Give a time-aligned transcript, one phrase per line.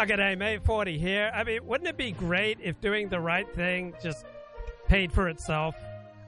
[0.00, 0.64] Oh, g'day, mate.
[0.64, 1.30] 40 here.
[1.34, 4.24] I mean, wouldn't it be great if doing the right thing just
[4.88, 5.74] paid for itself?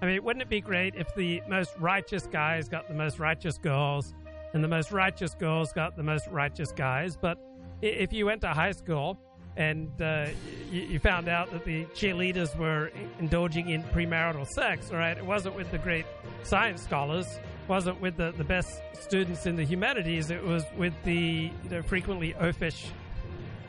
[0.03, 3.57] I mean, wouldn't it be great if the most righteous guys got the most righteous
[3.57, 4.13] girls
[4.53, 7.17] and the most righteous girls got the most righteous guys?
[7.17, 7.39] But
[7.81, 9.19] if you went to high school
[9.57, 10.27] and uh,
[10.71, 15.57] you, found out that the cheerleaders were indulging in premarital sex, all right, it wasn't
[15.57, 16.05] with the great
[16.43, 21.51] science scholars, wasn't with the, the best students in the humanities, it was with the
[21.65, 22.91] you know, frequently oafish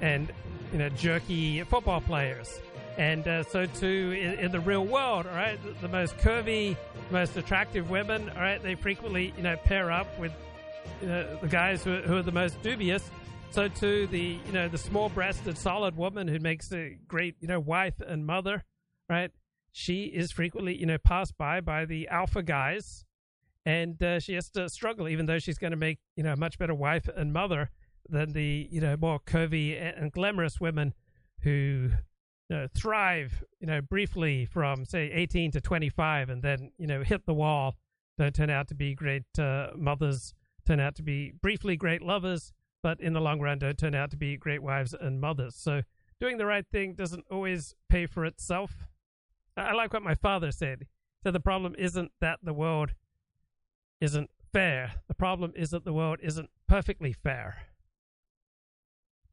[0.04, 0.32] and
[0.72, 2.60] you know jerky football players.
[2.98, 6.78] And uh, so too in, in, the real world, all right, the, the, most curvy,
[7.10, 10.32] most attractive women, all right, they frequently you know pair up with
[11.02, 13.10] you know, the guys who, who are the most dubious.
[13.50, 17.60] So too the you know the small-breasted, solid woman who makes a great you know
[17.60, 18.64] wife and mother,
[19.10, 19.32] right?
[19.72, 23.06] She is frequently you know passed by by the alpha guys,
[23.66, 26.38] and uh, she has to struggle, even though she's going to make you know a
[26.38, 27.72] much better wife and mother
[28.10, 30.94] than the you know more curvy and glamorous women
[31.42, 31.90] who
[32.50, 37.02] you know, thrive you know briefly from say 18 to 25 and then you know
[37.02, 37.76] hit the wall
[38.18, 40.34] don't turn out to be great uh, mothers
[40.68, 44.12] turn out to be briefly great lovers but in the long run don't turn out
[44.12, 45.56] to be great wives and mothers.
[45.56, 45.82] So
[46.20, 48.88] doing the right thing doesn't always pay for itself.
[49.56, 50.88] I like what my father said.
[51.24, 52.94] So the problem isn't that the world
[54.02, 54.96] isn't fair.
[55.08, 57.56] The problem is that the world isn't perfectly fair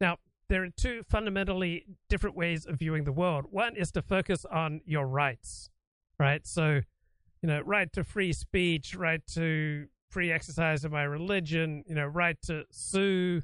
[0.01, 0.17] now,
[0.49, 3.47] there are two fundamentally different ways of viewing the world.
[3.51, 5.71] One is to focus on your rights,
[6.19, 6.45] right?
[6.47, 6.81] So,
[7.43, 12.07] you know, right to free speech, right to free exercise of my religion, you know,
[12.07, 13.43] right to sue,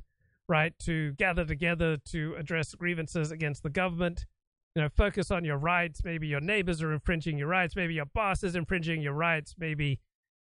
[0.48, 4.26] right to gather together to address grievances against the government.
[4.74, 6.02] You know, focus on your rights.
[6.04, 7.76] Maybe your neighbors are infringing your rights.
[7.76, 9.54] Maybe your boss is infringing your rights.
[9.58, 10.00] Maybe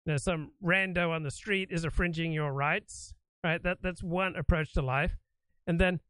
[0.06, 3.14] you know some rando on the street is infringing your rights.
[3.44, 3.62] Right.
[3.62, 5.18] That that's one approach to life.
[5.66, 6.00] And then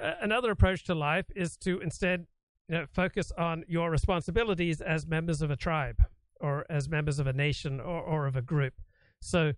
[0.00, 2.26] uh, another approach to life is to instead
[2.68, 6.02] you know, focus on your responsibilities as members of a tribe
[6.40, 8.74] or as members of a nation or, or of a group.
[9.20, 9.52] So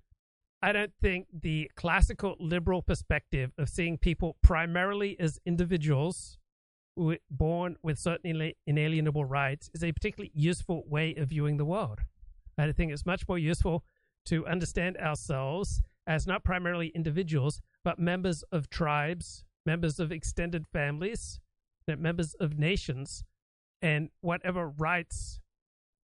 [0.62, 6.38] I don't think the classical liberal perspective of seeing people primarily as individuals
[7.30, 12.00] born with certain inalienable rights is a particularly useful way of viewing the world.
[12.58, 13.84] I think it's much more useful
[14.26, 21.40] to understand ourselves as not primarily individuals, but members of tribes, members of extended families,
[21.86, 23.24] members of nations,
[23.80, 25.41] and whatever rights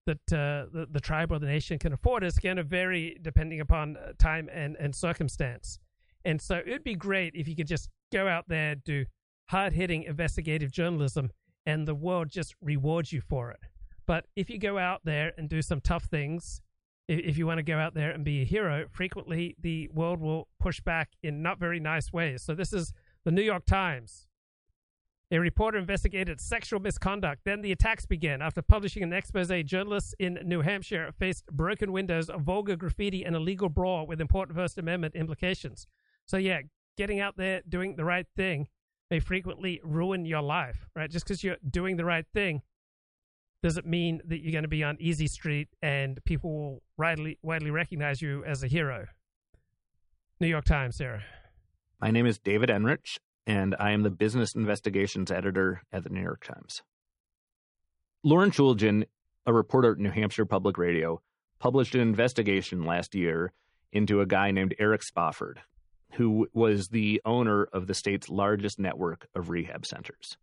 [0.05, 3.59] that uh, the, the tribe or the nation can afford is going to vary depending
[3.59, 5.79] upon uh, time and, and circumstance.
[6.23, 9.05] And so it'd be great if you could just go out there, do
[9.49, 11.29] hard hitting investigative journalism,
[11.65, 13.59] and the world just rewards you for it.
[14.05, 16.61] But if you go out there and do some tough things
[17.07, 20.47] if you want to go out there and be a hero, frequently the world will
[20.59, 22.41] push back in not very nice ways.
[22.41, 22.91] So this is
[23.23, 24.27] the New York Times.
[25.29, 27.41] A reporter investigated sexual misconduct.
[27.43, 28.41] Then the attacks began.
[28.41, 33.39] After publishing an expose, journalists in New Hampshire faced broken windows, vulgar graffiti, and a
[33.39, 35.85] legal brawl with important First Amendment implications.
[36.25, 36.61] So, yeah,
[36.97, 38.67] getting out there, doing the right thing
[39.09, 41.09] may frequently ruin your life, right?
[41.09, 42.61] Just because you're doing the right thing
[43.63, 47.37] does it mean that you're going to be on easy street and people will widely
[47.41, 49.05] widely recognize you as a hero?
[50.39, 51.23] New York Times, Sarah.
[51.99, 56.21] My name is David Enrich, and I am the business investigations editor at the New
[56.21, 56.83] York Times.
[58.23, 59.05] Lauren Chooljian,
[59.45, 61.21] a reporter at New Hampshire Public Radio,
[61.59, 63.51] published an investigation last year
[63.91, 65.61] into a guy named Eric Spofford,
[66.13, 70.37] who was the owner of the state's largest network of rehab centers.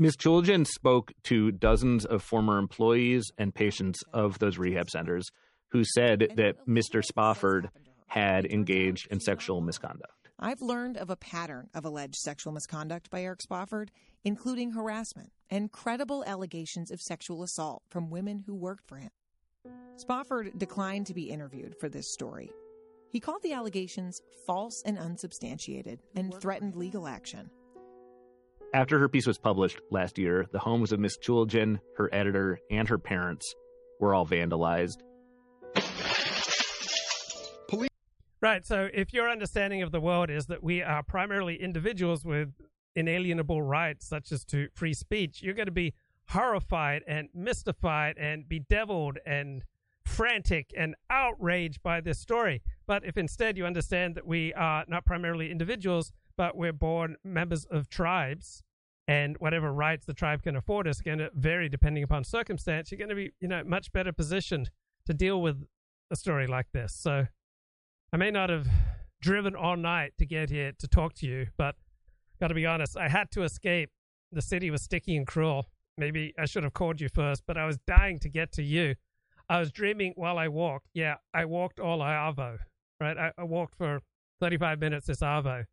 [0.00, 0.16] Ms.
[0.16, 5.28] Chooljian spoke to dozens of former employees and patients of those rehab centers
[5.72, 7.04] who said that Mr.
[7.04, 7.68] Spofford
[8.06, 10.30] had engaged in sexual misconduct.
[10.38, 13.90] I've learned of a pattern of alleged sexual misconduct by Eric Spofford,
[14.24, 19.10] including harassment and credible allegations of sexual assault from women who worked for him.
[19.96, 22.50] Spofford declined to be interviewed for this story.
[23.10, 27.50] He called the allegations false and unsubstantiated and threatened legal action.
[28.72, 32.88] After her piece was published last year, the homes of Miss Chooljian, her editor, and
[32.88, 33.54] her parents
[33.98, 34.98] were all vandalized.
[38.42, 38.64] Right.
[38.64, 42.48] So, if your understanding of the world is that we are primarily individuals with
[42.96, 45.92] inalienable rights, such as to free speech, you're going to be
[46.28, 49.64] horrified and mystified and bedeviled and
[50.06, 52.62] frantic and outraged by this story.
[52.86, 57.66] But if instead you understand that we are not primarily individuals, but we're born members
[57.66, 58.62] of tribes,
[59.06, 62.90] and whatever rights the tribe can afford is going to vary depending upon circumstance.
[62.90, 64.70] You're going to be, you know, much better positioned
[65.04, 65.62] to deal with
[66.10, 66.94] a story like this.
[66.94, 67.26] So,
[68.10, 68.66] I may not have
[69.20, 71.74] driven all night to get here to talk to you, but
[72.40, 73.90] got to be honest, I had to escape.
[74.32, 75.66] The city was sticky and cruel.
[75.98, 78.94] Maybe I should have called you first, but I was dying to get to you.
[79.50, 80.86] I was dreaming while I walked.
[80.94, 82.56] Yeah, I walked all I Arvo,
[82.98, 83.18] right?
[83.18, 84.00] I, I walked for
[84.40, 85.66] 35 minutes this Arvo.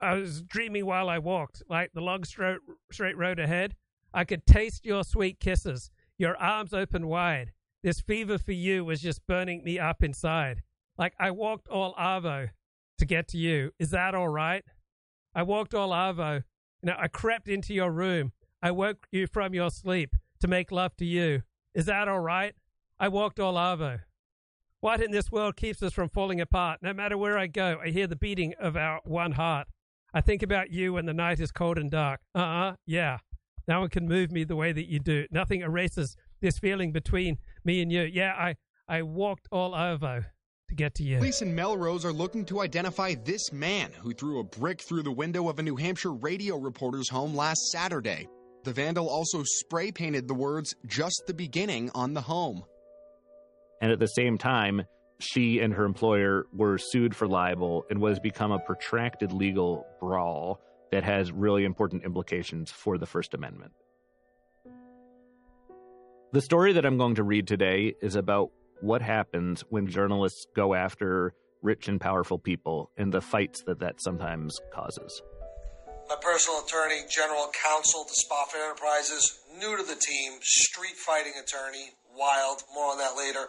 [0.00, 2.58] I was dreaming while I walked, like the long straight,
[2.90, 3.76] straight road ahead.
[4.12, 7.52] I could taste your sweet kisses, your arms open wide.
[7.82, 10.62] This fever for you was just burning me up inside.
[10.98, 12.50] Like I walked all Arvo
[12.98, 13.72] to get to you.
[13.78, 14.64] Is that all right?
[15.34, 16.42] I walked all Arvo.
[16.82, 18.32] You know, I crept into your room.
[18.62, 21.42] I woke you from your sleep to make love to you.
[21.74, 22.54] Is that all right?
[22.98, 24.00] I walked all Arvo.
[24.80, 26.80] What in this world keeps us from falling apart?
[26.82, 29.68] No matter where I go, I hear the beating of our one heart.
[30.16, 32.20] I think about you when the night is cold and dark.
[32.34, 33.18] Uh uh-uh, uh, yeah.
[33.68, 35.26] No one can move me the way that you do.
[35.30, 37.36] Nothing erases this feeling between
[37.66, 38.00] me and you.
[38.00, 38.54] Yeah, I,
[38.88, 40.24] I walked all over
[40.70, 41.18] to get to you.
[41.18, 45.12] Police in Melrose are looking to identify this man who threw a brick through the
[45.12, 48.26] window of a New Hampshire radio reporter's home last Saturday.
[48.64, 52.64] The vandal also spray painted the words, just the beginning, on the home.
[53.82, 54.80] And at the same time,
[55.18, 59.86] she and her employer were sued for libel and what has become a protracted legal
[60.00, 60.60] brawl
[60.92, 63.72] that has really important implications for the First Amendment.
[66.32, 70.74] The story that I'm going to read today is about what happens when journalists go
[70.74, 75.22] after rich and powerful people and the fights that that sometimes causes.
[76.08, 81.90] My personal attorney, general counsel to Spofford Enterprises, new to the team, street fighting attorney,
[82.18, 83.46] wild, more on that later.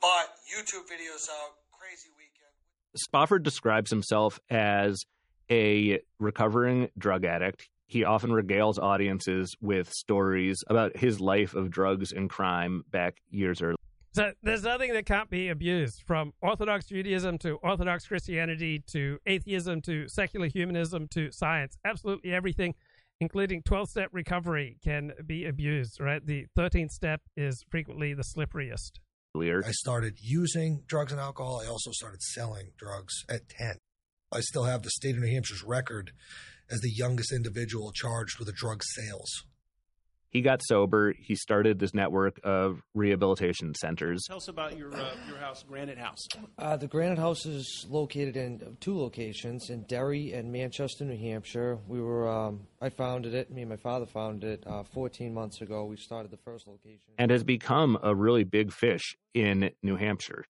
[0.00, 2.52] But YouTube videos out, crazy weekend.
[2.96, 5.04] Spofford describes himself as
[5.50, 7.68] a recovering drug addict.
[7.86, 13.62] He often regales audiences with stories about his life of drugs and crime back years
[13.62, 13.76] earlier.
[14.12, 19.80] So there's nothing that can't be abused from Orthodox Judaism to Orthodox Christianity to atheism
[19.82, 21.78] to secular humanism to science.
[21.84, 22.74] Absolutely everything,
[23.20, 26.24] including 12 step recovery, can be abused, right?
[26.24, 28.92] The 13th step is frequently the slipperiest.
[29.66, 31.60] I started using drugs and alcohol.
[31.64, 33.76] I also started selling drugs at 10.
[34.32, 36.12] I still have the state of New Hampshire's record
[36.70, 39.44] as the youngest individual charged with a drug sales.
[40.30, 41.14] He got sober.
[41.18, 44.22] He started this network of rehabilitation centers.
[44.28, 46.26] Tell us about your uh, your house, Granite House.
[46.58, 51.78] Uh, the Granite House is located in two locations in Derry and Manchester, New Hampshire.
[51.86, 53.50] We were um, I founded it.
[53.50, 55.84] Me and my father founded it uh, 14 months ago.
[55.84, 60.44] We started the first location, and has become a really big fish in New Hampshire.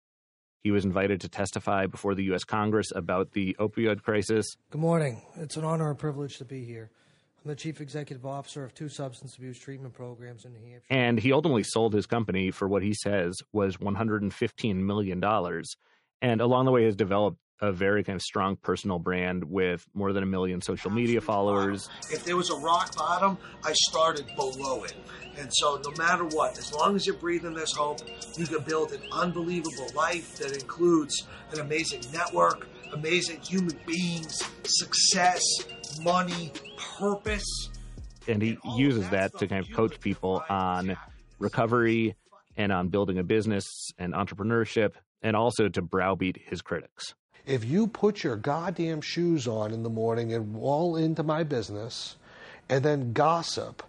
[0.62, 2.44] He was invited to testify before the U.S.
[2.44, 4.46] Congress about the opioid crisis.
[4.70, 5.20] Good morning.
[5.36, 6.90] It's an honor and privilege to be here.
[7.44, 10.86] I'm the chief executive officer of two substance abuse treatment programs in New Hampshire.
[10.88, 15.22] And he ultimately sold his company for what he says was $115 million.
[16.22, 20.14] And along the way has developed a very kind of strong personal brand with more
[20.14, 21.88] than a million social media followers.
[22.10, 24.94] If there was a rock bottom, I started below it.
[25.36, 28.00] And so, no matter what, as long as you're breathing this hope,
[28.36, 35.42] you can build an unbelievable life that includes an amazing network, amazing human beings, success,
[36.02, 36.52] money,
[36.98, 37.70] purpose.
[38.26, 40.96] And he uses that to kind of coach people on
[41.38, 42.16] recovery
[42.56, 47.14] and on building a business and entrepreneurship, and also to browbeat his critics.
[47.46, 52.16] If you put your goddamn shoes on in the morning and wall into my business
[52.68, 53.82] and then gossip,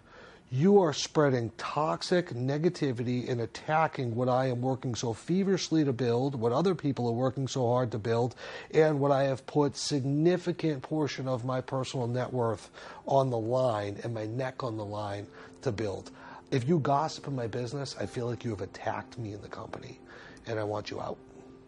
[0.56, 6.34] you are spreading toxic negativity and attacking what I am working so feverishly to build,
[6.34, 8.34] what other people are working so hard to build,
[8.72, 12.70] and what I have put significant portion of my personal net worth
[13.06, 15.26] on the line and my neck on the line
[15.60, 16.10] to build.
[16.50, 19.48] If you gossip in my business, I feel like you have attacked me in the
[19.48, 20.00] company,
[20.46, 21.18] and I want you out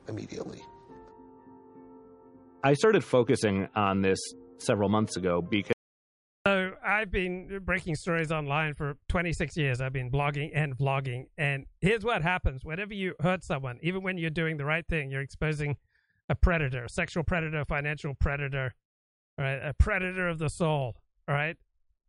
[0.09, 0.63] immediately.
[2.65, 4.19] I started focusing on this
[4.57, 5.78] several months ago because.
[6.99, 9.81] I've been breaking stories online for 26 years.
[9.81, 11.27] I've been blogging and vlogging.
[11.39, 15.09] And here's what happens whenever you hurt someone, even when you're doing the right thing,
[15.09, 15.77] you're exposing
[16.29, 18.75] a predator, a sexual predator, financial predator,
[19.39, 19.61] right?
[19.63, 20.97] A predator of the soul,
[21.29, 21.57] all right?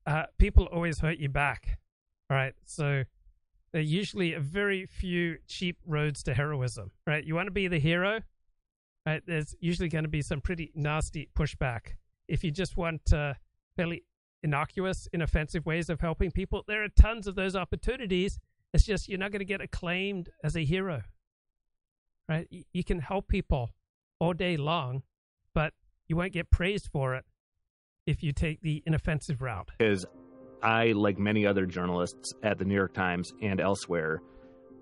[0.07, 1.77] Uh, people always hurt you back,
[2.31, 2.53] all right?
[2.65, 3.03] So
[3.71, 7.23] there are usually very few cheap roads to heroism, right?
[7.23, 8.21] You want to be the hero,
[9.05, 11.93] right, there's usually going to be some pretty nasty pushback.
[12.27, 13.35] If you just want uh,
[13.75, 14.03] fairly
[14.43, 18.39] innocuous, inoffensive ways of helping people, there are tons of those opportunities.
[18.73, 21.01] It's just you're not going to get acclaimed as a hero,
[22.27, 22.47] right?
[22.71, 23.71] You can help people
[24.19, 25.03] all day long,
[25.53, 25.73] but
[26.07, 27.25] you won't get praised for it
[28.05, 29.71] if you take the inoffensive route.
[29.79, 30.05] Is
[30.61, 34.21] I, like many other journalists at the New York Times and elsewhere,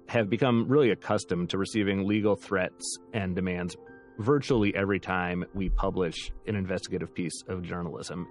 [0.08, 3.76] have become really accustomed to receiving legal threats and demands
[4.20, 8.28] virtually every time we publish an investigative piece of journalism.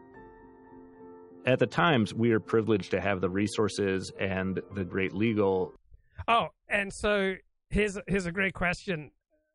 [1.46, 5.72] At the Times, we are privileged to have the resources and the great legal.
[6.26, 7.36] Oh, and so
[7.70, 9.12] here's here's a great question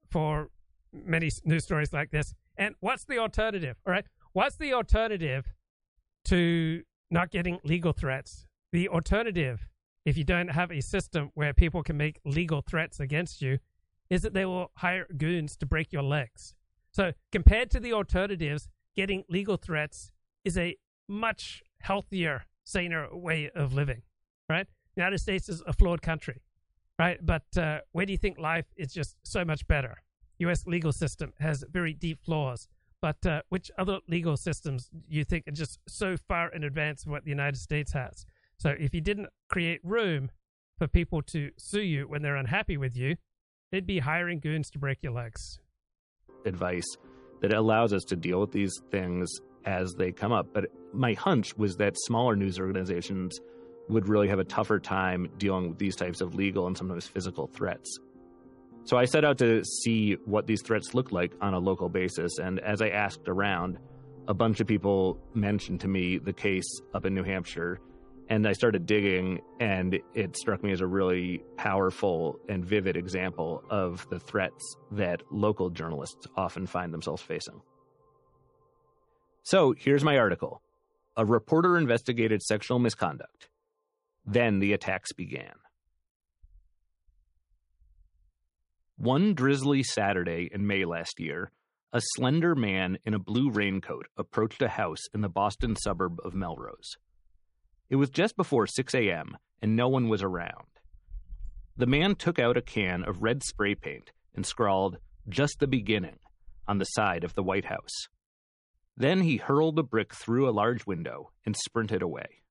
[0.09, 0.49] for
[0.93, 2.33] many news stories like this.
[2.57, 3.75] And what's the alternative?
[3.85, 5.53] All right, what's the alternative
[6.25, 8.47] to not getting legal threats?
[8.71, 9.67] The alternative,
[10.05, 13.59] if you don't have a system where people can make legal threats against you,
[14.09, 16.53] is that they will hire goons to break your legs.
[16.93, 20.13] So compared to the alternatives, getting legal threats
[20.45, 20.77] is a
[21.09, 24.01] much healthier, saner way of living,
[24.49, 24.67] right?
[24.95, 26.41] The United States is a flawed country,
[26.99, 27.23] right?
[27.25, 29.97] But uh, where do you think life is just so much better?
[30.39, 30.65] U.S.
[30.65, 32.67] legal system has very deep flaws,
[33.01, 37.05] but uh, which other legal systems do you think are just so far in advance
[37.05, 38.25] of what the United States has?
[38.57, 40.31] So if you didn't create room
[40.77, 43.17] for people to sue you when they're unhappy with you,
[43.71, 45.59] they'd be hiring goons to break your legs.
[46.45, 46.97] Advice
[47.41, 49.29] that allows us to deal with these things
[49.65, 50.47] as they come up.
[50.53, 53.39] But my hunch was that smaller news organizations
[53.89, 57.47] would really have a tougher time dealing with these types of legal and sometimes physical
[57.47, 57.99] threats.
[58.83, 62.39] So I set out to see what these threats looked like on a local basis.
[62.39, 63.77] And as I asked around,
[64.27, 67.79] a bunch of people mentioned to me the case up in New Hampshire.
[68.29, 73.61] And I started digging, and it struck me as a really powerful and vivid example
[73.69, 77.61] of the threats that local journalists often find themselves facing.
[79.43, 80.61] So here's my article
[81.15, 83.49] A reporter investigated sexual misconduct.
[84.25, 85.53] Then the attacks began.
[88.97, 91.51] One drizzly Saturday in May last year,
[91.91, 96.35] a slender man in a blue raincoat approached a house in the Boston suburb of
[96.35, 96.97] Melrose.
[97.89, 100.67] It was just before 6 a.m., and no one was around.
[101.75, 106.19] The man took out a can of red spray paint and scrawled, Just the beginning,
[106.67, 108.07] on the side of the White House.
[108.97, 112.41] Then he hurled a brick through a large window and sprinted away.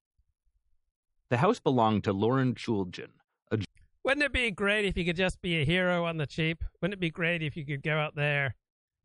[1.28, 3.10] The house belonged to Lauren Chooljian.
[3.52, 3.58] A...
[4.02, 6.64] Wouldn't it be great if you could just be a hero on the cheap?
[6.80, 8.56] Wouldn't it be great if you could go out there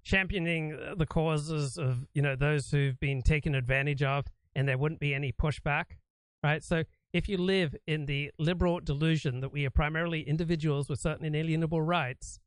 [0.04, 4.26] championing the causes of, you know, those who've been taken advantage of
[4.56, 5.98] and there wouldn't be any pushback?
[6.44, 6.64] Right?
[6.64, 11.26] So if you live in the liberal delusion that we are primarily individuals with certain
[11.26, 12.40] inalienable rights,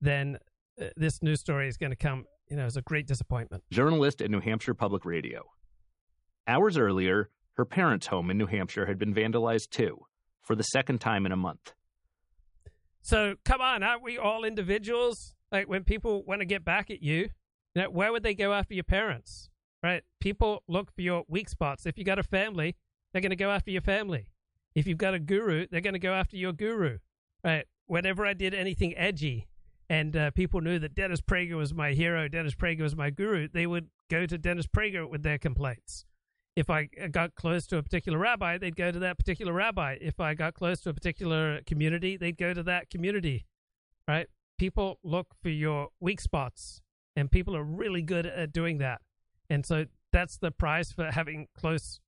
[0.00, 0.38] then
[0.80, 3.62] uh, this news story is going to come you know, it was a great disappointment.
[3.70, 5.44] Journalist at New Hampshire Public Radio.
[6.46, 10.06] Hours earlier, her parents' home in New Hampshire had been vandalized too,
[10.42, 11.72] for the second time in a month.
[13.02, 15.34] So come on, aren't we all individuals?
[15.50, 17.30] Like when people want to get back at you,
[17.74, 19.50] you know, where would they go after your parents?
[19.82, 20.02] Right?
[20.20, 21.86] People look for your weak spots.
[21.86, 22.76] If you got a family,
[23.12, 24.28] they're going to go after your family.
[24.74, 26.98] If you've got a guru, they're going to go after your guru.
[27.44, 27.66] Right?
[27.86, 29.48] Whenever I did anything edgy,
[29.92, 33.46] and uh, people knew that Dennis Prager was my hero, Dennis Prager was my guru,
[33.46, 36.06] they would go to Dennis Prager with their complaints.
[36.56, 39.98] If I uh, got close to a particular rabbi, they'd go to that particular rabbi.
[40.00, 43.44] If I got close to a particular community, they'd go to that community.
[44.08, 44.28] Right?
[44.58, 46.80] People look for your weak spots,
[47.14, 49.02] and people are really good at doing that.
[49.50, 52.00] And so that's the price for having close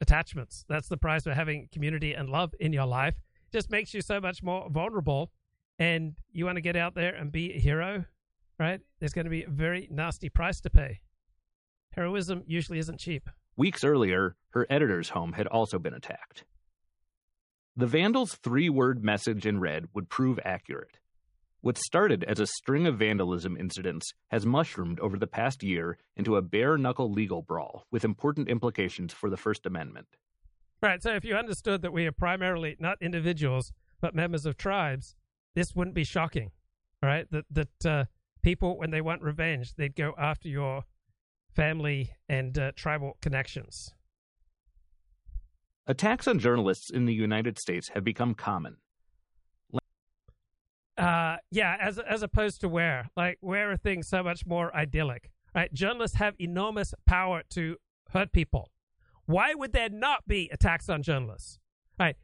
[0.00, 0.64] attachments.
[0.68, 3.16] That's the price for having community and love in your life.
[3.48, 5.32] It just makes you so much more vulnerable
[5.82, 8.04] and you want to get out there and be a hero,
[8.56, 8.80] right?
[9.00, 11.00] There's going to be a very nasty price to pay.
[11.90, 13.28] Heroism usually isn't cheap.
[13.56, 16.44] Weeks earlier, her editor's home had also been attacked.
[17.74, 20.98] The vandals' three word message in red would prove accurate.
[21.62, 26.36] What started as a string of vandalism incidents has mushroomed over the past year into
[26.36, 30.06] a bare knuckle legal brawl with important implications for the First Amendment.
[30.80, 35.16] Right, so if you understood that we are primarily not individuals, but members of tribes,
[35.54, 36.50] this wouldn't be shocking,
[37.02, 37.26] right?
[37.30, 38.04] That that uh,
[38.42, 40.84] people, when they want revenge, they'd go after your
[41.54, 43.94] family and uh, tribal connections.
[45.86, 48.76] Attacks on journalists in the United States have become common.
[50.96, 55.30] Uh, yeah, as as opposed to where, like, where are things so much more idyllic?
[55.54, 57.76] Right, journalists have enormous power to
[58.10, 58.70] hurt people.
[59.26, 61.58] Why would there not be attacks on journalists?
[61.98, 62.16] Right,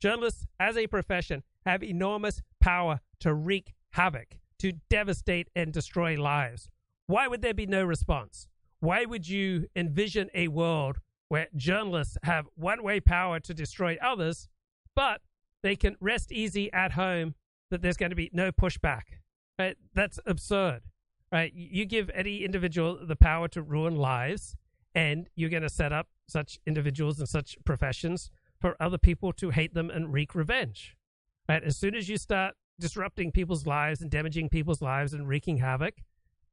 [0.00, 6.70] journalists as a profession have enormous power to wreak havoc, to devastate and destroy lives.
[7.06, 8.48] Why would there be no response?
[8.80, 14.48] Why would you envision a world where journalists have one way power to destroy others,
[14.94, 15.20] but
[15.62, 17.34] they can rest easy at home
[17.70, 19.02] that there's going to be no pushback?
[19.58, 19.76] Right?
[19.94, 20.82] That's absurd.
[21.32, 21.52] Right?
[21.52, 24.54] You give any individual the power to ruin lives,
[24.94, 28.30] and you're going to set up such individuals and such professions
[28.60, 30.96] for other people to hate them and wreak revenge.
[31.48, 31.62] Right?
[31.62, 35.94] As soon as you start disrupting people's lives and damaging people's lives and wreaking havoc,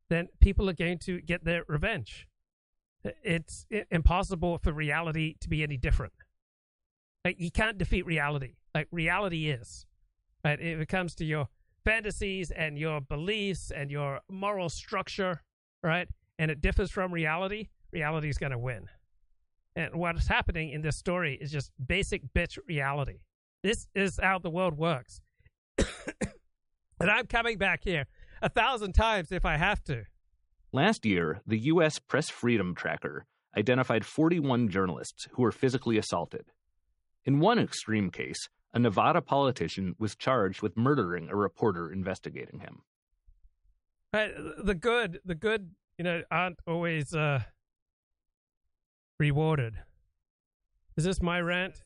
[0.09, 2.27] then people are going to get their revenge.
[3.23, 6.13] It's impossible for reality to be any different.
[7.25, 8.55] Like you can't defeat reality.
[8.73, 9.85] Like reality is.
[10.45, 10.59] Right?
[10.59, 11.47] If it comes to your
[11.83, 15.41] fantasies and your beliefs and your moral structure,
[15.81, 16.07] right?
[16.39, 18.87] And it differs from reality, reality is going to win.
[19.75, 23.19] And what's happening in this story is just basic bitch reality.
[23.63, 25.21] This is how the world works.
[25.77, 28.05] and I'm coming back here
[28.41, 30.03] a thousand times if I have to.
[30.73, 31.97] Last year, the U.S.
[31.97, 33.25] Press Freedom Tracker
[33.57, 36.45] identified 41 journalists who were physically assaulted.
[37.23, 42.81] In one extreme case, a Nevada politician was charged with murdering a reporter investigating him.
[44.11, 44.31] Right,
[44.63, 47.43] the good, the good, you know, aren't always uh,
[49.19, 49.75] rewarded.
[50.97, 51.81] Is this my rant?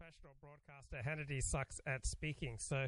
[0.00, 2.56] Professional broadcaster, Hannity sucks at speaking.
[2.58, 2.86] So,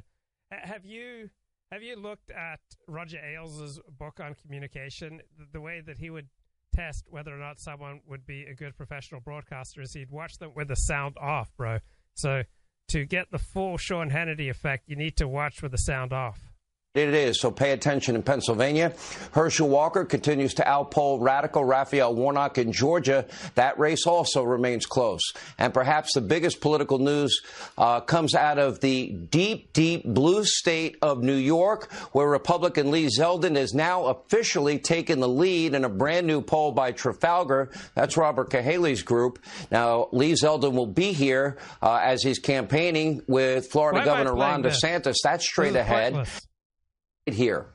[0.50, 1.28] have you
[1.70, 5.20] have you looked at Roger Ailes' book on communication?
[5.38, 6.28] The, the way that he would
[6.74, 10.52] test whether or not someone would be a good professional broadcaster is he'd watch them
[10.56, 11.80] with the sound off, bro.
[12.14, 12.44] So
[12.88, 16.51] to get the full Sean Hannity effect, you need to watch with the sound off.
[16.94, 18.92] It is, so pay attention in Pennsylvania.
[19.30, 23.24] Herschel Walker continues to outpoll radical Raphael Warnock in Georgia.
[23.54, 25.22] That race also remains close.
[25.58, 27.40] And perhaps the biggest political news
[27.78, 33.06] uh, comes out of the deep, deep blue state of New York, where Republican Lee
[33.06, 37.70] Zeldin is now officially taken the lead in a brand new poll by Trafalgar.
[37.94, 39.38] That's Robert Cahaly's group.
[39.70, 44.62] Now, Lee Zeldin will be here uh, as he's campaigning with Florida Why Governor Ron
[44.62, 45.04] DeSantis.
[45.04, 45.22] This?
[45.24, 46.12] That's straight ahead.
[46.12, 46.40] Pointless
[47.26, 47.66] here.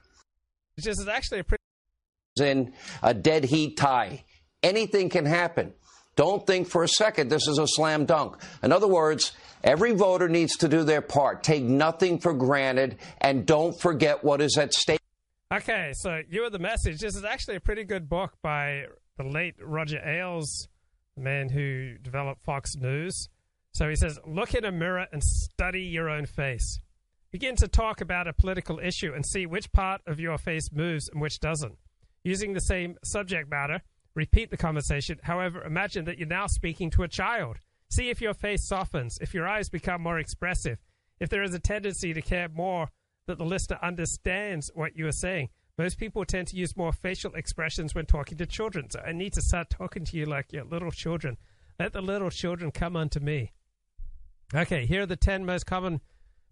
[0.76, 1.62] This is actually a pretty.
[2.40, 4.24] In a dead heat tie.
[4.62, 5.74] Anything can happen.
[6.16, 8.38] Don't think for a second this is a slam dunk.
[8.62, 9.32] In other words,
[9.64, 11.44] every voter needs to do their part.
[11.44, 15.00] Take nothing for granted and don't forget what is at stake.
[15.54, 17.00] Okay, so you are the message.
[17.00, 18.86] This is actually a pretty good book by
[19.18, 20.68] the late Roger Ailes,
[21.16, 23.30] the man who developed Fox News.
[23.72, 26.80] So he says, Look in a mirror and study your own face.
[27.40, 31.08] Begin to talk about a political issue and see which part of your face moves
[31.08, 31.78] and which doesn't.
[32.24, 33.84] Using the same subject matter,
[34.16, 35.20] repeat the conversation.
[35.22, 37.58] However, imagine that you're now speaking to a child.
[37.92, 40.80] See if your face softens, if your eyes become more expressive,
[41.20, 42.90] if there is a tendency to care more
[43.28, 45.50] that the listener understands what you are saying.
[45.78, 48.90] Most people tend to use more facial expressions when talking to children.
[48.90, 51.38] So I need to start talking to you like your little children.
[51.80, 53.52] Let the little children come unto me.
[54.56, 56.02] Okay, here are the 10 most common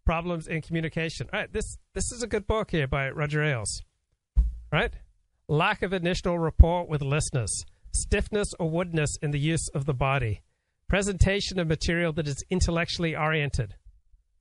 [0.05, 1.27] problems in communication.
[1.33, 3.81] All right, this this is a good book here by Roger Ailes.
[4.71, 4.93] Right?
[5.47, 10.41] Lack of initial rapport with listeners, stiffness or woodness in the use of the body,
[10.87, 13.75] presentation of material that is intellectually oriented,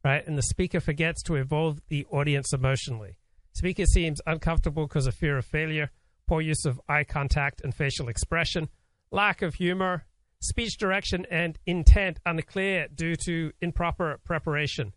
[0.02, 0.26] right?
[0.26, 3.18] And the speaker forgets to involve the audience emotionally.
[3.52, 5.90] Speaker seems uncomfortable because of fear of failure,
[6.26, 8.68] poor use of eye contact and facial expression,
[9.10, 10.06] lack of humor,
[10.40, 14.92] speech direction and intent unclear due to improper preparation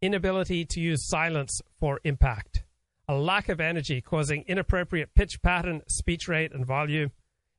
[0.00, 2.64] inability to use silence for impact,
[3.08, 7.10] a lack of energy causing inappropriate pitch pattern, speech rate, and volume,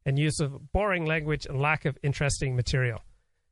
[0.06, 3.00] and use of boring language and lack of interesting material.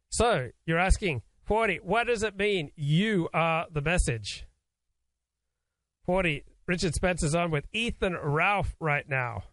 [0.10, 2.72] So you're asking, 40, what does it mean?
[2.76, 4.46] You are the message.
[6.06, 9.44] 40, Richard Spencer's on with Ethan Ralph right now.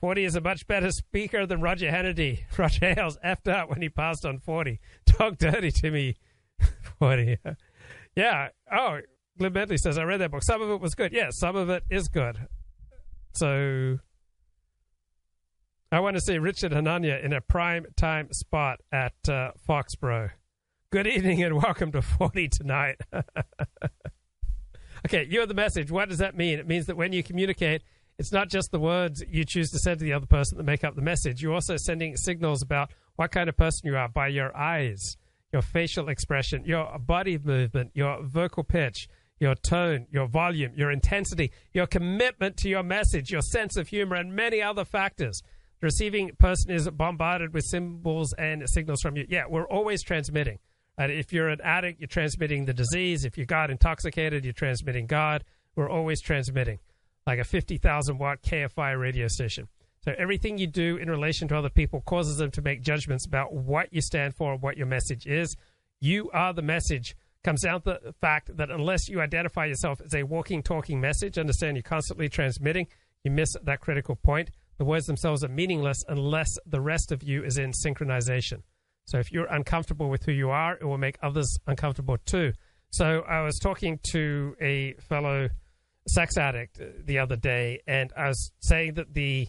[0.00, 2.40] 40 is a much better speaker than Roger Hannity.
[2.58, 4.80] Roger Ailes effed up when he passed on 40.
[5.06, 6.16] Talk dirty to me,
[6.98, 7.38] 40.
[8.16, 8.48] Yeah.
[8.70, 9.00] Oh,
[9.38, 10.42] Glenn Bentley says, I read that book.
[10.42, 11.12] Some of it was good.
[11.12, 12.38] Yeah, some of it is good.
[13.34, 13.98] So
[15.90, 20.30] I want to see Richard Hanania in a prime time spot at uh, Foxborough.
[20.90, 23.00] Good evening and welcome to 40 tonight.
[25.06, 25.90] okay, you're the message.
[25.90, 26.60] What does that mean?
[26.60, 27.82] It means that when you communicate,
[28.16, 30.84] it's not just the words you choose to send to the other person that make
[30.84, 31.42] up the message.
[31.42, 35.16] You're also sending signals about what kind of person you are by your eyes
[35.54, 41.52] your facial expression, your body movement, your vocal pitch, your tone, your volume, your intensity,
[41.72, 45.42] your commitment to your message, your sense of humor, and many other factors.
[45.80, 49.26] The receiving person is bombarded with symbols and signals from you.
[49.28, 50.58] Yeah, we're always transmitting.
[50.98, 53.24] And if you're an addict, you're transmitting the disease.
[53.24, 55.44] If you got intoxicated, you're transmitting God.
[55.76, 56.80] We're always transmitting,
[57.28, 59.68] like a 50,000 watt KFI radio station.
[60.04, 63.54] So everything you do in relation to other people causes them to make judgments about
[63.54, 65.56] what you stand for and what your message is.
[65.98, 67.16] You are the message.
[67.42, 71.38] Comes down to the fact that unless you identify yourself as a walking, talking message,
[71.38, 72.86] understand you're constantly transmitting,
[73.22, 74.50] you miss that critical point.
[74.76, 78.60] The words themselves are meaningless unless the rest of you is in synchronization.
[79.06, 82.52] So if you're uncomfortable with who you are, it will make others uncomfortable too.
[82.90, 85.48] So I was talking to a fellow
[86.08, 89.48] sex addict uh, the other day, and I was saying that the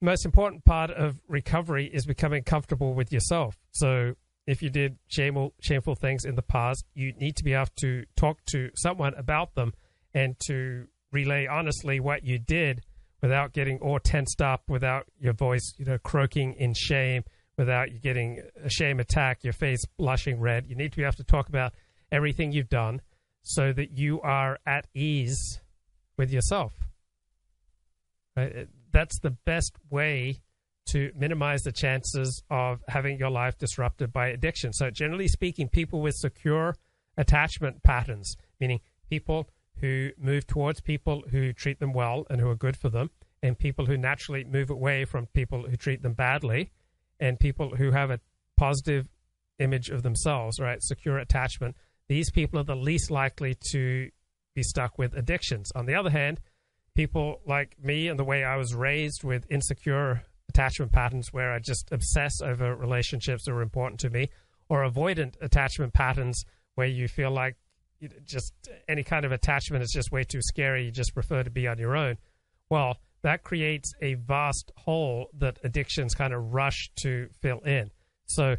[0.00, 3.56] most important part of recovery is becoming comfortable with yourself.
[3.70, 4.14] So
[4.46, 8.04] if you did shameful, shameful things in the past, you need to be able to
[8.16, 9.72] talk to someone about them
[10.14, 12.82] and to relay honestly what you did
[13.22, 17.24] without getting all tensed up, without your voice, you know, croaking in shame,
[17.56, 20.66] without you getting a shame attack, your face blushing red.
[20.66, 21.72] You need to be able to talk about
[22.12, 23.00] everything you've done
[23.42, 25.60] so that you are at ease
[26.16, 26.72] with yourself.
[28.36, 28.68] Right?
[28.96, 30.40] That's the best way
[30.86, 34.72] to minimize the chances of having your life disrupted by addiction.
[34.72, 36.74] So, generally speaking, people with secure
[37.18, 38.80] attachment patterns, meaning
[39.10, 43.10] people who move towards people who treat them well and who are good for them,
[43.42, 46.70] and people who naturally move away from people who treat them badly,
[47.20, 48.20] and people who have a
[48.56, 49.08] positive
[49.58, 50.82] image of themselves, right?
[50.82, 51.76] Secure attachment.
[52.08, 54.08] These people are the least likely to
[54.54, 55.70] be stuck with addictions.
[55.74, 56.40] On the other hand,
[56.96, 61.58] people like me and the way I was raised with insecure attachment patterns where I
[61.58, 64.30] just obsess over relationships that are important to me,
[64.68, 67.56] or avoidant attachment patterns where you feel like
[68.24, 68.52] just
[68.88, 70.86] any kind of attachment is just way too scary.
[70.86, 72.16] You just prefer to be on your own.
[72.70, 77.90] Well, that creates a vast hole that addictions kind of rush to fill in.
[78.26, 78.56] So,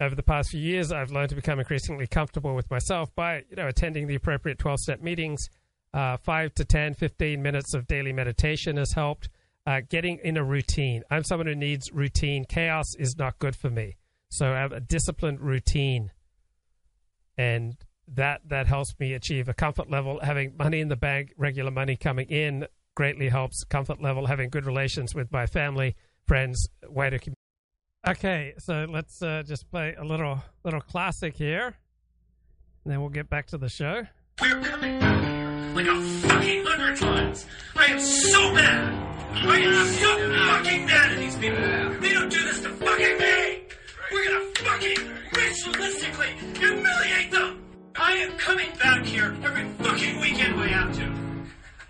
[0.00, 3.56] over the past few years, I've learned to become increasingly comfortable with myself by, you
[3.56, 5.48] know, attending the appropriate 12 step meetings.
[5.96, 9.30] Uh, 5 to 10, 15 minutes of daily meditation has helped.
[9.66, 11.02] Uh, getting in a routine.
[11.10, 12.44] I'm someone who needs routine.
[12.44, 13.96] Chaos is not good for me.
[14.28, 16.12] So I have a disciplined routine.
[17.38, 17.76] And
[18.08, 20.20] that that helps me achieve a comfort level.
[20.22, 24.26] Having money in the bank, regular money coming in, greatly helps comfort level.
[24.26, 27.40] Having good relations with my family, friends, wider community.
[28.06, 31.74] Okay, so let's uh, just play a little little classic here,
[32.84, 34.06] and then we'll get back to the show.
[35.76, 37.44] Like a fucking hundred times.
[37.76, 38.94] I am so mad.
[39.34, 40.08] I am so
[40.48, 41.58] fucking mad at these people.
[42.00, 43.62] They don't do this to fucking me.
[44.10, 44.96] We're gonna fucking
[45.32, 47.62] ritualistically humiliate them.
[47.94, 51.12] I am coming back here every fucking weekend we have to.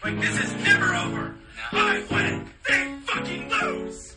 [0.02, 1.36] Like this is never over.
[1.70, 4.16] I win, they fucking lose.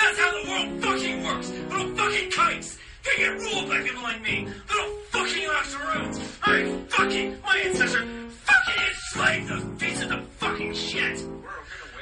[0.00, 1.50] That's how the world fucking works.
[1.50, 2.78] Little fucking kites.
[3.04, 4.48] They get ruled by people like me.
[4.70, 6.20] Little fucking octoroons.
[6.42, 11.24] I fucking, my ancestor fucking enslaved those pieces of fucking shit.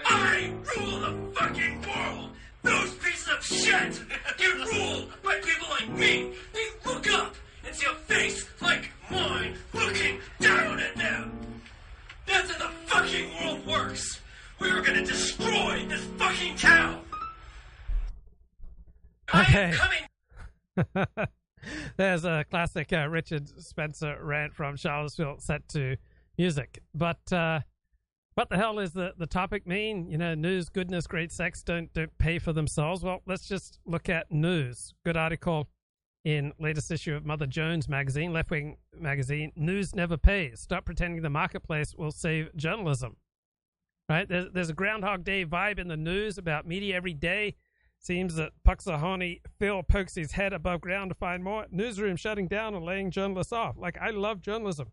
[0.05, 2.31] I rule the fucking world.
[2.63, 4.01] Those pieces of shit
[4.39, 6.33] get ruled by people like me.
[6.53, 7.35] They look up
[7.67, 11.33] and see a face like mine looking down at them.
[12.27, 14.21] That's how the fucking world works.
[14.61, 17.01] We are gonna destroy this fucking town.
[19.35, 19.75] Okay.
[21.97, 25.97] There's a classic uh, Richard Spencer rant from Charlottesville set to
[26.43, 26.83] music.
[26.93, 27.61] But uh,
[28.35, 30.09] what the hell is the, the topic mean?
[30.09, 33.05] You know, news, goodness, great sex don't don't pay for themselves.
[33.05, 34.93] Well, let's just look at news.
[35.05, 35.69] Good article
[36.25, 39.53] in latest issue of Mother Jones magazine, left wing magazine.
[39.55, 40.61] News never pays.
[40.61, 43.17] Stop pretending the marketplace will save journalism.
[44.09, 44.29] Right?
[44.29, 47.55] There's, there's a Groundhog Day vibe in the news about media every day.
[48.01, 51.67] Seems that Punxsutawney Phil pokes his head above ground to find more.
[51.71, 53.77] Newsroom shutting down and laying journalists off.
[53.79, 54.91] Like, I love journalism.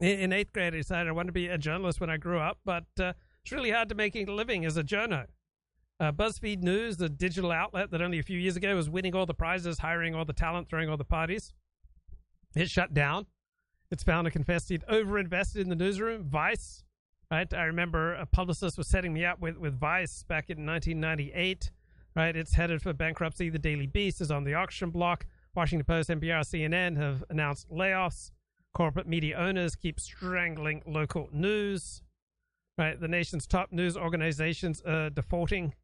[0.00, 2.58] In, eighth grade, I decided I wanted to be a journalist when I grew up,
[2.64, 5.26] but uh, it's really hard to make a living as a journo.
[6.00, 9.26] Uh, BuzzFeed News, the digital outlet that only a few years ago was winning all
[9.26, 11.52] the prizes, hiring all the talent, throwing all the parties,
[12.54, 13.26] it shut down.
[13.90, 16.24] Its founder confessed he'd overinvested in the newsroom.
[16.24, 16.84] Vice,
[17.30, 17.52] right?
[17.52, 21.70] I remember a publicist was setting me up with, with Vice back in 1998,
[22.16, 22.34] right?
[22.34, 23.50] It's headed for bankruptcy.
[23.50, 25.26] The Daily Beast is on the auction block.
[25.54, 28.30] Washington Post, NPR, CNN have announced layoffs.
[28.74, 32.02] Corporate media owners keep strangling local news.
[32.76, 35.74] Right, the nation's top news organizations are defaulting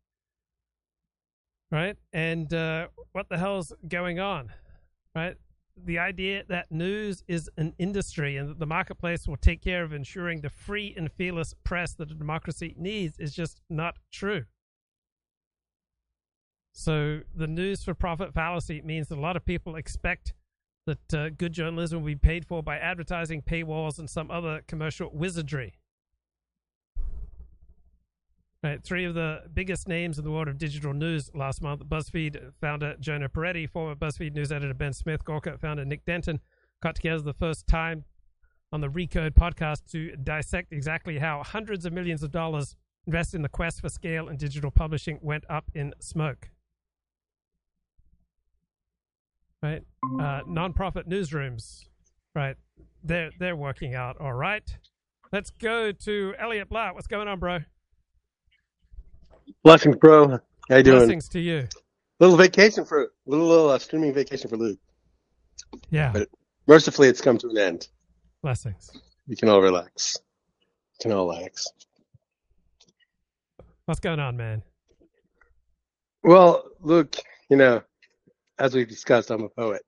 [1.71, 1.97] right?
[2.13, 4.53] And uh, what the hell's going on,
[5.15, 5.37] right?
[5.83, 9.93] The idea that news is an industry and that the marketplace will take care of
[9.93, 14.45] ensuring the free and fearless press that a democracy needs is just not true.
[16.73, 20.35] So the news for profit fallacy means that a lot of people expect
[20.91, 25.11] that uh, good journalism will be paid for by advertising, paywalls, and some other commercial
[25.13, 25.75] wizardry.
[28.63, 32.53] Right, three of the biggest names in the world of digital news last month BuzzFeed
[32.61, 36.41] founder Jonah Peretti, former BuzzFeed news editor Ben Smith, Gawker founder Nick Denton
[36.83, 38.05] got together the first time
[38.71, 42.77] on the Recode podcast to dissect exactly how hundreds of millions of dollars
[43.07, 46.51] invested in the quest for scale and digital publishing went up in smoke.
[49.63, 49.83] Right,
[50.19, 51.85] uh, nonprofit newsrooms,
[52.35, 52.57] right?
[53.05, 54.65] They're they're working out all right.
[55.33, 56.95] Let's go to Elliott Blatt.
[56.95, 57.59] What's going on, bro?
[59.63, 60.39] Blessings, bro.
[60.69, 60.99] How you doing?
[60.99, 61.69] Blessings to you.
[62.21, 64.79] Little vacation for little uh, streaming vacation for Luke.
[65.91, 66.11] Yeah.
[66.13, 66.29] But
[66.67, 67.89] mercifully, it's come to an end.
[68.43, 68.91] Blessings.
[69.29, 70.17] We can all relax.
[70.99, 71.67] We can all relax.
[73.85, 74.63] What's going on, man?
[76.23, 77.17] Well, Luke,
[77.49, 77.83] you know,
[78.61, 79.83] as we've discussed, I'm a poet,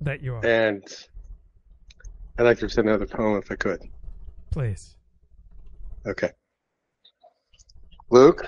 [0.00, 0.46] That you are.
[0.46, 0.82] and
[2.38, 3.82] I'd like to recite another poem if I could.
[4.52, 4.96] Please.
[6.06, 6.30] Okay.
[8.08, 8.46] Luke,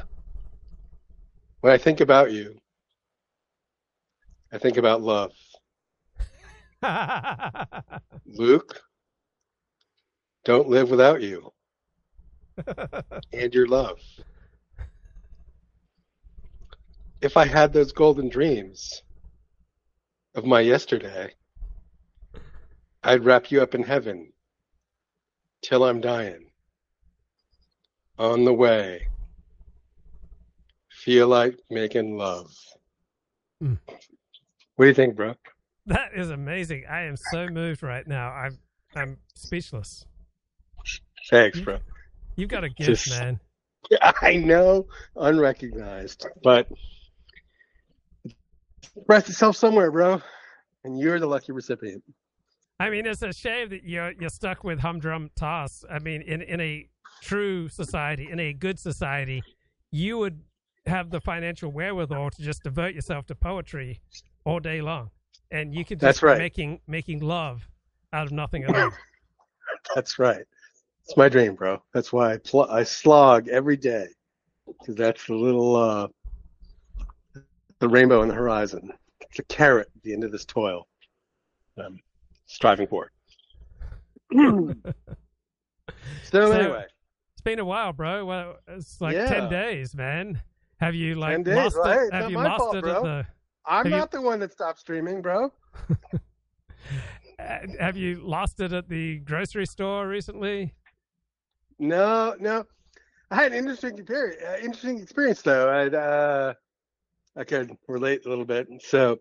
[1.60, 2.56] when I think about you,
[4.52, 5.32] I think about love.
[8.26, 8.80] Luke,
[10.44, 11.52] don't live without you
[13.32, 13.98] and your love.
[17.22, 19.02] If I had those golden dreams
[20.34, 21.32] of my yesterday,
[23.04, 24.32] I'd wrap you up in heaven
[25.62, 26.50] till I'm dying.
[28.18, 29.06] On the way,
[30.90, 32.52] feel like making love.
[33.62, 33.78] Mm.
[34.76, 35.34] What do you think, bro?
[35.86, 36.84] That is amazing.
[36.90, 38.30] I am so moved right now.
[38.30, 38.58] I'm
[38.94, 40.04] I'm speechless.
[41.30, 41.78] Thanks, bro.
[42.36, 43.40] You've got a gift, Just- man.
[44.22, 46.68] I know, unrecognized, but
[48.96, 50.20] expressed itself somewhere, bro.
[50.84, 52.02] And you're the lucky recipient.
[52.80, 55.84] I mean, it's a shame that you're you're stuck with humdrum toss.
[55.90, 56.88] I mean, in in a
[57.20, 59.42] true society, in a good society,
[59.90, 60.40] you would
[60.86, 64.00] have the financial wherewithal to just devote yourself to poetry
[64.44, 65.10] all day long,
[65.52, 66.38] and you could just That's be right.
[66.38, 67.68] making making love
[68.12, 68.90] out of nothing at all.
[69.94, 70.44] That's right.
[71.04, 71.80] It's my dream, bro.
[71.94, 74.06] That's why I pl- I slog every day
[74.66, 76.08] because that's the little uh,
[77.82, 78.92] the rainbow on the horizon.
[79.22, 80.86] It's a carrot at the end of this toil.
[81.76, 81.98] I'm
[82.46, 83.10] striving for.
[84.32, 84.72] so,
[86.30, 86.84] So, anyway,
[87.32, 88.24] It's been a while, bro.
[88.24, 89.26] Well, it's like Yeah.
[89.26, 90.40] ten days, man.
[90.78, 91.96] Have you like 10 days, lost right?
[91.98, 92.04] it?
[92.04, 93.02] It's Have you my lost fault, it bro.
[93.02, 93.26] the?
[93.66, 95.52] I'm have you- not the one that stopped streaming, bro.
[97.38, 100.72] Uh, have you lost it at the grocery store recently?
[101.80, 102.64] No, no.
[103.32, 104.40] I had an interesting experience.
[104.40, 105.68] Uh, interesting experience though.
[105.68, 106.54] I uh,
[107.36, 108.68] I could relate a little bit.
[108.80, 109.18] So,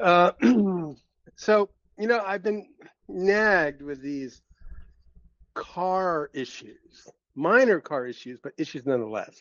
[0.00, 0.32] uh,
[1.36, 2.66] so you know, I've been
[3.08, 4.42] nagged with these
[5.54, 9.38] car issues, minor car issues, but issues nonetheless.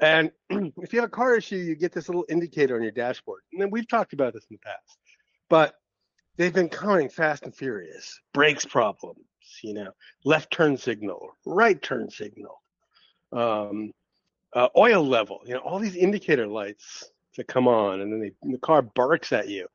[0.00, 3.42] And if you have a car issue, you get this little indicator on your dashboard.
[3.52, 4.98] And then we've talked about this in the past,
[5.48, 5.74] but
[6.36, 8.20] they've been coming fast and furious.
[8.34, 9.24] Brakes problems,
[9.62, 9.92] you know,
[10.24, 12.60] left turn signal, right turn signal,
[13.32, 13.92] um,
[14.54, 18.50] uh, oil level, you know, all these indicator lights that come on, and then they,
[18.50, 19.66] the car barks at you,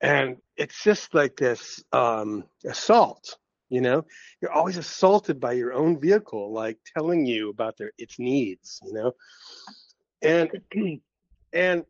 [0.00, 3.36] and it's just like this um, assault.
[3.68, 4.04] You know,
[4.40, 8.80] you're always assaulted by your own vehicle, like telling you about their its needs.
[8.84, 9.12] You know,
[10.22, 10.50] and
[11.52, 11.84] and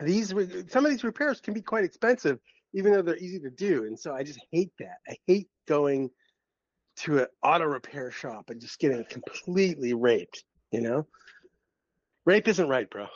[0.00, 0.28] these
[0.68, 2.38] some of these repairs can be quite expensive,
[2.72, 3.84] even though they're easy to do.
[3.84, 4.98] And so I just hate that.
[5.08, 6.10] I hate going
[6.98, 10.44] to an auto repair shop and just getting completely raped.
[10.70, 11.06] You know,
[12.24, 13.06] rape isn't right, bro.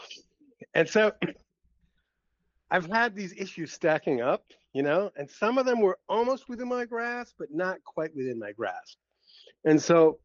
[0.75, 1.13] And so
[2.71, 6.69] I've had these issues stacking up, you know, and some of them were almost within
[6.69, 8.97] my grasp, but not quite within my grasp.
[9.65, 10.19] And so,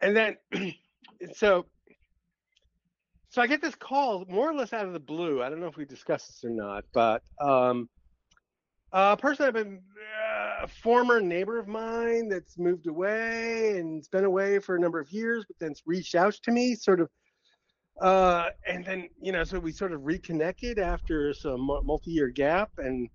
[0.00, 0.36] and then,
[1.34, 1.66] so,
[3.28, 5.40] so I get this call more or less out of the blue.
[5.40, 7.88] I don't know if we discussed this or not, but um,
[8.92, 14.24] a person I've been, uh, a former neighbor of mine that's moved away and's been
[14.24, 17.08] away for a number of years, but then's reached out to me, sort of
[18.00, 23.08] uh, and then you know, so we sort of reconnected after some multi-year gap, and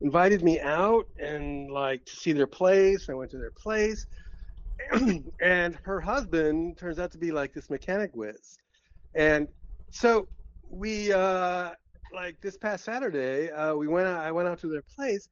[0.00, 3.08] invited me out and like to see their place.
[3.08, 4.06] I went to their place,
[5.40, 8.56] and her husband turns out to be like this mechanic whiz,
[9.14, 9.48] and
[9.90, 10.28] so
[10.68, 11.72] we uh,
[12.12, 14.20] like this past Saturday, uh, we went out.
[14.20, 15.28] I went out to their place,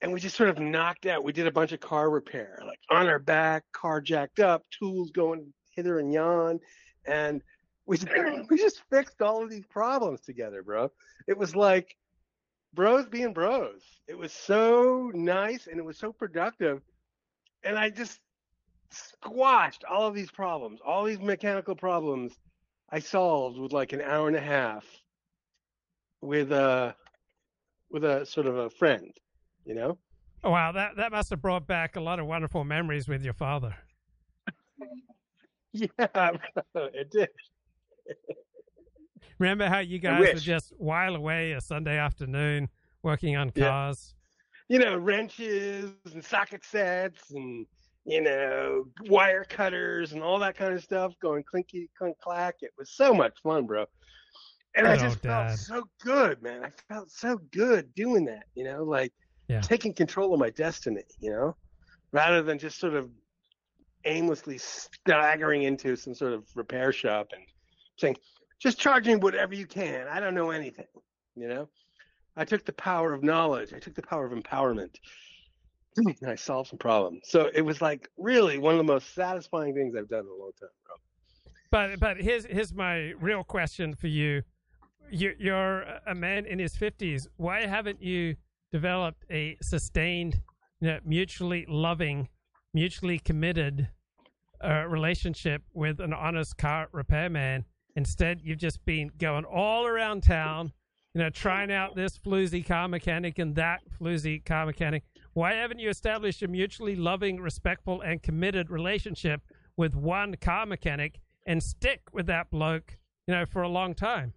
[0.00, 1.24] and we just sort of knocked out.
[1.24, 5.10] We did a bunch of car repair, like on our back, car jacked up, tools
[5.10, 6.60] going hither and yon,
[7.06, 7.42] and
[7.86, 7.98] we
[8.50, 10.90] we just fixed all of these problems together, bro.
[11.26, 11.96] It was like
[12.74, 13.82] bros being bros.
[14.08, 16.80] It was so nice and it was so productive,
[17.64, 18.18] and I just
[18.90, 22.32] squashed all of these problems, all these mechanical problems.
[22.94, 24.84] I solved with like an hour and a half
[26.22, 26.94] with a
[27.90, 29.12] with a sort of a friend,
[29.66, 29.98] you know.
[30.44, 33.34] Oh, wow, that that must have brought back a lot of wonderful memories with your
[33.34, 33.74] father.
[35.74, 36.32] Yeah,
[36.74, 37.30] it did.
[39.38, 42.68] Remember how you guys would just while away a Sunday afternoon
[43.02, 43.68] working on Yeah.
[43.70, 44.14] cars?
[44.68, 47.66] you know, wrenches and socket sets and
[48.04, 52.56] you know, wire cutters and all that kind of stuff going clinky clink clack.
[52.60, 53.86] It was so much fun, bro.
[54.74, 55.58] And I just Dad.
[55.58, 56.64] felt so good, man.
[56.64, 59.12] I felt so good doing that, you know, like
[59.48, 59.60] Yeah.
[59.60, 61.56] taking control of my destiny, you know,
[62.12, 63.10] rather than just sort of
[64.04, 67.42] aimlessly staggering into some sort of repair shop and
[67.98, 68.16] saying,
[68.60, 70.06] just charging whatever you can.
[70.08, 70.86] I don't know anything,
[71.36, 71.68] you know.
[72.36, 73.74] I took the power of knowledge.
[73.74, 74.94] I took the power of empowerment.
[75.96, 77.22] and I solved some problems.
[77.24, 80.34] So it was like really one of the most satisfying things I've done in a
[80.34, 80.96] long time, bro.
[81.70, 84.42] But but here's here's my real question for you.
[85.12, 87.28] You you're a man in his fifties.
[87.36, 88.36] Why haven't you
[88.72, 90.40] developed a sustained,
[90.80, 92.28] you know, mutually loving,
[92.72, 93.88] mutually committed
[94.64, 97.64] uh, relationship with an honest car repairman?
[97.94, 100.72] Instead, you've just been going all around town,
[101.14, 105.02] you know, trying out this floozy car mechanic and that floozy car mechanic.
[105.34, 109.42] Why haven't you established a mutually loving, respectful, and committed relationship
[109.76, 112.96] with one car mechanic and stick with that bloke,
[113.26, 114.32] you know, for a long time?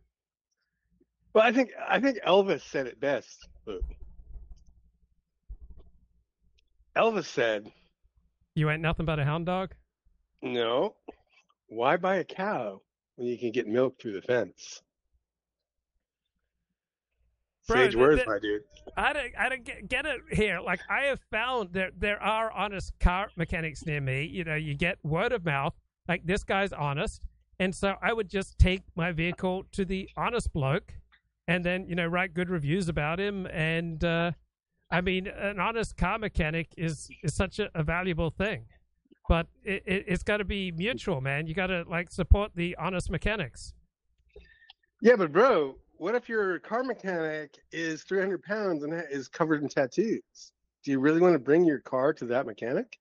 [1.35, 3.45] Well, I think I think Elvis said it best.
[3.65, 3.83] Luke.
[6.95, 7.69] Elvis said,
[8.55, 9.75] You ain't nothing but a hound dog?
[10.41, 10.95] "No,
[11.67, 12.81] why buy a cow
[13.15, 14.81] when you can get milk through the fence?"
[17.67, 18.61] Bro, Sage words, my dude.
[18.95, 20.61] I don't, I don't get, get it here.
[20.61, 24.23] Like I have found that there are honest car mechanics near me.
[24.23, 25.73] You know, you get word of mouth.
[26.07, 27.21] Like this guy's honest,
[27.59, 30.93] and so I would just take my vehicle to the honest bloke,
[31.47, 33.45] and then you know write good reviews about him.
[33.47, 34.31] And uh,
[34.91, 38.65] I mean, an honest car mechanic is is such a, a valuable thing,
[39.27, 41.47] but it, it, it's got to be mutual, man.
[41.47, 43.73] You got to like support the honest mechanics.
[45.01, 49.69] Yeah, but bro, what if your car mechanic is 300 pounds and is covered in
[49.69, 50.51] tattoos?
[50.83, 52.97] Do you really want to bring your car to that mechanic?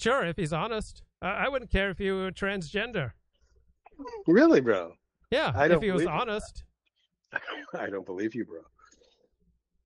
[0.00, 3.12] Sure, if he's honest, I, I wouldn't care if you were transgender.
[4.26, 4.92] Really, bro?
[5.30, 6.64] Yeah, I if he was honest.
[7.78, 8.60] I don't believe you, bro.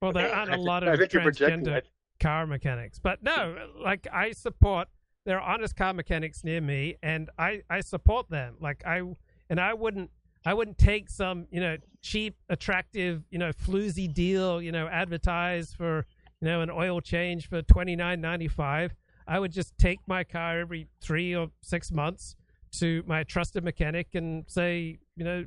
[0.00, 1.64] Well, there aren't I a think- lot of think you're projecting.
[1.64, 1.82] transgender
[2.20, 4.88] car mechanics, but no, like I support.
[5.24, 8.56] There are honest car mechanics near me, and I I support them.
[8.60, 9.02] Like I
[9.50, 10.10] and I wouldn't
[10.44, 15.76] I wouldn't take some you know cheap, attractive you know floozy deal you know advertised
[15.76, 16.04] for
[16.40, 18.94] you know an oil change for twenty nine ninety five.
[19.28, 22.34] I would just take my car every three or six months
[22.72, 25.44] to my trusted mechanic and say you know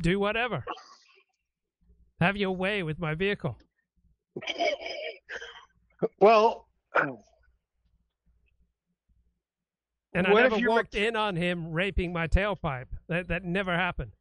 [0.00, 0.64] do whatever.
[2.20, 3.56] Have your way with my vehicle.
[6.20, 6.66] Well,
[10.14, 12.86] And What I if never walked in on him raping my tailpipe.
[13.08, 14.12] That that never happened.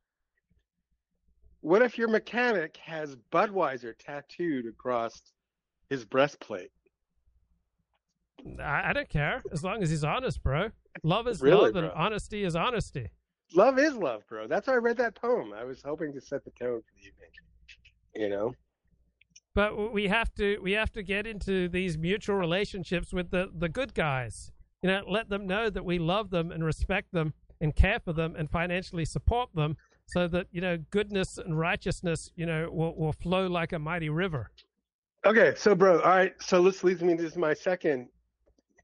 [1.62, 5.22] what if your mechanic has Budweiser tattooed across
[5.90, 6.72] his breastplate?
[8.60, 10.70] I, I don't care as long as he's honest, bro.
[11.04, 11.94] Love is Really, love, and bro?
[11.96, 13.10] honesty is honesty.
[13.56, 14.48] Love is love, bro.
[14.48, 15.54] That's why I read that poem.
[15.54, 17.30] I was hoping to set the tone for the evening.
[18.18, 18.56] You know?
[19.54, 23.70] But we have to we have to get into these mutual relationships with the the
[23.70, 24.52] good guys.
[24.82, 28.14] You know, let them know that we love them and respect them and care for
[28.14, 32.96] them and financially support them, so that you know goodness and righteousness, you know, will
[32.96, 34.52] will flow like a mighty river.
[35.26, 38.08] Okay, so bro, all right, so this leads me to my second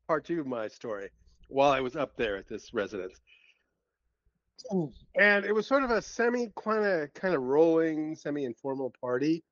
[0.07, 1.09] part two of my story
[1.47, 3.21] while I was up there at this residence.
[5.15, 9.43] And it was sort of a semi kind of kind of rolling, semi informal party.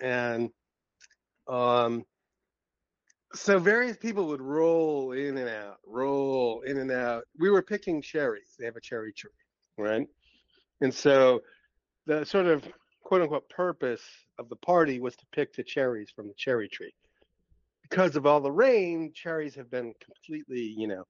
[0.00, 0.50] And
[1.48, 2.04] um
[3.34, 7.24] so various people would roll in and out, roll in and out.
[7.38, 8.54] We were picking cherries.
[8.58, 9.30] They have a cherry tree,
[9.76, 10.06] right?
[10.80, 11.42] And so
[12.06, 12.64] the sort of
[13.02, 14.02] quote unquote purpose
[14.38, 16.94] of the party was to pick the cherries from the cherry tree.
[17.82, 21.04] Because of all the rain, cherries have been completely, you know,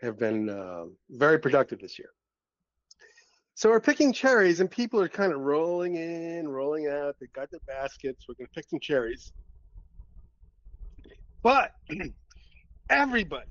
[0.00, 2.10] have been uh, very productive this year.
[3.56, 7.16] So we're picking cherries, and people are kind of rolling in, rolling out.
[7.20, 8.26] They got their baskets.
[8.28, 9.32] We're going to pick some cherries.
[11.40, 11.72] But
[12.90, 13.46] everybody,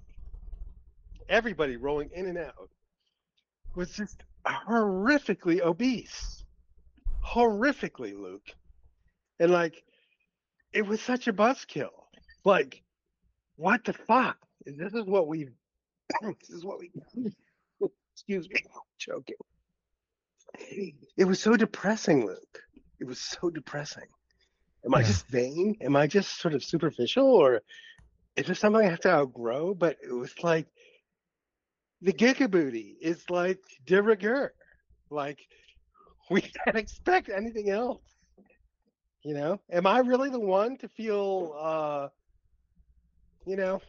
[1.30, 2.70] everybody rolling in and out
[3.76, 6.44] was just horrifically obese.
[7.26, 8.54] Horrifically, Luke.
[9.40, 9.84] And like,
[10.74, 11.92] it was such a buzzkill.
[12.44, 12.84] Like,
[13.56, 14.38] what the fuck?
[14.66, 15.48] This is what we.
[16.22, 16.92] this is what we.
[18.16, 18.62] Excuse me,
[18.98, 19.36] choking.
[20.60, 22.60] It was so depressing, Luke.
[23.00, 24.08] It was so depressing.
[24.86, 25.76] Am I just vain?
[25.82, 27.62] Am I just sort of superficial, or
[28.36, 29.74] is there something I have to outgrow?
[29.74, 30.68] But it was like
[32.02, 34.54] the gigabooty is like de rigueur.
[35.10, 35.40] Like
[36.30, 38.02] we can't expect anything else.
[39.24, 42.10] You know, am I really the one to feel, uh,
[43.46, 43.82] you know,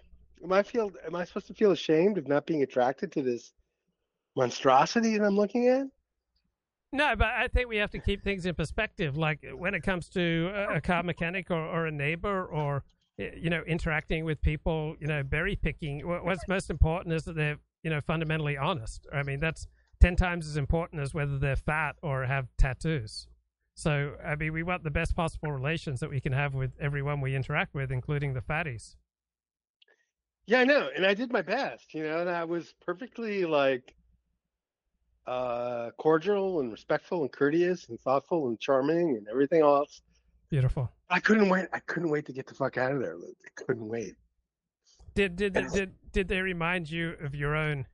[0.44, 0.90] Am I feel?
[1.06, 3.52] Am I supposed to feel ashamed of not being attracted to this
[4.36, 5.86] monstrosity that I'm looking at?
[6.94, 9.16] No, but I think we have to keep things in perspective.
[9.16, 12.84] Like when it comes to a, a car mechanic or, or a neighbor or
[13.18, 16.06] you know interacting with people, you know berry picking.
[16.06, 19.08] What's most important is that they're you know fundamentally honest.
[19.12, 19.66] I mean that's
[20.00, 23.26] ten times as important as whether they're fat or have tattoos.
[23.74, 27.20] So I mean we want the best possible relations that we can have with everyone
[27.20, 28.94] we interact with, including the fatties.
[30.46, 33.96] Yeah, I know, and I did my best, you know, and I was perfectly like
[35.26, 40.02] uh, cordial and respectful and courteous and thoughtful and charming and everything else.
[40.50, 40.90] Beautiful.
[41.10, 41.66] I couldn't wait.
[41.72, 43.16] I couldn't wait to get the fuck out of there.
[43.16, 43.36] Luke.
[43.44, 44.14] I couldn't wait.
[45.14, 47.86] Did did did did, did they remind you of your own,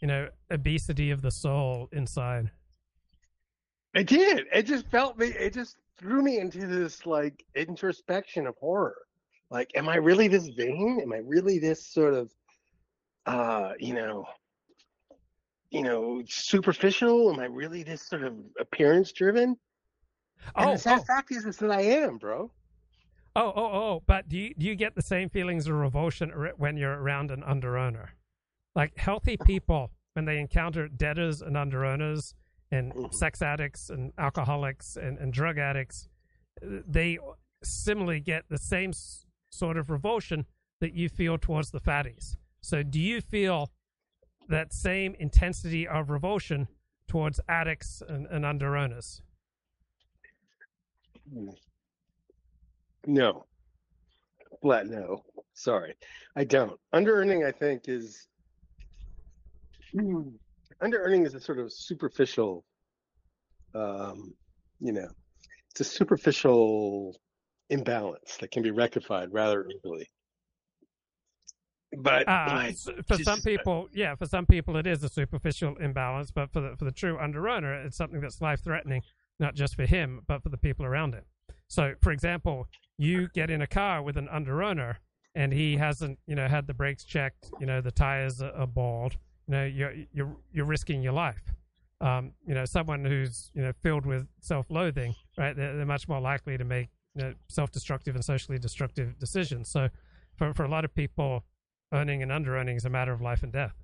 [0.00, 2.50] you know, obesity of the soul inside?
[3.94, 4.46] It did.
[4.52, 5.28] It just felt me.
[5.28, 8.96] It just threw me into this like introspection of horror.
[9.50, 11.00] Like, am I really this vain?
[11.02, 12.30] Am I really this sort of,
[13.26, 14.26] uh, you know,
[15.70, 17.32] you know, superficial?
[17.32, 19.56] Am I really this sort of appearance driven?
[20.56, 21.04] And Oh, the sad oh.
[21.04, 22.50] fact is, is that I am, bro.
[23.36, 24.02] Oh, oh, oh!
[24.06, 27.42] But do you do you get the same feelings of revulsion when you're around an
[27.42, 28.08] underearner?
[28.74, 32.34] Like healthy people, when they encounter debtors and underearners
[32.70, 33.12] and mm-hmm.
[33.12, 36.08] sex addicts and alcoholics and, and drug addicts,
[36.60, 37.18] they
[37.62, 38.92] similarly get the same
[39.50, 40.46] sort of revulsion
[40.80, 42.36] that you feel towards the fatties.
[42.60, 43.70] So, do you feel
[44.48, 46.68] that same intensity of revulsion
[47.06, 49.20] towards addicts and, and underearners?
[53.06, 53.44] No.
[54.62, 55.22] Flat no.
[55.54, 55.94] Sorry.
[56.36, 56.78] I don't.
[56.92, 58.26] Under-earning, I think, is
[59.98, 60.28] Hmm.
[60.82, 62.64] under-earning is a sort of superficial
[63.74, 64.34] um,
[64.80, 65.08] you know,
[65.70, 67.16] it's a superficial
[67.70, 70.08] imbalance that can be rectified rather easily.
[71.96, 72.76] But Uh, like,
[73.06, 76.60] for just- some people, yeah, for some people it is a superficial imbalance, but for
[76.60, 79.02] the for the true underearner, it's something that's life threatening,
[79.40, 81.24] not just for him, but for the people around him.
[81.66, 82.68] So, for example,
[82.98, 84.96] you get in a car with an underearner,
[85.34, 88.66] and he hasn't, you know, had the brakes checked, you know, the tires are, are
[88.66, 89.16] bald,
[89.46, 91.54] you know, you're you're you're risking your life.
[92.00, 95.56] Um, you know, someone who's you know filled with self-loathing, right?
[95.56, 99.68] They're, they're much more likely to make you know, self-destructive and socially destructive decisions.
[99.70, 99.88] So,
[100.36, 101.44] for for a lot of people,
[101.92, 103.74] earning and under earning is a matter of life and death.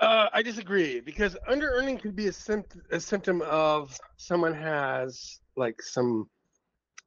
[0.00, 5.40] Uh, I disagree because under earning could be a, sympt- a symptom of someone has
[5.56, 6.30] like some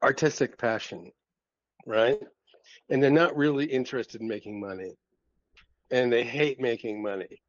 [0.03, 1.11] artistic passion,
[1.87, 2.21] right?
[2.89, 4.93] And they're not really interested in making money,
[5.89, 7.41] and they hate making money,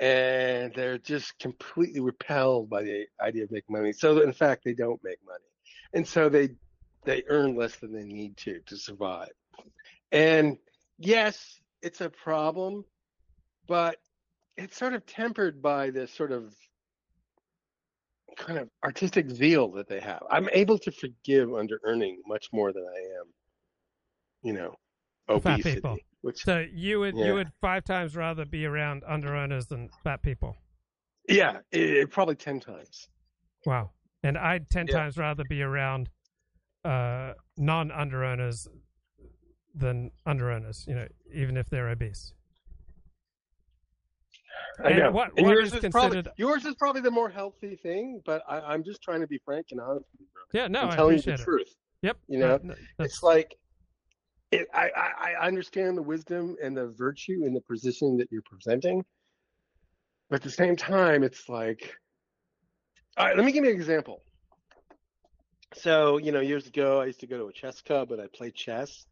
[0.00, 3.92] and they're just completely repelled by the idea of making money.
[3.92, 5.44] So in fact, they don't make money,
[5.92, 6.50] and so they
[7.04, 9.30] they earn less than they need to to survive.
[10.12, 10.56] And
[10.98, 12.84] yes, it's a problem,
[13.66, 13.96] but
[14.56, 16.54] it's sort of tempered by this sort of
[18.36, 20.22] kind of artistic zeal that they have.
[20.30, 23.26] I'm able to forgive under earning much more than I am,
[24.42, 24.74] you know,
[25.28, 25.74] Fat obesity.
[25.76, 25.96] people.
[26.22, 27.26] Which So you would Yeah.
[27.26, 30.56] you would five times rather be around under earners than fat people.
[31.28, 33.08] yeah, it, it- probably ten times.
[33.64, 33.92] Wow.
[34.22, 34.94] And I'd ten Yeah.
[34.98, 36.10] times rather be around
[36.84, 38.66] uh, non under earners
[39.80, 40.84] than under earners.
[40.88, 42.32] You know, even if they're obese.
[44.84, 45.10] I And know.
[45.10, 48.42] what- and what yours is is, probably yours is probably the more healthy thing, but
[48.48, 50.06] I, I'm just trying to be frank and honest.
[50.12, 50.42] with you, bro.
[50.52, 51.40] Yeah, no, I'm I telling you the it.
[51.40, 51.74] truth.
[52.02, 52.16] Yep.
[52.28, 53.56] You know, no, it's like
[54.52, 58.42] it, I, I I understand the wisdom and the virtue in the position that you're
[58.42, 59.04] presenting,
[60.28, 61.94] but at the same time, it's like,
[63.16, 64.22] all right, let me give you an example.
[65.74, 68.26] So you know, years ago, I used to go to a chess club and I
[68.34, 69.06] played chess,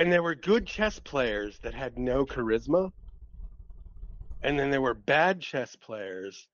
[0.00, 2.90] and there were good chess players that had no charisma,
[4.42, 6.48] and then there were bad chess players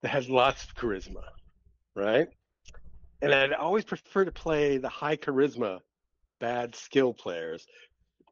[0.00, 1.22] that had lots of charisma,
[1.94, 2.28] right?
[3.20, 5.80] And I'd always prefer to play the high charisma,
[6.40, 7.66] bad skill players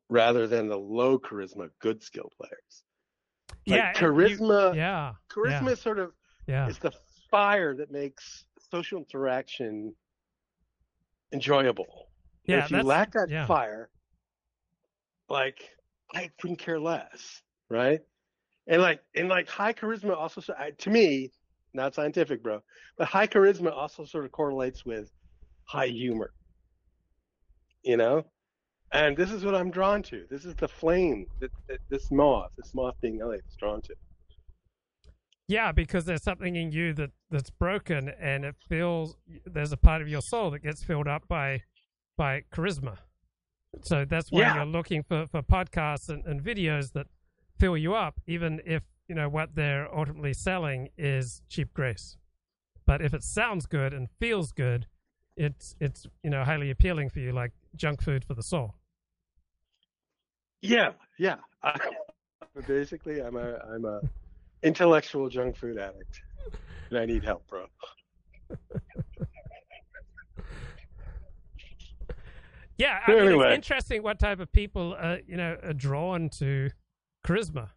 [0.08, 2.84] rather than the low charisma, good skill players.
[3.66, 4.74] Like Yeah, and you- charisma.
[4.74, 5.74] yeah, Charisma yeah.
[5.74, 6.14] sort of
[6.46, 6.68] Yeah.
[6.68, 6.92] is the
[7.30, 9.94] fire that makes social interaction
[11.32, 12.08] enjoyable.
[12.44, 13.46] Yeah, if you lack that yeah.
[13.46, 13.90] fire,
[15.32, 15.70] like
[16.14, 18.00] I couldn't care less, right?
[18.68, 20.42] And like and like high charisma also
[20.78, 21.32] to me,
[21.74, 22.60] not scientific, bro,
[22.98, 25.10] but high charisma also sort of correlates with
[25.64, 26.32] high humor.
[27.82, 28.24] You know?
[28.92, 30.26] And this is what I'm drawn to.
[30.30, 33.94] This is the flame that, that this moth, this moth being Elliott, is drawn to.
[35.48, 39.16] Yeah, because there's something in you that that's broken, and it feels
[39.46, 41.62] there's a part of your soul that gets filled up by
[42.18, 42.98] by charisma.
[43.80, 44.54] So that's why Yeah.
[44.56, 47.06] you're looking for, for podcasts and, and videos that
[47.58, 52.16] fill you up, even if you know what they're ultimately selling is cheap grace.
[52.86, 54.86] But if it sounds good and feels good,
[55.36, 58.74] it's it's you know highly appealing for you, like junk food for the soul.
[60.60, 61.36] Yeah, yeah.
[61.62, 61.78] I,
[62.66, 64.00] basically, I'm a I'm a
[64.62, 66.22] intellectual junk food addict,
[66.90, 67.66] and I need help, bro.
[72.78, 73.48] Yeah, I mean, Anyway.
[73.48, 76.70] it's interesting what type of people uh, you know are drawn to
[77.26, 77.70] charisma,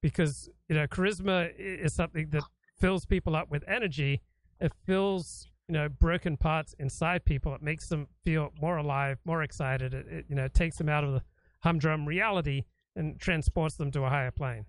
[0.00, 2.44] because you know charisma is something that
[2.78, 4.22] fills people up with energy.
[4.60, 7.54] It fills you know broken parts inside people.
[7.54, 9.92] It makes them feel more alive, more excited.
[9.92, 11.22] It, it you know takes them out of the
[11.60, 12.64] humdrum reality
[12.96, 14.66] and transports them to a higher plane.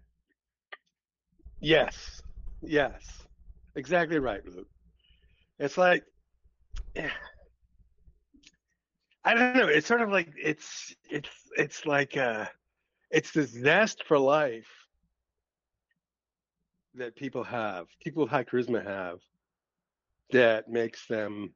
[1.60, 2.22] Yes,
[2.62, 3.24] yes,
[3.76, 4.68] exactly right, Luke.
[5.60, 6.04] It's like,
[9.26, 9.68] I don't know.
[9.68, 12.46] It's sort of like it's it's it's like uh,
[13.10, 14.68] it's this zest for life
[16.96, 19.20] that people have, people with high charisma have,
[20.32, 21.54] that makes them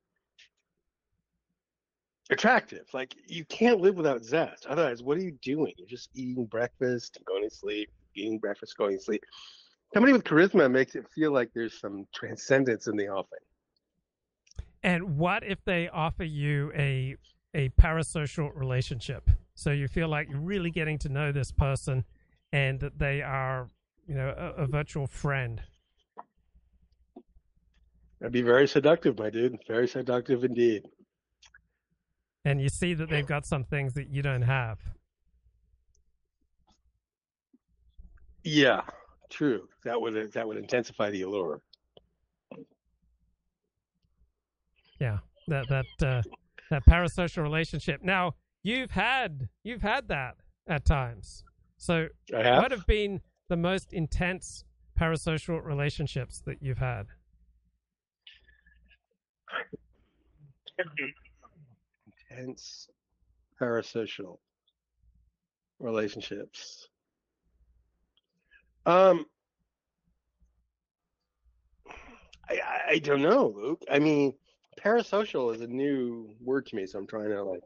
[2.29, 2.85] attractive.
[2.93, 4.65] Like you can't live without zest.
[4.65, 5.73] Otherwise, what are you doing?
[5.77, 9.23] You're just eating breakfast going to sleep, eating breakfast, going to sleep.
[9.93, 13.39] Somebody with charisma makes it feel like there's some transcendence in the offing.
[14.83, 17.15] And what if they offer you a
[17.57, 19.29] a parasocial relationship?
[19.55, 22.05] So you feel like you're really getting to know this person,
[22.53, 23.69] and that they are,
[24.07, 25.61] you know, a, a virtual friend.
[28.19, 29.57] That'd be very seductive, my dude.
[29.67, 30.83] Very seductive indeed.
[32.45, 34.79] and you see that they've got some things that you don't have.
[38.43, 38.81] Yeah,
[39.29, 39.67] true.
[39.83, 41.61] That would that would intensify the allure.
[44.99, 45.17] Yeah,
[45.49, 46.21] that that uh,
[46.69, 48.01] that parasocial relationship.
[48.03, 50.35] Now you've had you've had that
[50.67, 51.43] at times.
[51.77, 52.61] So I have.
[52.63, 54.63] what have been the most intense
[54.99, 57.05] parasocial relationships that you've had?
[62.31, 62.87] Intense
[63.59, 64.37] parasocial
[65.79, 66.87] relationships.
[68.85, 69.25] Um,
[72.49, 73.83] I, I- I don't know, Luke.
[73.91, 74.33] I mean,
[74.77, 77.61] parasocial is a new word to me, so I'm trying to like,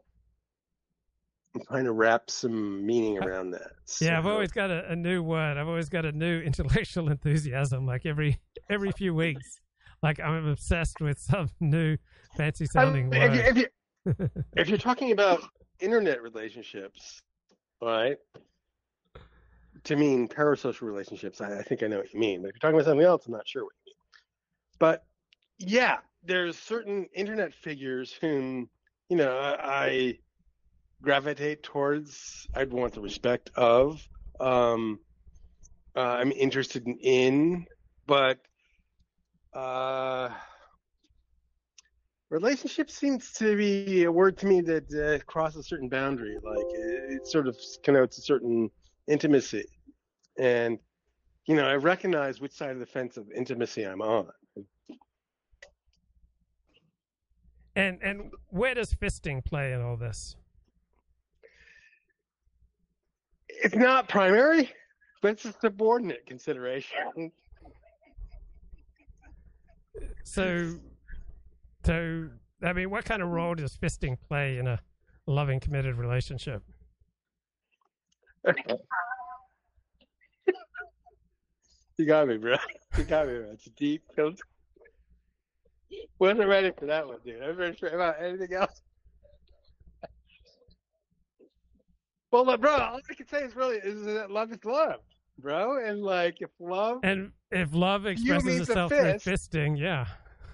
[1.54, 3.72] I'm trying to wrap some meaning around that.
[4.00, 5.58] Yeah, I've always got a, a new word.
[5.58, 7.86] I've always got a new intellectual enthusiasm.
[7.86, 8.38] Like every
[8.70, 9.60] every few weeks,
[10.02, 11.96] like I'm obsessed with some new
[12.36, 13.38] fancy sounding I mean, word.
[13.38, 13.68] if you,
[14.06, 15.42] if you if you're talking about
[15.80, 17.20] internet relationships,
[17.82, 18.16] right?
[19.84, 22.42] To mean parasocial relationships, I, I think I know what you mean.
[22.42, 23.96] But if you're talking about something else, I'm not sure what you mean.
[24.78, 25.04] But
[25.58, 28.68] yeah, there's certain internet figures whom
[29.08, 30.18] you know I,
[31.02, 32.46] gravitate towards.
[32.54, 34.06] I'd want the respect of.
[34.40, 35.00] Um,
[35.96, 37.66] uh, I'm interested in, in
[38.06, 38.38] but
[39.52, 40.30] uh,
[42.30, 46.36] relationship seems to be a word to me that uh, crosses a certain boundary.
[46.42, 48.70] Like it, it sort of connotes a certain
[49.08, 49.66] intimacy,
[50.38, 50.78] and
[51.46, 54.28] you know I recognize which side of the fence of intimacy I'm on.
[57.74, 60.36] And and where does fisting play in all this?
[63.48, 64.70] It's not primary,
[65.20, 67.32] but it's a subordinate consideration.
[70.24, 70.74] So,
[71.84, 72.28] so
[72.62, 74.80] I mean, what kind of role does fisting play in a
[75.26, 76.62] loving, committed relationship?
[81.98, 82.56] You got me, bro.
[82.96, 83.50] You got me, bro.
[83.52, 84.02] It's deep.
[86.18, 87.42] Wasn't ready for that one, dude.
[87.42, 88.80] I was ready for about anything else.
[92.30, 95.00] Well, look, bro, all I can say is really is that love is love,
[95.38, 95.84] bro.
[95.84, 99.24] And like, if love, And if love expresses itself fist.
[99.24, 100.06] through fisting, yeah,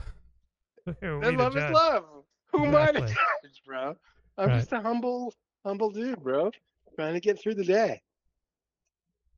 [0.87, 2.05] we then love is love.
[2.53, 3.95] Who am I to judge, bro?
[4.39, 4.59] I'm Right.
[4.59, 5.33] just a humble,
[5.65, 6.51] humble dude, bro,
[6.97, 8.01] trying to get through the day.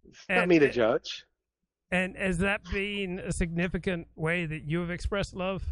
[0.09, 1.25] It's not And- me to judge.
[1.93, 5.65] And has that been a significant way that you have expressed love?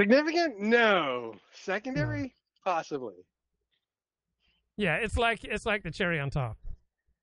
[0.00, 0.58] Significant?
[0.58, 1.34] No.
[1.52, 2.34] Secondary?
[2.64, 3.16] Possibly.
[4.78, 6.56] Yeah, it's like it's like the cherry on top.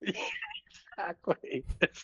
[0.99, 1.63] Exactly.
[1.80, 2.03] It's,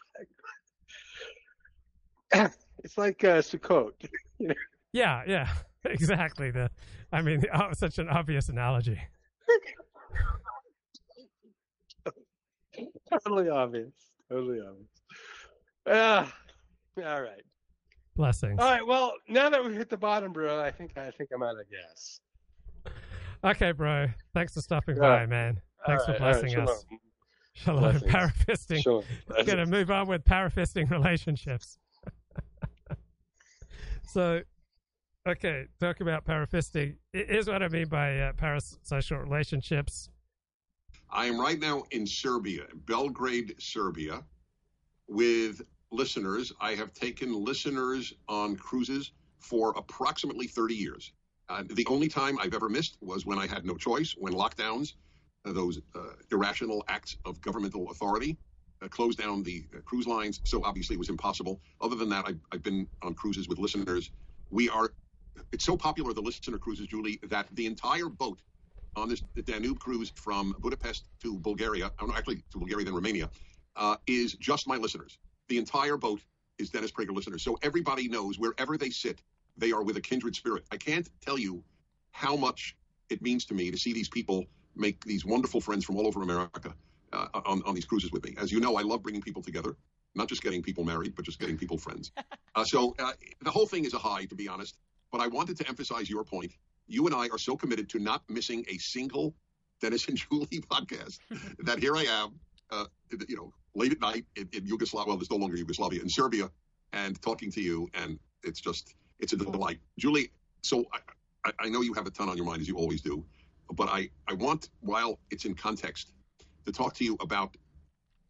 [2.84, 3.94] it's like uh, Sukkot.
[4.38, 4.54] You know?
[4.92, 5.50] Yeah, yeah,
[5.86, 6.52] exactly.
[6.52, 6.70] The,
[7.12, 9.00] I mean, oh, such an obvious analogy.
[13.12, 13.92] totally obvious.
[14.30, 14.88] Totally obvious.
[15.88, 16.32] Ah,
[17.04, 17.42] all right.
[18.16, 18.60] Blessings.
[18.60, 18.86] All right.
[18.86, 21.66] Well, now that we've hit the bottom, bro, I think I think I'm out of
[21.70, 22.20] gas.
[23.44, 24.08] Okay, bro.
[24.34, 25.30] Thanks for stopping All by, right.
[25.30, 25.62] man.
[25.86, 26.86] All Thanks for right, all right, blessing us.
[26.86, 27.00] shalom.
[27.54, 28.00] Shalom.
[28.00, 28.12] Blessings.
[28.12, 28.84] Parafisting.
[28.84, 29.04] Shalom.
[29.46, 31.78] Going to move on with parafisting relationships.
[34.08, 34.42] so,
[35.28, 36.96] okay, talk about parafisting.
[37.12, 40.10] Here's what I mean by uh, parasocial relationships.
[41.12, 44.24] I am right now in Serbia, Belgrade, Serbia,
[45.08, 45.62] with
[45.94, 46.52] listeners.
[46.60, 51.12] I have taken listeners on cruises for approximately 30 years.
[51.50, 54.94] Uh, the only time I've ever missed was when I had no choice, when lockdowns,
[55.46, 58.38] uh, those uh, irrational acts of governmental authority,
[58.82, 60.42] uh, closed down the uh, cruise lines.
[60.46, 61.62] So obviously it was impossible.
[61.82, 64.12] Other than that, I've, I've been on cruises with listeners.
[64.50, 64.94] We are,
[65.52, 68.40] it's so popular, the listener cruises, Julie, that the entire boat
[68.96, 73.30] on this Danube cruise from Budapest to Bulgaria, oh, actually to Bulgaria, then Romania,
[73.76, 75.18] uh, is just my listeners.
[75.54, 76.20] The entire boat
[76.58, 77.44] is Dennis Prager listeners.
[77.44, 79.22] So everybody knows wherever they sit,
[79.56, 80.66] they are with a kindred spirit.
[80.72, 81.64] I can't tell you
[82.10, 82.76] how much
[83.12, 84.46] it means to me to see these people
[84.76, 86.74] make these wonderful friends from all over America
[87.12, 88.34] uh, on, on these cruises with me.
[88.40, 89.76] As you know, I love bringing people together,
[90.16, 92.12] not just getting people married, but just getting people friends.
[92.56, 94.78] Uh, so uh, the whole thing is a high, to be honest.
[95.12, 96.52] But I wanted to emphasize your point.
[96.88, 99.34] You and I are so committed to not missing a single
[99.82, 101.18] Dennis and Julie podcast
[101.60, 102.40] that here I am,
[102.70, 102.86] uh,
[103.28, 105.10] you know, late at night in, in Yugoslavia.
[105.10, 106.50] Well, there's no longer Yugoslavia in Serbia,
[106.94, 110.32] and talking to you, and it's just it's a delight, Julie.
[110.62, 110.86] So
[111.46, 113.24] I, I, know you have a ton on your mind as you always do,
[113.74, 116.12] but I I want while it's in context
[116.66, 117.56] to talk to you about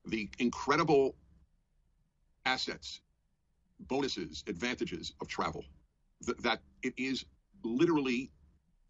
[0.06, 1.16] the incredible
[2.46, 3.02] assets,
[3.80, 5.64] bonuses, advantages of travel.
[6.26, 7.26] Th- that it is
[7.64, 8.32] literally,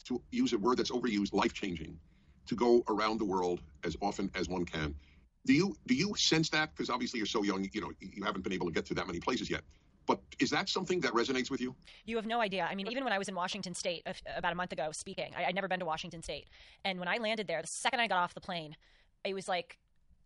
[0.06, 1.98] to use a word that's overused, life changing,
[2.46, 4.96] to go around the world as often as one can.
[5.46, 6.72] Do you do you sense that?
[6.72, 9.08] Because obviously you're so young, you know, you haven't been able to get to that
[9.08, 9.62] many places yet.
[10.06, 11.76] But is that something that resonates with you?
[12.06, 12.68] You have no idea.
[12.70, 15.32] I mean, even when I was in Washington State a- about a month ago speaking,
[15.38, 16.48] I, I'd never been to Washington State.
[16.84, 18.76] And when I landed there, the second I got off the plane,
[19.24, 19.78] it was like,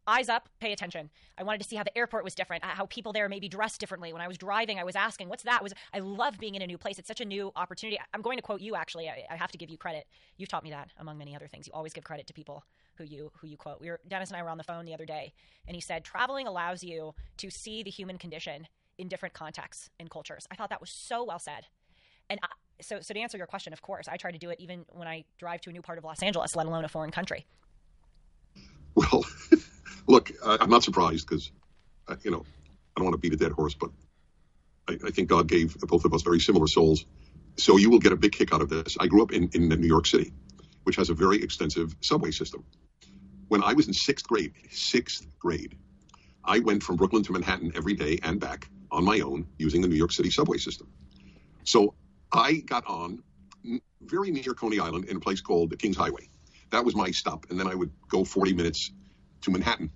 [0.08, 1.10] eyes up, pay attention.
[1.38, 3.80] I wanted to see how the airport was different, uh, how people there maybe dressed
[3.80, 4.14] differently.
[4.14, 5.62] When I was driving, I was asking, what's that?
[5.62, 6.98] Was I love being in a new place.
[6.98, 8.00] It's such a new opportunity.
[8.14, 9.10] I'm going to quote you, actually.
[9.10, 10.08] I, I have to give you credit.
[10.38, 11.68] You've taught me that, among many other things.
[11.68, 12.64] You always give credit to people
[12.98, 13.80] who you who you quote.
[13.80, 15.34] We were Dennis and I were on the phone the other day,
[15.68, 20.10] and he said traveling allows you to see the human condition in different contexts and
[20.10, 20.48] cultures.
[20.50, 21.68] I thought that was so well said.
[22.30, 22.48] And I,
[22.82, 25.08] so, so to answer your question, of course, I try to do it even when
[25.08, 27.46] I drive to a new part of Los Angeles, let alone a foreign country.
[28.96, 29.24] Well,
[30.08, 31.52] look, I, I'm not surprised because,
[32.24, 32.46] you know,
[32.96, 33.92] I don't want to beat a dead horse, but
[34.88, 37.06] I, I think God gave both of us very similar souls.
[37.58, 38.98] So you will get a big kick out of this.
[39.00, 40.32] I grew up in, in New York City,
[40.84, 42.64] which has a very extensive subway system.
[43.48, 45.78] When I was in sixth grade, sixth grade,
[46.44, 49.88] I went from Brooklyn to Manhattan every day and back on my own using the
[49.88, 50.88] New York City subway system.
[51.64, 51.94] So
[52.32, 53.24] I got on
[54.02, 56.30] very near Coney Island in a place called the Kings Highway.
[56.72, 57.46] That was my stop.
[57.50, 58.92] And then I would go 40 minutes
[59.42, 59.92] to Manhattan.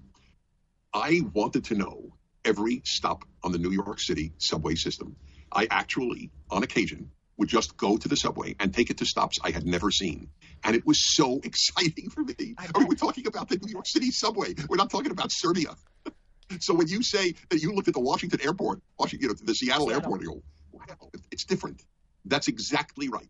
[0.94, 2.14] I wanted to know
[2.44, 5.16] every stop on the New York City subway system.
[5.52, 9.40] I actually, on occasion, would just go to the subway and take it to stops
[9.44, 10.30] I had never seen.
[10.64, 12.56] And it was so exciting for me.
[12.58, 14.54] I mean, we're talking about the New York City subway.
[14.68, 15.76] We're not talking about Serbia.
[16.60, 19.56] so when you say that you looked at the Washington airport, Washington, you know, the
[19.56, 20.04] Seattle, Seattle.
[20.04, 21.82] airport, you go, wow, it's different.
[22.26, 23.30] That's exactly right.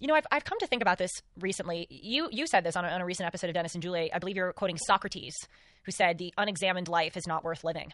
[0.00, 1.86] You know, I've, I've come to think about this recently.
[1.90, 4.12] You you said this on a, on a recent episode of Dennis and Julie.
[4.12, 5.34] I believe you're quoting Socrates,
[5.84, 7.92] who said the unexamined life is not worth living.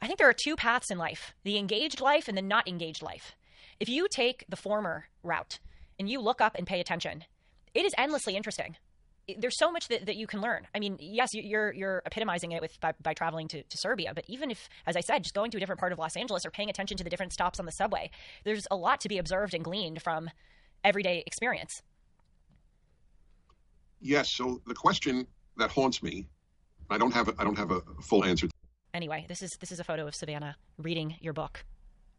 [0.00, 3.02] I think there are two paths in life: the engaged life and the not engaged
[3.02, 3.34] life.
[3.80, 5.58] If you take the former route
[5.98, 7.24] and you look up and pay attention,
[7.74, 8.76] it is endlessly interesting.
[9.38, 10.66] There's so much that, that you can learn.
[10.74, 14.12] I mean, yes, you- you're you're epitomizing it with by, by traveling to, to Serbia,
[14.14, 16.44] but even if, as I said, just going to a different part of Los Angeles
[16.46, 18.10] or paying attention to the different stops on the subway,
[18.44, 20.30] there's a lot to be observed and gleaned from
[20.84, 21.82] everyday experience.
[24.00, 24.30] Yes.
[24.30, 25.26] So the question
[25.56, 26.26] that haunts me,
[26.90, 28.48] I don't have a, I don't have a full answer.
[28.94, 31.64] Anyway, this is this is a photo of Savannah reading your book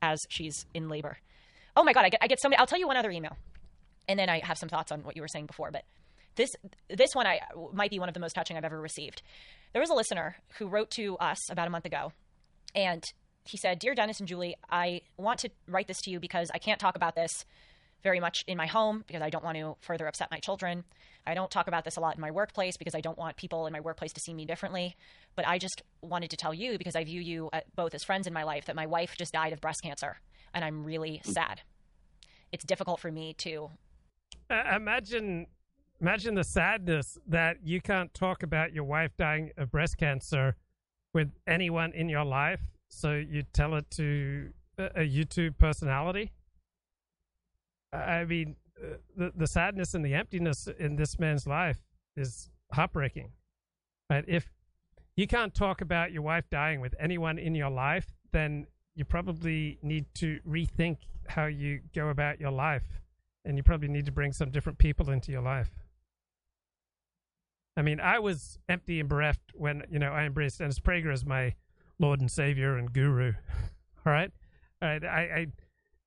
[0.02, 1.18] as she's in labor.
[1.76, 2.58] Oh my god, I get I get so many.
[2.58, 3.38] I'll tell you one other email,
[4.08, 5.72] and then I have some thoughts on what you were saying before.
[5.72, 5.84] But
[6.36, 6.50] this
[6.90, 7.40] this one I
[7.74, 9.22] might be one of the most touching I've ever received.
[9.74, 12.12] There was a listener who wrote to us about a month ago,
[12.76, 13.04] and
[13.46, 16.60] he said, "Dear Dennis and Julie, I want to write this to you because I
[16.60, 17.46] can't talk about this
[18.04, 20.84] very much in my home because I don't want to further upset my children.
[21.28, 23.68] I don't talk about this a lot in my workplace because I don't want people
[23.68, 24.96] in my workplace to see me differently.
[25.36, 28.26] But I just wanted to tell you because I view you uh, both as friends
[28.26, 30.18] in my life that my wife just died of breast cancer
[30.54, 31.62] and I'm really sad.
[32.52, 33.70] It's difficult for me to
[34.50, 35.46] Uh, imagine,
[36.02, 40.56] imagine the sadness that you can't talk about your wife dying of breast cancer
[41.14, 46.32] with anyone in your life, so you tell it to a, a YouTube personality.
[47.92, 48.56] I mean,
[49.16, 51.80] the the sadness and the emptiness in this man's life
[52.16, 53.32] is heartbreaking.
[54.10, 54.26] Right?
[54.28, 54.52] If
[55.16, 59.78] you can't talk about your wife dying with anyone in your life, then you probably
[59.82, 63.02] need to rethink how you go about your life,
[63.46, 65.72] and you probably need to bring some different people into your life.
[67.78, 71.26] I mean, I was empty and bereft when you know I embraced Dennis Prager as
[71.26, 71.56] my
[72.00, 73.34] Lord and Savior and Guru.
[74.06, 74.32] All right,
[74.82, 75.04] all right.
[75.04, 75.48] I, I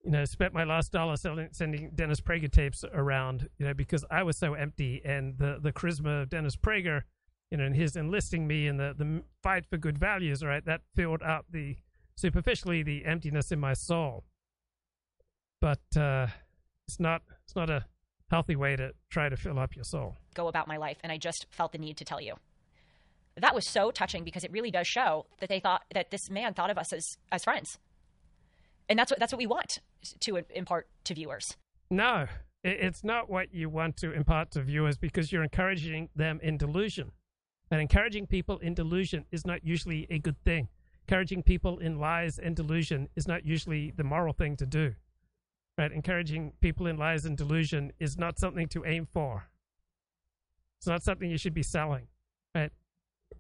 [0.05, 4.05] you know, spent my last dollar selling, sending Dennis Prager tapes around, you know, because
[4.11, 7.03] I was so empty, and the the charisma of Dennis Prager,
[7.51, 10.81] you know, and his enlisting me in the the fight for good values, right, that
[10.95, 11.77] filled up the
[12.17, 14.25] superficially the emptiness in my soul.
[15.61, 16.27] But uh,
[16.89, 17.87] it's not it's not a
[18.29, 20.17] healthy way to try to fill up your soul.
[20.35, 22.35] Go about my life, and I just felt the need to tell you.
[23.37, 26.55] That was so touching because it really does show that they thought that this man
[26.55, 27.79] thought of us as as friends
[28.89, 29.80] and that's what that's what we want
[30.20, 31.57] to impart to viewers.
[31.91, 32.26] No,
[32.64, 37.12] it's not what you want to impart to viewers because you're encouraging them in delusion,
[37.70, 40.68] and encouraging people in delusion is not usually a good thing.
[41.09, 44.95] Encouraging people in lies and delusion is not usually the moral thing to do.
[45.76, 45.91] Right?
[45.91, 49.49] Encouraging people in lies and delusion is not something to aim for.
[50.78, 52.07] It's not something you should be selling.
[52.55, 52.70] Right?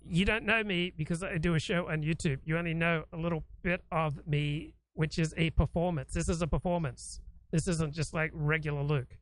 [0.04, 2.38] You don't know me because I do a show on YouTube.
[2.44, 6.12] You only know a little bit of me which is a performance.
[6.14, 7.20] This is a performance.
[7.50, 9.18] This isn't just like regular Luke.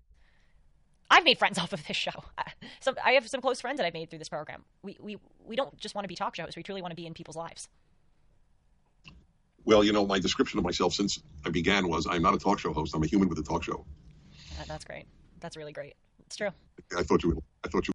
[1.10, 2.24] I've made friends off of this show.
[2.38, 2.44] Uh,
[2.80, 4.64] some, I have some close friends that I've made through this program.
[4.82, 6.56] We, we, we don't just want to be talk shows.
[6.56, 7.68] We truly want to be in people's lives.
[9.64, 12.58] Well, you know, my description of myself since I began was I'm not a talk
[12.58, 12.94] show host.
[12.94, 13.84] I'm a human with a talk show.
[14.58, 15.04] Uh, that's great.
[15.40, 15.94] That's really great.
[16.26, 16.50] It's true.
[16.96, 17.30] I thought you.
[17.30, 17.42] would.
[17.64, 17.92] I thought you.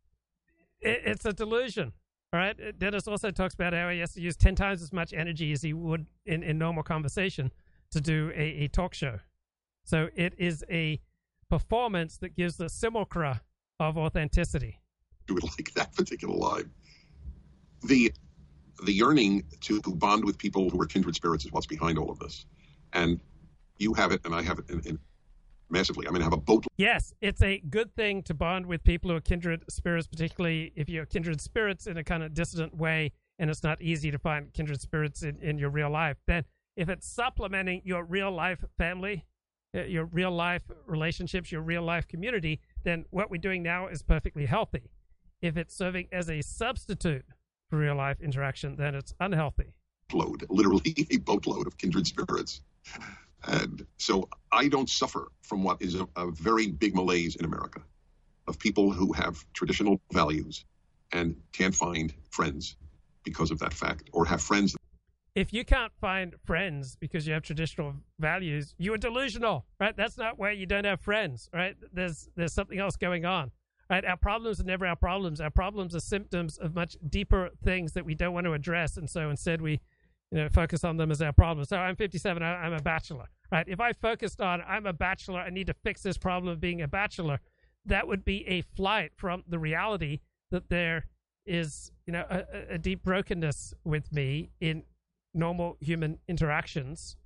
[0.82, 1.91] It, it's a delusion.
[2.34, 2.78] All right.
[2.78, 5.61] Dennis also talks about how he has to use ten times as much energy as
[5.61, 7.51] he would in, in normal conversation
[7.96, 9.20] to do a, a talk show.
[9.86, 11.00] So it is a
[11.50, 13.41] performance that gives the simulacra
[13.80, 14.82] of authenticity.
[15.28, 16.72] Do it like that particular line.
[17.84, 18.12] The
[18.84, 22.20] the yearning to bond with people who are kindred spirits is what's behind all of
[22.20, 22.46] this,
[22.91, 23.22] and
[23.78, 25.00] you have it, and I have it in, in
[25.70, 26.06] massively.
[26.08, 26.66] I mean, I have a boat.
[26.76, 30.89] Yes, it's a good thing to bond with people who are kindred spirits, particularly if
[30.89, 34.52] you're kindred spirits in a kind of dissident way, and it's not easy to find
[34.52, 36.18] kindred spirits in, in your real life.
[36.28, 36.43] Then
[36.76, 39.26] if it's supplementing your real life family,
[39.76, 44.01] uh, your real life relationships, your real life community, then what we're doing now is
[44.01, 44.91] perfectly healthy.
[45.41, 47.26] If it's serving as a substitute
[47.69, 49.73] for real life interaction, then it's unhealthy.
[50.13, 52.61] Load, literally a boatload of kindred spirits.
[53.47, 57.82] And so I don't suffer from what is a, a very big malaise in America
[58.47, 60.65] of people who have traditional values
[61.11, 62.76] and can't find friends
[63.23, 64.76] because of that fact or have friends
[65.36, 69.95] if you can't find friends because you have traditional values, you are delusional, right?
[69.95, 71.75] That's not where you don't have friends, right?
[71.91, 73.51] There's there's something else going on,
[73.89, 74.05] right?
[74.05, 75.41] Our problems are never our problems.
[75.41, 79.09] Our problems are symptoms of much deeper things that we don't want to address, and
[79.09, 79.81] so instead we,
[80.31, 81.67] you know, focus on them as our problems.
[81.67, 82.41] So I'm 57.
[82.41, 83.67] I'm a bachelor, right?
[83.67, 86.81] If I focused on I'm a bachelor, I need to fix this problem of being
[86.81, 87.41] a bachelor,
[87.86, 90.21] that would be a flight from the reality
[90.51, 91.07] that there
[91.45, 94.83] is, you know, a, a deep brokenness with me in
[95.36, 97.17] normal human interactions,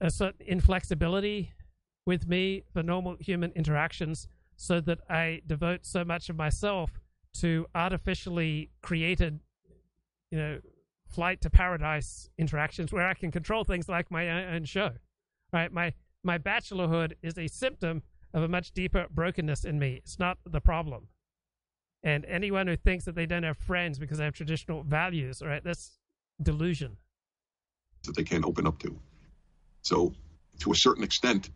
[0.00, 1.52] a certain inflexibility
[2.04, 7.00] with me for normal human interactions, so that I devote so much of myself
[7.40, 9.40] to artificially created,
[10.30, 10.60] you know,
[11.06, 14.92] flight to paradise interactions where I can control things like my own show.
[15.52, 15.72] Right?
[15.72, 18.02] My my bachelorhood is a symptom
[18.34, 20.00] of a much deeper brokenness in me.
[20.04, 21.08] It's not the problem.
[22.02, 25.62] And anyone who thinks that they don't have friends because they have traditional values, right?
[25.62, 25.98] That's
[26.42, 26.96] delusion
[28.04, 28.96] that they can't open up to.
[29.82, 30.12] So,
[30.60, 31.50] to a certain extent,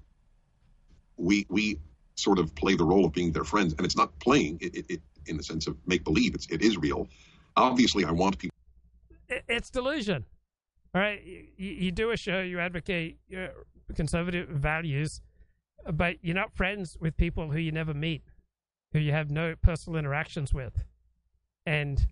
[1.17, 1.79] we we
[2.17, 4.87] sort of play the role of being their friends, and it's not playing it, it,
[4.89, 6.35] it in the sense of make believe.
[6.35, 7.09] It's it is real.
[7.57, 8.57] Obviously, I want people.
[9.49, 10.25] It's delusion.
[10.95, 13.19] All right, you, you do a show, you advocate
[13.95, 15.21] conservative values,
[15.93, 18.23] but you're not friends with people who you never meet,
[18.93, 20.85] who you have no personal interactions with,
[21.65, 22.09] and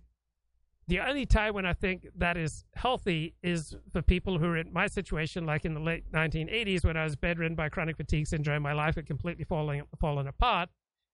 [0.89, 4.73] the only time when I think that is healthy is for people who are in
[4.73, 8.63] my situation, like in the late 1980s when I was bedridden by chronic fatigue syndrome.
[8.63, 10.69] My life had completely fallen fallen apart,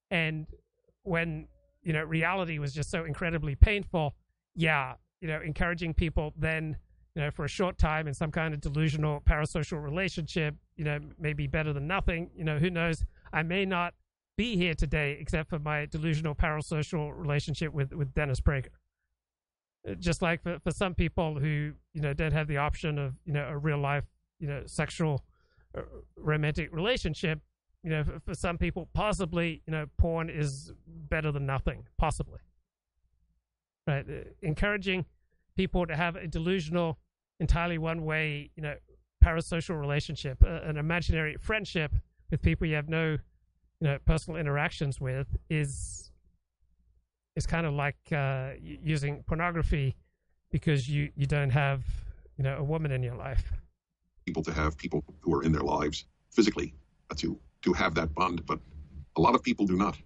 [0.10, 0.48] and
[1.04, 1.50] when
[1.84, 4.16] you know reality was just so incredibly painful.
[4.56, 6.78] Yeah, you know, encouraging people then
[7.14, 11.00] you know for a short time in some kind of delusional parasocial relationship, you know,
[11.20, 12.30] may be better than nothing.
[12.34, 13.04] You know, who knows?
[13.34, 13.94] I may not
[14.38, 18.70] be here today except for my delusional parasocial relationship with with Dennis Prager
[20.00, 23.34] just like for, for some people who you know don't have the option of you
[23.34, 24.06] know a real life
[24.40, 25.24] you know sexual
[25.78, 25.82] uh,
[26.18, 27.42] romantic relationship
[27.86, 31.84] you know, for, for some people, possibly, you know, porn is better than nothing.
[32.00, 32.40] Possibly,
[33.86, 34.04] right?
[34.10, 35.06] Uh, encouraging
[35.56, 36.98] people to have a delusional,
[37.40, 38.76] entirely one-way, you know,
[39.24, 41.94] parasocial relationship, uh, an imaginary friendship
[42.32, 43.12] with people you have no,
[43.80, 46.10] you know, personal interactions with is
[47.36, 49.96] is kind of like uh, using pornography
[50.52, 51.84] because you you don't have
[52.38, 53.52] you know a woman in your life.
[54.26, 56.74] People to have people who are in their lives physically
[57.12, 58.60] uh, to to have that bond, but
[59.18, 59.98] a lot of people do not.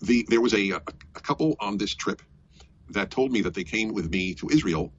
[0.00, 0.80] The there was a, a,
[1.14, 2.22] a couple on this trip
[2.90, 4.92] that told me that they came with me to Israel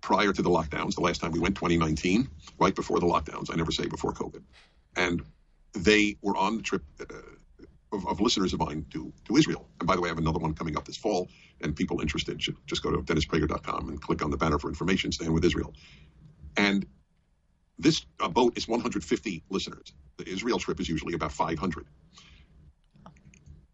[0.00, 0.94] prior to the lockdowns.
[0.94, 2.28] The last time we went, 2019,
[2.58, 3.52] right before the lockdowns.
[3.52, 4.42] I never say before COVID,
[4.96, 5.22] and
[5.74, 6.82] they were on the trip.
[7.00, 7.04] Uh,
[7.92, 9.68] of, of, listeners of mine to, to Israel.
[9.80, 11.28] And by the way, I have another one coming up this fall,
[11.60, 15.12] and people interested should just go to DennisPrager.com and click on the banner for information,
[15.12, 15.74] Stand with Israel.
[16.56, 16.86] And
[17.78, 19.92] this uh, boat is 150 listeners.
[20.16, 21.86] The Israel trip is usually about 500.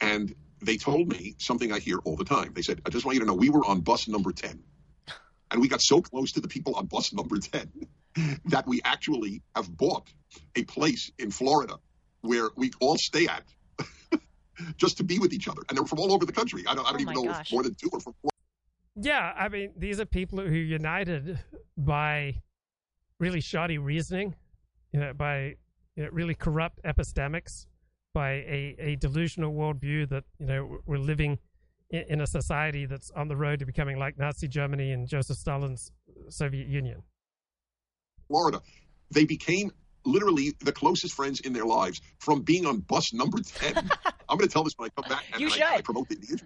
[0.00, 2.52] And they told me something I hear all the time.
[2.54, 4.62] They said, I just want you to know we were on bus number 10.
[5.50, 7.70] And we got so close to the people on bus number 10
[8.46, 10.08] that we actually have bought
[10.56, 11.76] a place in Florida
[12.22, 13.44] where we all stay at
[14.76, 15.62] just to be with each other.
[15.68, 16.64] And they're from all over the country.
[16.66, 17.46] I don't, I don't oh even know gosh.
[17.46, 18.34] if more than two or from Florida.
[18.96, 21.38] Yeah, I mean, these are people who are united
[21.76, 22.42] by
[23.18, 24.34] really shoddy reasoning,
[24.92, 25.56] you know, by
[25.96, 27.66] you know, really corrupt epistemics,
[28.12, 31.38] by a, a delusional worldview that, you know, we're living
[31.90, 35.36] in, in a society that's on the road to becoming like Nazi Germany and Joseph
[35.36, 35.90] Stalin's
[36.28, 37.02] Soviet Union.
[38.28, 38.60] Florida.
[39.10, 39.72] They became
[40.04, 43.76] literally the closest friends in their lives from being on bus number 10.
[44.28, 45.62] I'm going to tell this when I come back and, you and should.
[45.62, 46.40] I, I promote the.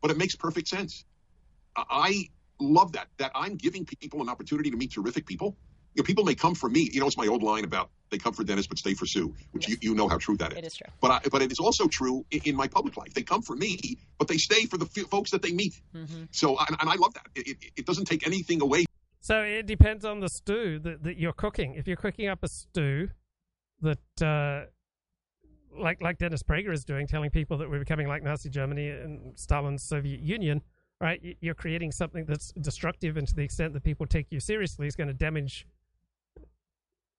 [0.00, 1.04] But it makes perfect sense.
[1.76, 2.28] I
[2.60, 5.56] love that, that I'm giving people an opportunity to meet terrific people.
[5.94, 6.88] You know, people may come for me.
[6.92, 9.34] You know, it's my old line about they come for Dennis but stay for Sue,
[9.52, 9.78] which yes.
[9.82, 10.58] you, you know how true that is.
[10.58, 10.86] It is true.
[11.00, 13.12] But I, but it is also true in, in, my public life.
[13.14, 15.80] They come for me, but they stay for the f- folks that they meet.
[15.94, 16.24] Mm-hmm.
[16.30, 17.26] So and, and, I love that.
[17.34, 18.84] It, it, it doesn't take anything away.
[19.28, 21.74] So it depends on the stew that, that you're cooking.
[21.74, 23.10] If you're cooking up a stew
[23.82, 24.70] that uh,
[25.78, 29.38] like like Dennis Prager is doing, telling people that we're becoming like Nazi Germany and
[29.38, 30.62] Stalin's Soviet Union,
[30.98, 31.36] right?
[31.42, 34.96] You're creating something that's destructive, and to the extent that people take you seriously, is
[34.96, 35.66] going to damage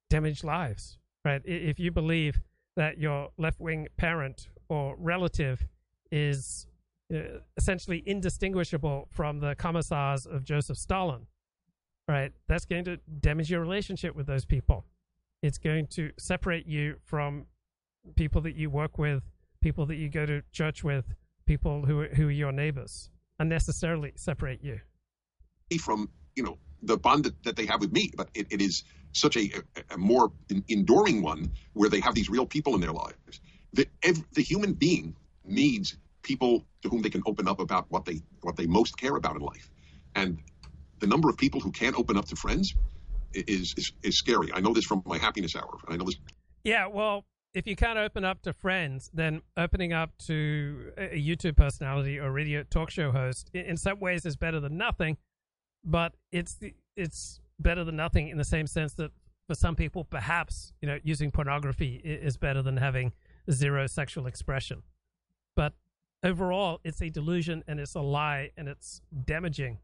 [0.09, 1.43] damage lives, right?
[1.45, 2.41] If you believe
[2.75, 5.63] that your left wing parent or relative
[6.11, 6.65] is
[7.13, 11.27] uh, essentially indistinguishable from the commissars of Joseph Stalin,
[12.09, 12.33] right?
[12.47, 14.85] That's going to damage your relationship with those people.
[15.43, 17.45] It's going to separate you from
[18.15, 19.23] people that you work with,
[19.61, 21.05] people that you go to church with,
[21.45, 24.79] people who are, who are your neighbors, unnecessarily separate you
[25.77, 28.11] from you know the bond that, that they have with me.
[28.17, 30.31] But it, it is such a, a, a more
[30.67, 33.41] enduring one where they have these real people in their lives.
[33.73, 38.05] The, every, the human being needs people to whom they can open up about what
[38.05, 39.69] they what they most care about in life,
[40.15, 40.39] and
[40.99, 42.75] the number of people who can't open up to friends
[43.33, 44.49] is is, is scary.
[44.53, 46.15] I know this from my happiness hour, I know this.
[46.63, 51.55] Yeah, well, if you can't open up to friends, then opening up to a YouTube
[51.55, 55.17] personality or radio talk show host in some ways is better than nothing.
[55.83, 56.59] But it's
[56.95, 59.11] it's better than nothing in the same sense that
[59.47, 63.13] for some people, perhaps you know using pornography is better than having
[63.51, 64.83] zero sexual expression.
[65.55, 65.73] But
[66.23, 69.79] overall, it's a delusion and it's a lie and it's damaging.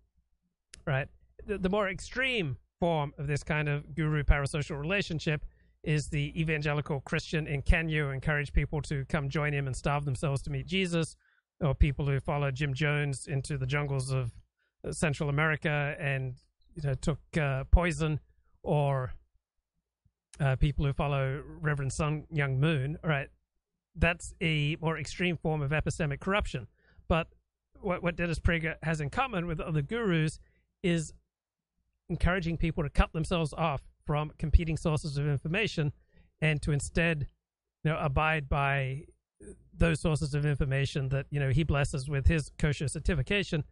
[0.85, 1.07] Right.
[1.45, 5.45] The, the more extreme form of this kind of guru parasocial relationship
[5.83, 10.05] is the evangelical Christian in Kenya who encourage people to come join him and starve
[10.05, 11.15] themselves to meet Jesus,
[11.61, 14.31] or people who follow Jim Jones into the jungles of
[14.85, 16.35] uh, Central America and
[16.75, 18.19] you know, took uh, poison,
[18.63, 19.13] or
[20.39, 22.97] uh, people who follow Reverend Sun Myung Moon.
[23.03, 23.29] Right,
[23.95, 26.67] that's a more extreme form of epistemic corruption.
[27.07, 27.27] But
[27.79, 30.39] what, what Dennis Prager has in common with other gurus
[30.85, 31.13] is
[32.09, 35.91] encouraging people to cut themselves off from competing sources of information
[36.41, 37.27] and to instead
[37.83, 39.01] you know abide by
[39.75, 43.63] those sources of information that you know he blesses with his kosher certification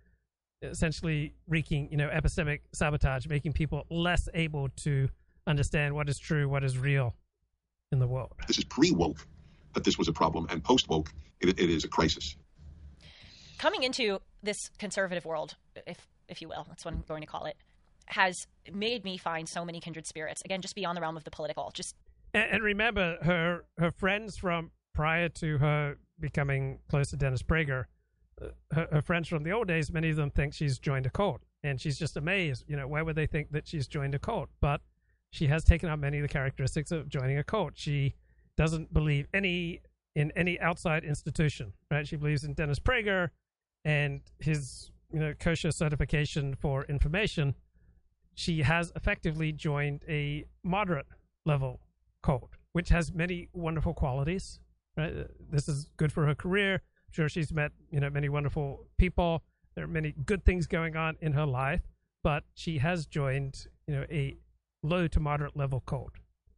[0.64, 5.08] essentially wreaking you know epistemic sabotage making people less able to
[5.46, 7.14] understand what is true what is real
[7.92, 8.34] in the world.
[8.48, 9.28] This is pre-woke
[9.76, 11.12] that this was a problem and post-woke
[11.42, 12.36] it, it is a crisis.
[13.60, 15.56] Coming into this conservative world
[15.86, 17.56] if if you will that's what i'm going to call it
[18.08, 20.42] has made me find so many kindred spirits.
[20.44, 21.72] Again, just beyond the realm of the political.
[21.74, 21.96] Just
[22.34, 27.86] and, and remember her her friends from prior to her becoming close to Dennis Prager.
[28.42, 31.10] Uh, her, her, friends from the old days, many of them think she's joined a
[31.10, 32.66] cult, and she's just amazed.
[32.68, 34.50] You know, why would they think that she's joined a cult?
[34.60, 34.82] But
[35.30, 37.74] she has taken on many of the characteristics of joining a cult.
[37.76, 38.16] She
[38.58, 39.82] doesn't believe any
[40.16, 41.74] in any outside institution.
[41.92, 42.08] Right?
[42.08, 43.30] She believes in Dennis Prager
[43.86, 47.56] and his you know kosher certification for information.
[48.34, 51.06] She has effectively joined a moderate
[51.46, 51.80] level
[52.24, 54.60] cult, which has many wonderful qualities.
[54.98, 55.14] Right?
[55.50, 56.74] This is good for her career.
[56.74, 59.44] I'm sure she's met you know many wonderful people.
[59.76, 61.82] There are many good things going on in her life,
[62.24, 64.38] but she has joined you know a
[64.82, 66.14] low to moderate level cult.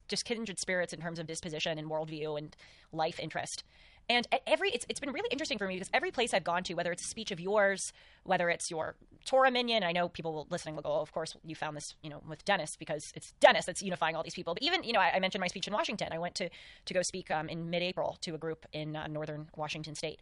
[0.08, 2.56] Just kindred spirits in terms of disposition and worldview and
[2.92, 3.64] life interest.
[4.08, 6.76] And every it's, it's been really interesting for me because every place I've gone to,
[6.76, 7.92] whether it's a speech of yours,
[8.24, 8.96] whether it's your
[9.26, 12.10] Torah minion, I know people listening will go, oh, of course you found this, you
[12.10, 14.54] know, with Dennis because it's Dennis that's unifying all these people.
[14.54, 16.10] But even, you know, I, I mentioned my speech in Washington.
[16.12, 16.50] I went to
[16.86, 20.20] to go speak um, in mid-April to a group in uh, northern Washington State,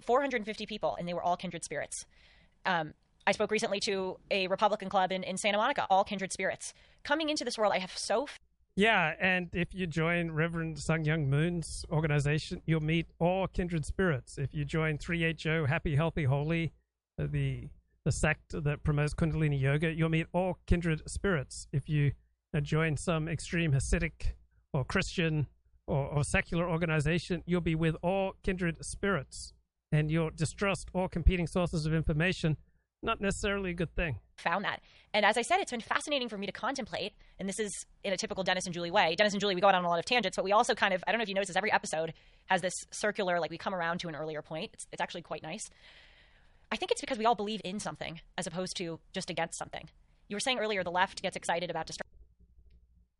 [0.00, 2.04] 450 people, and they were all kindred spirits.
[2.66, 2.94] Um,
[3.26, 6.74] I spoke recently to a Republican club in, in Santa Monica, all kindred spirits.
[7.04, 8.26] Coming into this world, I have so
[8.80, 14.38] yeah, and if you join Reverend Sun Myung Moon's organization, you'll meet all kindred spirits.
[14.38, 16.72] If you join 3HO Happy Healthy Holy,
[17.20, 17.68] uh, the
[18.06, 21.68] the sect that promotes Kundalini Yoga, you'll meet all kindred spirits.
[21.70, 22.12] If you
[22.54, 24.32] uh, join some extreme Hasidic
[24.72, 25.46] or Christian
[25.86, 29.52] or, or secular organization, you'll be with all kindred spirits,
[29.92, 32.56] and you'll distrust all competing sources of information
[33.02, 34.18] not necessarily a good thing.
[34.38, 34.80] Found that.
[35.12, 37.12] And as I said, it's been fascinating for me to contemplate.
[37.38, 39.14] And this is in a typical Dennis and Julie way.
[39.16, 40.94] Dennis and Julie, we go out on a lot of tangents, but we also kind
[40.94, 42.12] of, I don't know if you notice this, every episode
[42.46, 44.70] has this circular, like we come around to an earlier point.
[44.74, 45.70] It's, it's actually quite nice.
[46.70, 49.88] I think it's because we all believe in something as opposed to just against something.
[50.28, 52.06] You were saying earlier the left gets excited about destruction.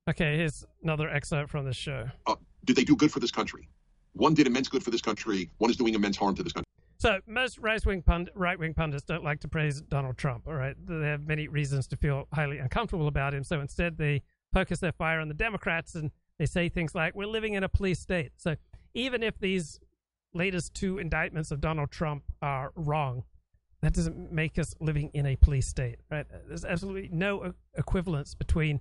[0.08, 2.08] Okay, here's another excerpt from the show.
[2.26, 3.68] Uh, do they do good for this country?
[4.12, 5.50] One did immense good for this country.
[5.58, 6.69] One is doing immense harm to this country.
[7.00, 8.30] So most right wing pund-
[8.76, 10.46] pundits don't like to praise Donald Trump.
[10.46, 13.42] All right, they have many reasons to feel highly uncomfortable about him.
[13.42, 14.20] So instead, they
[14.52, 17.70] focus their fire on the Democrats and they say things like, "We're living in a
[17.70, 18.56] police state." So
[18.92, 19.80] even if these
[20.34, 23.24] latest two indictments of Donald Trump are wrong,
[23.80, 26.26] that doesn't make us living in a police state, right?
[26.48, 28.80] There's absolutely no equivalence between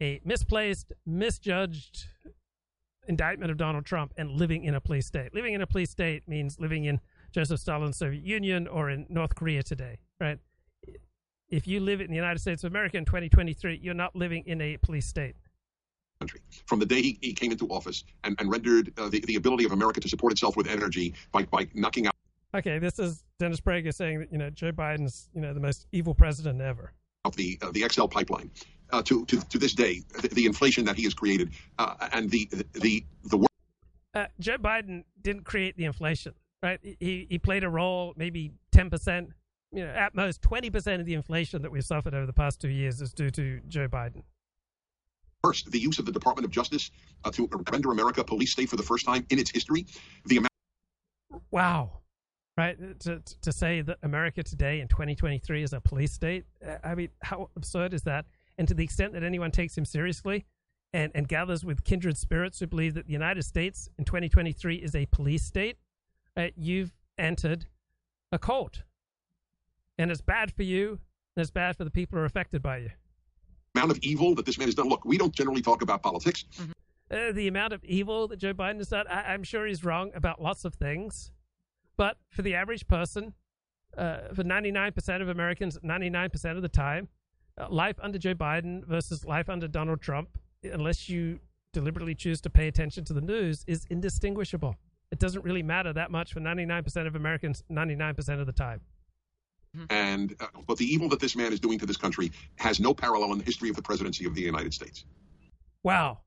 [0.00, 2.06] a misplaced, misjudged
[3.06, 5.34] indictment of Donald Trump and living in a police state.
[5.34, 7.00] Living in a police state means living in
[7.32, 10.38] Joseph Stalin's Soviet Union or in North Korea today, right?
[11.48, 14.60] If you live in the United States of America in 2023, you're not living in
[14.60, 15.34] a police state.
[16.20, 16.40] Country.
[16.66, 19.64] From the day he, he came into office and, and rendered uh, the, the ability
[19.64, 22.14] of America to support itself with energy by, by knocking out.
[22.54, 25.86] Okay, this is Dennis Prager saying that, you know, Joe Biden's, you know, the most
[25.92, 26.92] evil president ever.
[27.24, 28.50] Of the, uh, the XL pipeline.
[28.92, 32.28] Uh, to, to, to this day, the, the, inflation that he has created uh, and
[32.28, 33.46] the, the, the,
[34.14, 36.80] uh, Joe Biden didn't create the inflation right?
[36.82, 39.30] He he played a role, maybe ten percent,
[39.72, 42.60] you know, at most twenty percent of the inflation that we've suffered over the past
[42.60, 44.22] two years is due to Joe Biden.
[45.42, 46.90] First, the use of the Department of Justice
[47.24, 49.86] uh, to render America a police state for the first time in its history.
[50.26, 50.52] The amount.
[51.50, 52.00] Wow.
[52.56, 56.94] Right to to say that America today in 2023 is a police state, uh, I
[56.94, 58.26] mean, how absurd is that?
[58.58, 60.44] And to the extent that anyone takes him seriously,
[60.92, 64.94] and, and gathers with kindred spirits who believe that the United States in 2023 is
[64.94, 65.76] a police state,
[66.40, 67.66] uh, you've entered
[68.32, 68.82] a cult.
[69.98, 70.98] And it's bad for you,
[71.36, 72.90] and it's bad for the people who are affected by you.
[73.74, 74.88] Amount of evil that this man has done.
[74.88, 76.44] Look, we don't generally talk about politics.
[76.56, 76.70] Mm-hmm.
[77.10, 80.10] Uh, the amount of evil that Joe Biden has done, I- am sure he's wrong
[80.14, 81.32] about lots of things.
[81.96, 83.34] But for the average person,
[83.98, 87.08] uh, for 99% of Americans, 99% of the time,
[87.58, 91.40] uh, life under Joe Biden versus life under Donald Trump, unless you
[91.72, 94.76] deliberately choose to pay attention to the news, is indistinguishable
[95.10, 98.80] it doesn't really matter that much for 99% of Americans 99% of the time.
[99.88, 102.92] And uh, but the evil that this man is doing to this country has no
[102.92, 105.04] parallel in the history of the presidency of the United States.
[105.84, 106.20] Wow.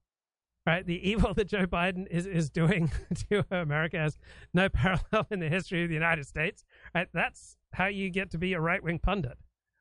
[0.66, 2.90] Right, the evil that Joe Biden is, is doing
[3.30, 4.18] to America has
[4.54, 6.64] no parallel in the history of the United States.
[6.96, 9.38] Right, that's how you get to be a right wing pundit.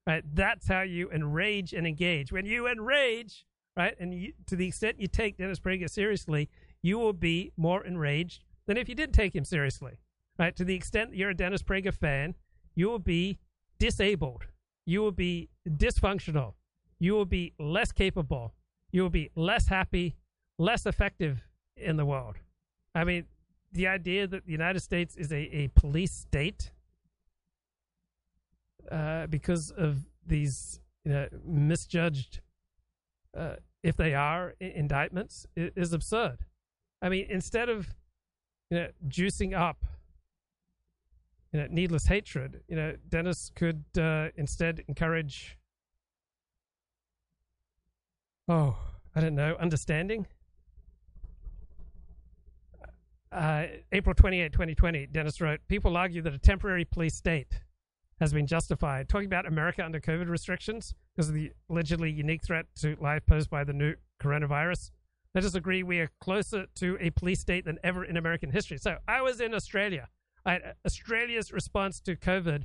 [0.09, 2.33] Right, that's how you enrage and engage.
[2.33, 3.47] When you enrage,
[3.77, 6.51] right, and you, to the extent you take Dennis Prager seriously,
[6.83, 9.99] you will be more enraged than if you did take him seriously.
[10.39, 10.57] Right?
[10.57, 12.35] To the extent that you're a Dennis Prager fan,
[12.75, 13.39] you will be
[13.79, 14.47] disabled.
[14.87, 16.55] You will be dysfunctional.
[16.99, 18.55] You will be less capable.
[18.91, 20.17] You will be less happy,
[20.59, 21.43] less effective
[21.77, 22.37] in the world.
[22.95, 23.27] I mean,
[23.73, 26.71] the idea that the United States is a, a police state
[28.91, 32.41] uh, because of these you know, misjudged,
[33.37, 36.39] uh, if they are, I- indictments is, is absurd.
[37.01, 37.95] I mean, instead of
[38.73, 39.85] you know, juicing up
[41.53, 42.63] you know, needless hatred.
[42.69, 45.59] You know, Dennis could uh, instead encourage,
[48.49, 48.79] oh,
[49.15, 50.27] I don't know, understanding.
[53.31, 57.61] uh, April 28, 2020, Dennis wrote, People argue that a temporary police state
[58.21, 59.11] has been justified.
[59.11, 63.51] Talking about America under COVID restrictions because of the allegedly unique threat to life posed
[63.51, 64.91] by the new coronavirus.
[65.35, 68.79] Let us agree we are closer to a police state than ever in American history.
[68.79, 70.09] So I was in Australia.
[70.45, 72.65] Right, uh, Australia's response to COVID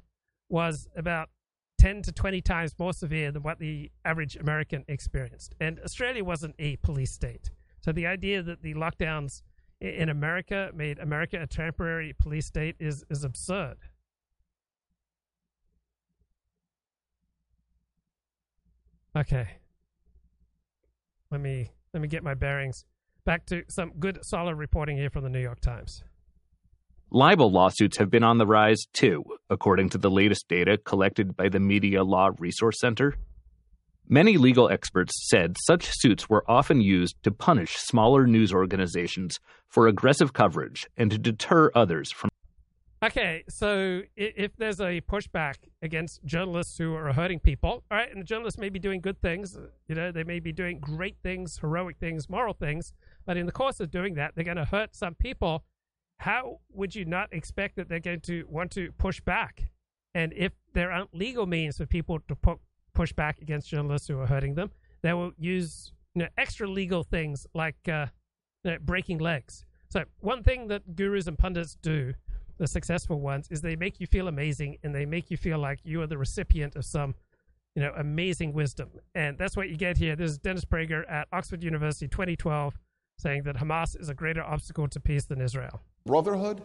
[0.49, 1.29] was about
[1.77, 5.53] 10 to 20 times more severe than what the average American experienced.
[5.61, 7.51] And Australia wasn't a police state.
[7.81, 9.43] So the idea that the lockdowns
[9.79, 13.77] in America made America a temporary police state is, is absurd.
[19.15, 19.47] Okay.
[21.31, 22.85] Let me let me get my bearings.
[23.25, 26.03] Back to some good solid reporting here from the New York Times.
[27.11, 31.47] Libel lawsuits have been on the rise too, according to the latest data collected by
[31.47, 33.15] the Media Law Resource Center.
[34.09, 39.87] Many legal experts said such suits were often used to punish smaller news organizations for
[39.87, 42.29] aggressive coverage and to deter others from.
[43.03, 48.21] Okay, so if there's a pushback against journalists who are hurting people, all right, and
[48.21, 49.55] the journalists may be doing good things,
[49.87, 52.93] you know, they may be doing great things, heroic things, moral things,
[53.25, 55.63] but in the course of doing that, they're going to hurt some people.
[56.19, 59.69] How would you not expect that they're going to want to push back?
[60.15, 62.57] And if there aren't legal means for people to put
[62.97, 64.71] push back against journalists who are hurting them.
[65.03, 68.07] They will use you know, extra legal things like uh,
[68.63, 69.65] you know, breaking legs.
[69.89, 72.15] So one thing that gurus and pundits do,
[72.57, 75.79] the successful ones, is they make you feel amazing and they make you feel like
[75.83, 77.15] you are the recipient of some,
[77.75, 78.89] you know, amazing wisdom.
[79.15, 80.15] And that's what you get here.
[80.15, 82.77] This is Dennis Prager at Oxford University, 2012,
[83.19, 85.81] saying that Hamas is a greater obstacle to peace than Israel.
[86.05, 86.61] Brotherhood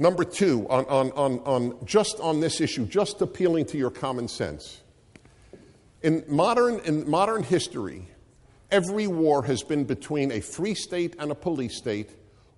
[0.00, 4.28] Number two, on, on, on, on just on this issue, just appealing to your common
[4.28, 4.80] sense.
[6.00, 8.08] In modern, in modern history,
[8.70, 12.12] every war has been between a free state and a police state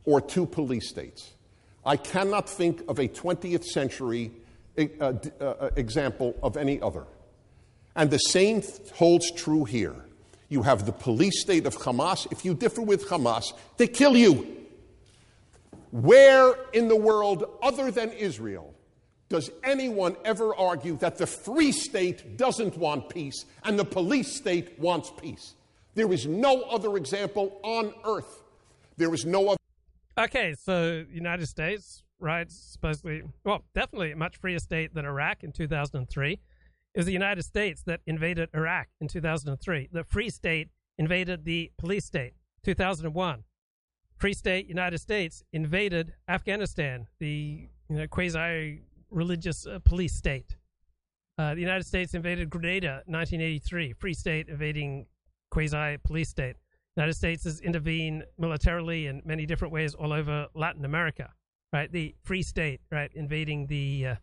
[0.04, 1.32] or two police states.
[1.84, 4.30] I cannot think of a 20th century
[4.78, 7.04] uh, uh, example of any other.
[7.94, 8.62] And the same
[8.94, 9.96] holds true here.
[10.48, 12.30] You have the police state of Hamas.
[12.30, 14.46] If you differ with Hamas, they kill you.
[15.90, 18.72] Where in the world other than Israel
[19.28, 24.78] does anyone ever argue that the free state doesn't want peace and the police state
[24.78, 25.54] wants peace?
[25.94, 28.42] There is no other example on earth.
[28.98, 29.56] There is no other.
[30.18, 32.50] Okay, so United States, right?
[32.50, 36.32] Supposedly, well, definitely a much freer state than Iraq in 2003.
[36.32, 36.40] It
[36.98, 39.88] was the United States that invaded Iraq in 2003.
[39.90, 42.34] The free state invaded the police state
[42.64, 43.44] 2001.
[44.18, 50.56] Free State United States invaded Afghanistan, the you know, quasi religious uh, police state.
[51.38, 55.06] Uh, the United States invaded Grenada 1983, Free State invading
[55.50, 56.56] quasi police state.
[56.96, 61.32] United States has intervened militarily in many different ways all over Latin America,
[61.72, 61.90] right?
[61.90, 64.14] The Free State, right, invading the uh,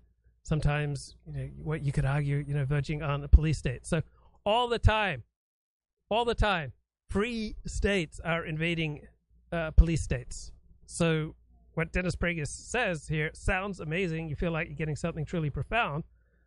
[0.43, 3.85] sometimes you know what you could argue, you know, verging on the police state.
[3.85, 4.01] So
[4.45, 5.23] all the time,
[6.09, 6.73] all the time,
[7.09, 9.01] free states are invading
[9.51, 10.51] uh, police states.
[10.85, 11.35] So
[11.73, 14.29] what Dennis Prager says here sounds amazing.
[14.29, 16.03] You feel like you're getting something truly profound,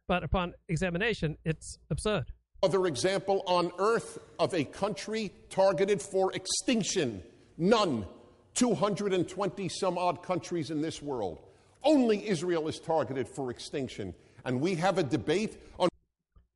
[0.06, 2.26] but upon examination, it's absurd.
[2.62, 7.22] Other example on earth of a country targeted for extinction?
[7.58, 8.06] None.
[8.54, 11.40] 220 some odd countries in this world.
[11.82, 14.14] Only Israel is targeted for extinction.
[14.44, 15.88] And we have a debate on.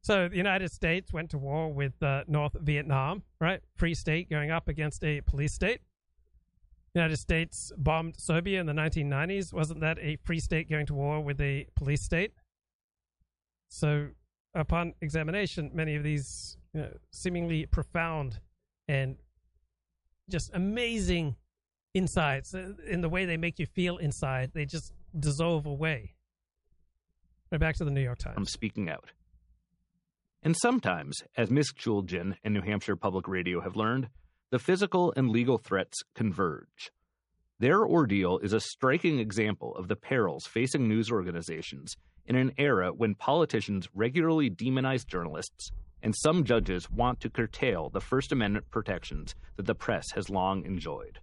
[0.03, 3.61] So the United States went to war with uh, North Vietnam, right?
[3.74, 5.81] Free state going up against a police state.
[6.95, 9.53] United States bombed Serbia in the 1990s.
[9.53, 12.33] Wasn't that a free state going to war with a police state?
[13.69, 14.09] So,
[14.57, 18.41] upon examination, many of these you know, seemingly profound
[18.89, 19.16] and
[20.28, 21.37] just amazing
[21.95, 26.15] insights uh, in the way they make you feel inside, they just dissolve away.
[27.51, 28.35] Right back to the New York Times.
[28.37, 29.12] I'm speaking out.
[30.43, 31.73] And sometimes, as Ms.
[31.73, 34.09] Chooljian and New Hampshire Public Radio have learned,
[34.51, 36.91] the physical and legal threats converge.
[37.59, 41.97] Their ordeal is a striking example of the perils facing news organizations
[42.27, 45.70] in an era when politicians regularly demonize journalists
[46.03, 50.65] and some judges want to curtail the First Amendment protections that the press has long
[50.66, 51.19] enjoyed.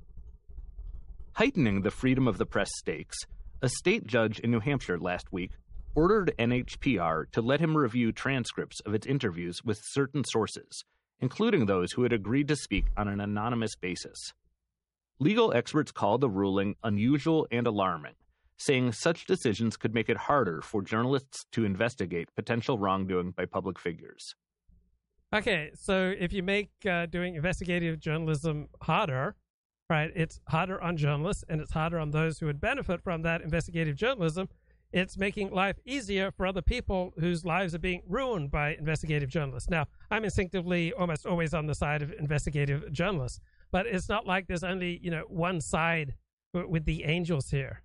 [1.33, 3.17] Heightening the freedom of the press stakes,
[3.61, 5.51] a state judge in New Hampshire last week
[5.93, 10.83] ordered NHPR to let him review transcripts of its interviews with certain sources
[11.23, 14.33] including those who had agreed to speak on an anonymous basis.
[15.19, 18.13] Legal experts called the ruling unusual and alarming,
[18.57, 23.79] saying such decisions could make it harder for journalists to investigate potential wrongdoing by public
[23.79, 24.35] figures.
[25.33, 29.35] Okay, so if you make uh, doing investigative journalism harder,
[29.89, 30.11] right?
[30.15, 33.95] It's harder on journalists and it's harder on those who would benefit from that investigative
[33.95, 34.49] journalism.
[34.91, 39.69] It's making life easier for other people whose lives are being ruined by investigative journalists.
[39.69, 43.39] Now, I'm instinctively almost always on the side of investigative journalists,
[43.73, 46.13] but it's not like there's only, you know, one side
[46.53, 47.81] with the angels here.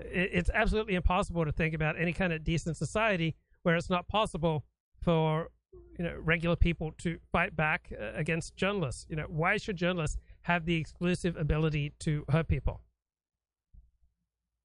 [0.00, 4.64] It's absolutely impossible to think about any kind of decent society where it's not possible
[5.00, 5.50] for
[5.96, 9.06] you know regular people to fight back uh, against journalists.
[9.08, 12.80] You know, why should journalists have the exclusive ability to hurt people?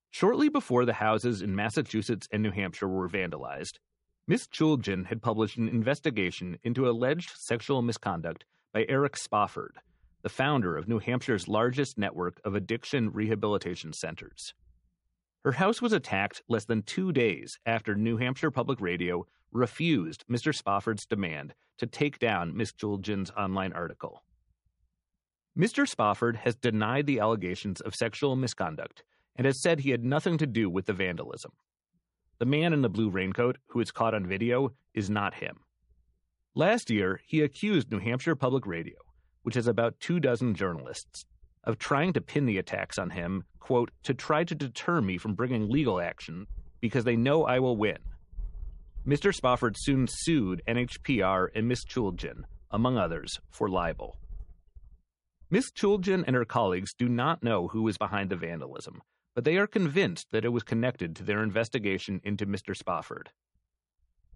[0.09, 3.77] Shortly before the houses in Massachusetts and New Hampshire were vandalized,
[4.27, 9.77] Miss Chooljian had published an investigation into alleged sexual misconduct by Eric Spofford,
[10.23, 14.53] the founder of New Hampshire's largest network of addiction rehabilitation centers.
[15.43, 20.55] Her house was attacked less than two days after New Hampshire Public Radio refused Mr.
[20.55, 24.23] Spofford's demand to take down Miss Chooljian's online article.
[25.57, 25.87] Mr.
[25.87, 29.03] Spofford has denied the allegations of sexual misconduct
[29.35, 31.51] and has said he had nothing to do with the vandalism.
[32.39, 35.57] The man in the blue raincoat, who is caught on video, is not him.
[36.55, 38.95] Last year, he accused New Hampshire Public Radio,
[39.43, 41.25] which has about two dozen journalists,
[41.63, 45.35] of trying to pin the attacks on him, quote, to try to deter me from
[45.35, 46.47] bringing legal action
[46.81, 47.99] because they know I will win.
[49.05, 49.33] Mr.
[49.33, 54.17] Spofford soon sued NHPR and Miss Chooljian, among others, for libel.
[55.49, 59.01] Miss Chooljian and her colleagues do not know who is behind the vandalism,
[59.35, 62.75] but they are convinced that it was connected to their investigation into Mr.
[62.75, 63.29] Spofford.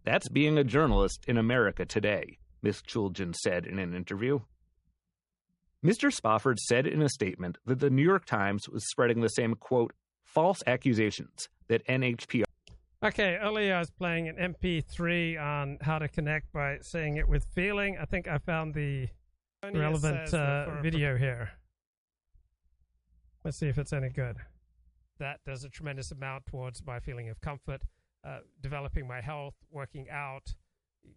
[0.04, 4.40] That's being a journalist in America today, Miss Chooljian said in an interview.
[5.88, 6.12] Mr.
[6.12, 9.94] Spofford said in a statement that the New York Times was spreading the same, quote,
[10.26, 12.44] false accusations that NHPR.
[13.02, 17.46] Okay, earlier I was playing an MP3 on how to connect by saying it with
[17.56, 17.98] feeling.
[18.02, 19.08] I think I found the
[19.64, 21.52] relevant uh, video here.
[23.46, 24.36] Let's see if it's any good.
[25.20, 27.82] That does a tremendous amount towards my feeling of comfort,
[28.28, 30.54] uh, developing my health, working out,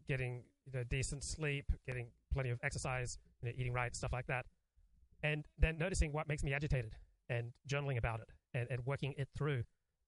[0.07, 4.29] getting you know, decent sleep, getting plenty of exercise, you know, eating right, stuff like
[4.29, 4.47] that.
[5.23, 6.95] And then noticing what makes me agitated
[7.29, 9.65] and journaling about it and, and working it through.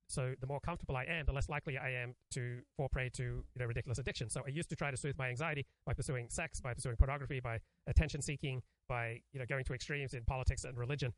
[0.09, 3.23] So the more comfortable I am, the less likely I am to fall prey to
[3.23, 4.29] you know ridiculous addiction.
[4.29, 7.41] So I used to try to soothe my anxiety by pursuing sex, by pursuing pornography,
[7.41, 11.13] by attention seeking, by you know going to extremes in politics and religion.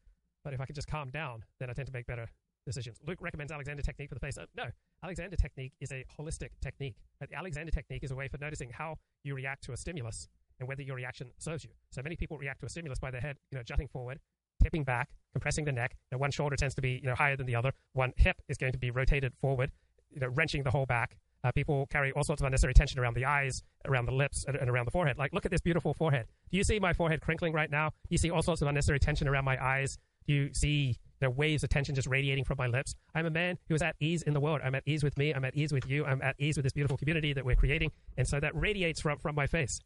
[0.45, 2.29] But if I could just calm down, then I tend to make better
[2.67, 2.99] decisions.
[3.07, 4.39] Luke recommends Alexander technique for the face.
[4.39, 4.65] Uh, no,
[5.03, 6.97] Alexander technique is a holistic technique.
[7.21, 10.29] The Alexander technique is a way for noticing how you react to a stimulus
[10.59, 11.71] and whether your reaction serves you.
[11.91, 14.21] So many people react to a stimulus by their head, you know, jutting forward,
[14.63, 15.97] tipping back, compressing the neck.
[16.13, 17.73] Know, one shoulder tends to be, you know, higher than the other.
[17.93, 19.71] One hip is going to be rotated forward,
[20.11, 21.17] you know, wrenching the whole back.
[21.43, 24.57] Uh, people carry all sorts of unnecessary tension around the eyes, around the lips, and,
[24.57, 25.19] and, around the forehead.
[25.19, 26.27] Like, look at this beautiful forehead.
[26.51, 27.91] Do you see my forehead crinkling right now?
[27.91, 29.99] Do you see all sorts of unnecessary tension around my eyes?
[30.27, 32.95] Do you see the waves of tension just radiating from my lips?
[33.15, 34.63] I'm a man who is at ease in the world.
[34.65, 35.35] I'm at ease with me.
[35.35, 36.07] I'm at ease with you.
[36.07, 37.93] I'm at ease with this beautiful community that we're creating.
[38.17, 39.81] And so that radiates from, from my face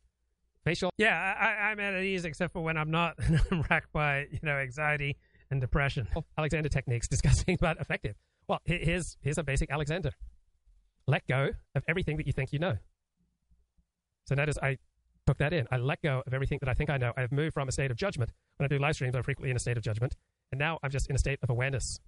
[0.69, 0.91] facial.
[0.99, 4.41] Yeah, I, am at ease except for when I'm not and I'm racked by you
[4.43, 5.17] know anxiety
[5.51, 6.09] and depression.
[6.37, 8.15] Alexander techniques discussing but effective.
[8.49, 10.11] Well, here's here's a basic Alexander.
[11.07, 12.77] Let go of everything that you think you know.
[14.27, 14.77] So notice I
[15.27, 15.67] took that in.
[15.71, 17.13] I let go of everything that I think I know.
[17.17, 18.31] I've moved from a state of judgment.
[18.59, 20.17] When I do live streams, I'm frequently in a state of judgment,
[20.53, 21.99] and now I'm just in a state of awareness.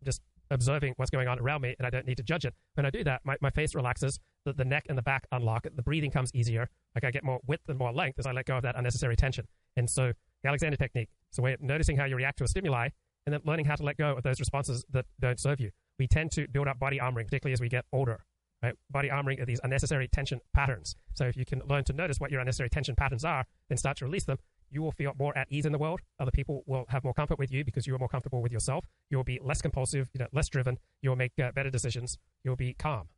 [0.00, 0.20] I'm just
[0.50, 2.54] observing what's going on around me, and I don't need to judge it.
[2.74, 5.66] When I do that, my, my face relaxes, the, the neck and the back unlock,
[5.74, 6.68] the breathing comes easier.
[6.94, 9.16] Like I get more width and more length as I let go of that unnecessary
[9.16, 9.46] tension.
[9.76, 10.12] And so
[10.42, 12.88] the Alexander technique is a way of noticing how you react to a stimuli
[13.26, 15.70] and then learning how to let go of those responses that don't serve you.
[15.98, 18.24] We tend to build up body armoring, particularly as we get older.
[18.62, 18.74] Right?
[18.90, 20.94] Body armoring are these unnecessary tension patterns.
[21.14, 23.98] So if you can learn to notice what your unnecessary tension patterns are, then start
[23.98, 24.38] to release them,
[24.70, 26.00] you will feel more at ease in the world.
[26.18, 28.84] Other people will have more comfort with you because you are more comfortable with yourself.
[29.10, 30.78] You will be less compulsive, you know, less driven.
[31.02, 32.18] You will make uh, better decisions.
[32.44, 33.08] You will be calm.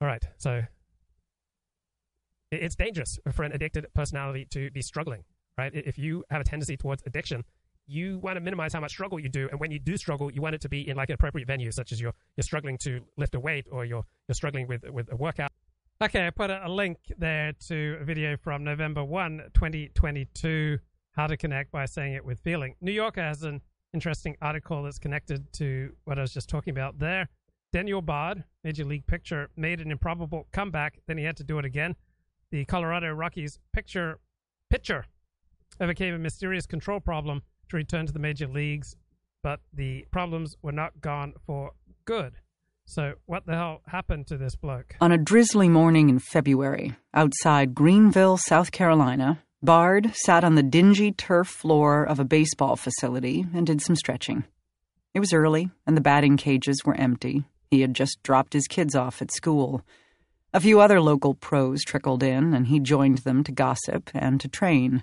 [0.00, 0.62] All right, so
[2.52, 5.24] it's dangerous for an addicted personality to be struggling,
[5.56, 5.72] right?
[5.74, 7.44] If you have a tendency towards addiction,
[7.88, 10.40] you want to minimize how much struggle you do, and when you do struggle, you
[10.40, 13.00] want it to be in like an appropriate venue, such as you're you're struggling to
[13.16, 15.50] lift a weight or you're you're struggling with with a workout.
[16.00, 20.78] Okay, I put a, link there to a video from November 1, 2022,
[21.10, 22.76] How to Connect by Saying It with Feeling.
[22.80, 23.60] New Yorker has an
[23.92, 27.28] interesting article that's connected to what I was just talking about there.
[27.70, 31.64] Daniel Bard, Major League pitcher, made an improbable comeback, then he had to do it
[31.66, 31.96] again.
[32.50, 34.18] The Colorado Rockies pitcher,
[34.70, 35.04] pitcher
[35.78, 38.96] overcame a mysterious control problem to return to the major leagues,
[39.42, 41.72] but the problems were not gone for
[42.06, 42.34] good.
[42.86, 44.96] So, what the hell happened to this bloke?
[45.02, 51.12] On a drizzly morning in February, outside Greenville, South Carolina, Bard sat on the dingy
[51.12, 54.44] turf floor of a baseball facility and did some stretching.
[55.12, 57.44] It was early, and the batting cages were empty.
[57.70, 59.82] He had just dropped his kids off at school.
[60.54, 64.48] A few other local pros trickled in, and he joined them to gossip and to
[64.48, 65.02] train.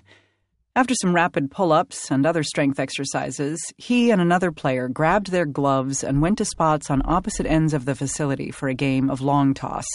[0.74, 5.46] After some rapid pull ups and other strength exercises, he and another player grabbed their
[5.46, 9.22] gloves and went to spots on opposite ends of the facility for a game of
[9.22, 9.86] long toss.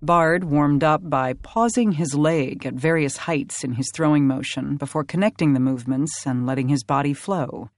[0.00, 5.04] Bard warmed up by pausing his leg at various heights in his throwing motion before
[5.04, 7.70] connecting the movements and letting his body flow.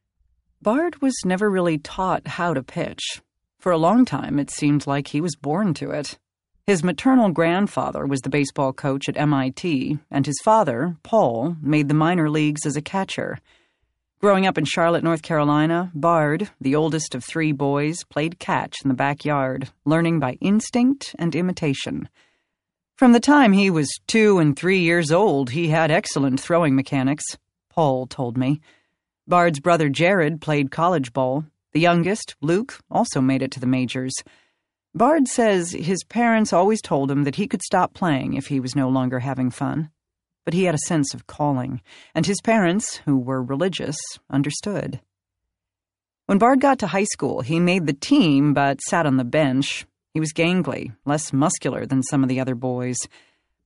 [0.60, 3.20] Bard was never really taught how to pitch.
[3.58, 6.16] For a long time, it seemed like he was born to it.
[6.64, 11.94] His maternal grandfather was the baseball coach at MIT, and his father, Paul, made the
[11.94, 13.38] minor leagues as a catcher.
[14.20, 18.88] Growing up in Charlotte, North Carolina, Bard, the oldest of three boys, played catch in
[18.88, 22.08] the backyard, learning by instinct and imitation.
[22.96, 27.24] From the time he was two and three years old, he had excellent throwing mechanics,
[27.70, 28.60] Paul told me.
[29.26, 31.44] Bard's brother Jared played college ball.
[31.72, 34.14] The youngest, Luke, also made it to the majors.
[34.94, 38.74] Bard says his parents always told him that he could stop playing if he was
[38.74, 39.90] no longer having fun.
[40.44, 41.82] But he had a sense of calling,
[42.14, 43.98] and his parents, who were religious,
[44.30, 45.00] understood.
[46.24, 49.86] When Bard got to high school, he made the team but sat on the bench.
[50.14, 52.96] He was gangly, less muscular than some of the other boys.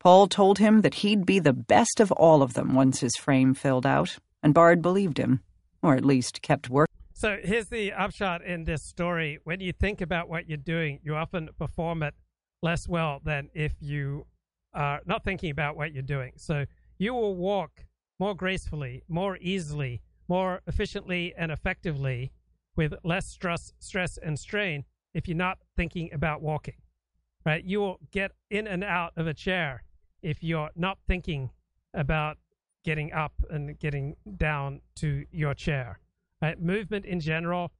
[0.00, 3.54] Paul told him that he'd be the best of all of them once his frame
[3.54, 5.40] filled out, and Bard believed him,
[5.82, 7.01] or at least kept working.
[7.22, 9.38] So here's the upshot in this story.
[9.44, 12.14] When you think about what you're doing, you often perform it
[12.62, 14.26] less well than if you
[14.74, 16.32] are not thinking about what you're doing.
[16.34, 16.64] So
[16.98, 17.84] you will walk
[18.18, 22.32] more gracefully, more easily, more efficiently and effectively
[22.74, 24.82] with less stress, stress and strain
[25.14, 26.82] if you're not thinking about walking.
[27.46, 27.64] Right?
[27.64, 29.84] You will get in and out of a chair
[30.22, 31.50] if you're not thinking
[31.94, 32.38] about
[32.84, 36.00] getting up and getting down to your chair.
[36.43, 36.60] Right?
[36.60, 37.70] Movement in general,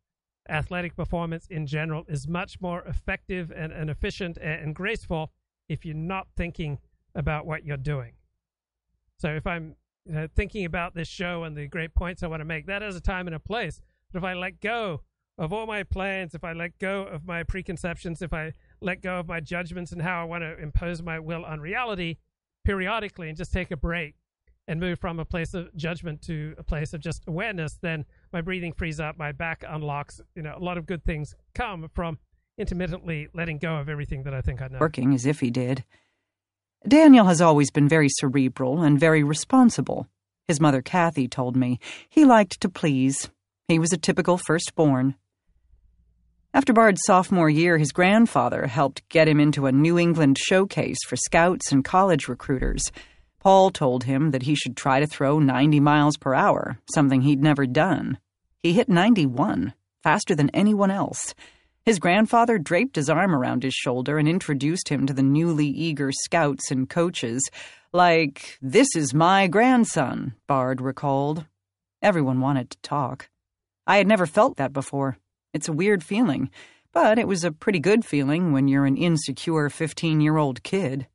[0.49, 5.33] athletic performance in general is much more effective and, and efficient and, and graceful
[5.69, 6.79] if you're not thinking
[7.15, 8.13] about what you're doing.
[9.19, 9.77] So if I'm
[10.15, 12.97] uh, thinking about this show and the great points I want to make, that is
[12.97, 13.81] a time and a place.
[14.13, 15.03] But if I let go
[15.39, 19.19] of all my plans, if I let go of my preconceptions, if I let go
[19.19, 22.17] of my judgments and how I want to impose my will on reality
[22.65, 24.15] periodically and just take a break
[24.69, 28.41] and move from a place of judgment to a place of just awareness, then my
[28.41, 30.21] breathing frees up, my back unlocks.
[30.35, 32.19] You know, a lot of good things come from
[32.59, 34.79] intermittently letting go of everything that I think I know.
[34.79, 35.85] Working as if he did.
[36.87, 40.09] Daniel has always been very cerebral and very responsible.
[40.49, 41.79] His mother, Kathy, told me
[42.09, 43.31] he liked to please.
[43.69, 45.15] He was a typical firstborn.
[46.55, 51.17] After Bard's sophomore year, his grandfather helped get him into a New England showcase for
[51.17, 52.83] scouts and college recruiters.
[53.39, 57.43] Paul told him that he should try to throw 90 miles per hour, something he'd
[57.43, 58.19] never done.
[58.63, 59.75] He hit 91,
[60.05, 61.35] faster than anyone else.
[61.85, 66.13] His grandfather draped his arm around his shoulder and introduced him to the newly eager
[66.13, 67.43] scouts and coaches,
[67.93, 71.45] like, This is my grandson, Bard recalled.
[72.01, 73.29] Everyone wanted to talk.
[73.85, 75.19] I had never felt that before.
[75.53, 76.49] It's a weird feeling,
[76.93, 81.09] but it was a pretty good feeling when you're an insecure 15 year old kid.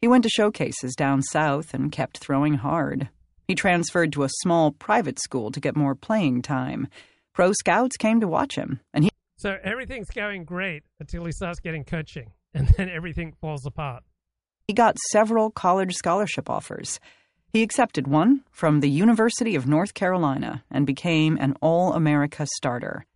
[0.00, 3.08] He went to showcases down south and kept throwing hard.
[3.48, 6.86] He transferred to a small private school to get more playing time.
[7.34, 9.10] Pro scouts came to watch him, and he.
[9.38, 14.04] So everything's going great until he starts getting coaching, and then everything falls apart.
[14.68, 17.00] He got several college scholarship offers.
[17.52, 23.06] He accepted one from the University of North Carolina and became an All America starter.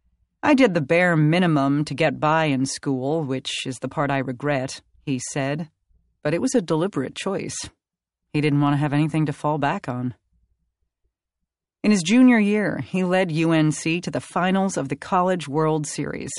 [0.42, 4.18] I did the bare minimum to get by in school, which is the part I
[4.18, 5.68] regret, he said
[6.22, 7.56] but it was a deliberate choice.
[8.32, 10.14] He didn't want to have anything to fall back on.
[11.82, 16.30] In his junior year, he led UNC to the finals of the College World Series.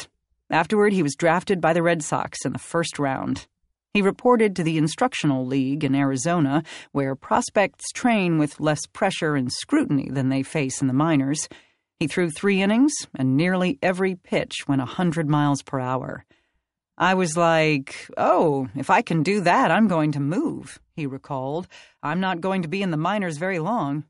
[0.50, 3.46] Afterward, he was drafted by the Red Sox in the first round.
[3.94, 6.64] He reported to the Instructional League in Arizona,
[6.94, 11.50] where prospects train with less pressure and scrutiny than they face in the minors.
[12.00, 16.24] He threw three innings, and nearly every pitch went a 100 miles per hour.
[16.98, 21.68] I was like, oh, if I can do that, I'm going to move, he recalled.
[22.02, 24.06] I'm not going to be in the minors very long.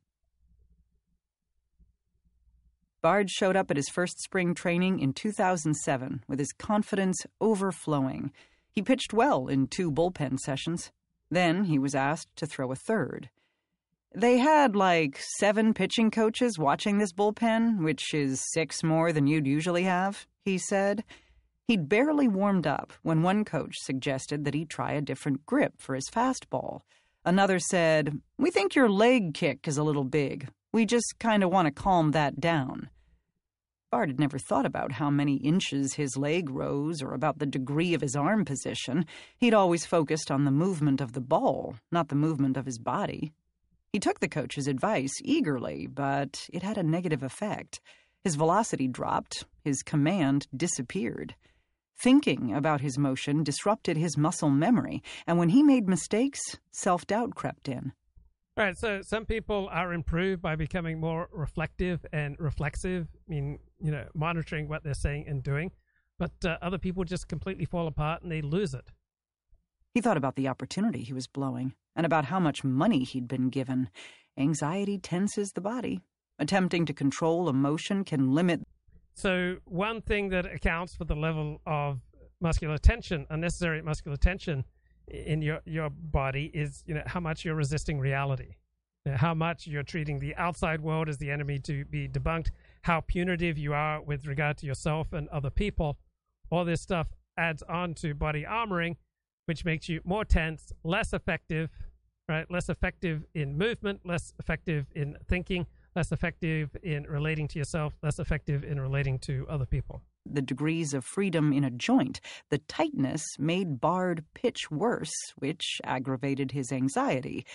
[3.03, 8.31] Bard showed up at his first spring training in 2007 with his confidence overflowing.
[8.71, 10.89] He pitched well in two bullpen sessions.
[11.29, 13.29] Then he was asked to throw a third.
[14.15, 19.47] They had like seven pitching coaches watching this bullpen, which is six more than you'd
[19.47, 21.03] usually have, he said.
[21.67, 25.93] He'd barely warmed up when one coach suggested that he try a different grip for
[25.93, 26.83] his fastball.
[27.25, 30.47] Another said, We think your leg kick is a little big.
[30.71, 32.89] We just kind of want to calm that down.
[33.93, 37.93] Bard had never thought about how many inches his leg rose or about the degree
[37.93, 39.05] of his arm position.
[39.37, 43.33] He'd always focused on the movement of the ball, not the movement of his body.
[43.91, 47.81] He took the coach's advice eagerly, but it had a negative effect.
[48.23, 51.35] His velocity dropped, his command disappeared.
[51.95, 56.41] Thinking about his motion disrupted his muscle memory, and when he made mistakes,
[56.71, 57.93] self doubt crept in.
[58.55, 58.77] Right.
[58.77, 63.07] So some people are improved by becoming more reflective and reflexive.
[63.27, 65.71] I mean, you know, monitoring what they're saying and doing.
[66.17, 68.91] But uh, other people just completely fall apart and they lose it.
[69.93, 73.49] He thought about the opportunity he was blowing and about how much money he'd been
[73.49, 73.89] given.
[74.37, 75.99] Anxiety tenses the body.
[76.39, 78.61] Attempting to control emotion can limit.
[79.13, 81.99] So, one thing that accounts for the level of
[82.41, 84.65] muscular tension, unnecessary muscular tension,
[85.07, 88.55] in your your body is you know how much you're resisting reality,
[89.05, 92.49] you know, how much you're treating the outside world as the enemy to be debunked,
[92.83, 95.97] how punitive you are with regard to yourself and other people.
[96.49, 97.07] All this stuff
[97.37, 98.97] adds on to body armoring,
[99.45, 101.69] which makes you more tense, less effective,
[102.29, 102.49] right?
[102.49, 105.65] Less effective in movement, less effective in thinking,
[105.95, 110.93] less effective in relating to yourself, less effective in relating to other people the degrees
[110.93, 112.21] of freedom in a joint.
[112.49, 117.45] The tightness made Bard pitch worse, which aggravated his anxiety.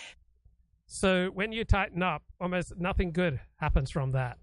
[0.85, 4.37] So when you tighten up, almost nothing good happens from that.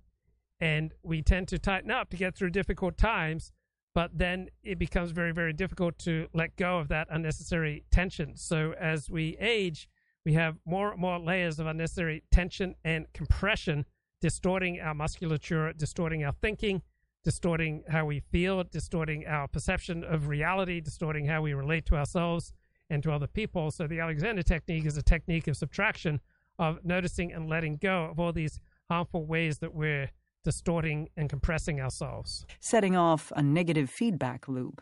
[0.60, 3.52] And we tend to tighten up to get through difficult times,
[3.94, 8.36] but then it becomes very, very difficult to let go of that unnecessary tension.
[8.36, 9.88] So as we age,
[10.24, 13.84] we have more and more layers of unnecessary tension and compression,
[14.20, 16.82] distorting our musculature, distorting our thinking,
[17.22, 22.52] distorting how we feel, distorting our perception of reality, distorting how we relate to ourselves
[22.88, 23.70] and to other people.
[23.70, 26.20] So the Alexander technique is a technique of subtraction,
[26.58, 30.10] of noticing and letting go of all these harmful ways that we're
[30.46, 32.46] distorting and compressing ourselves.
[32.60, 34.80] Setting off a negative feedback loop.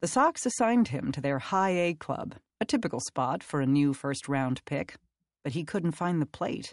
[0.00, 3.92] The Sox assigned him to their high A club, a typical spot for a new
[3.92, 4.96] first round pick,
[5.44, 6.72] but he couldn't find the plate.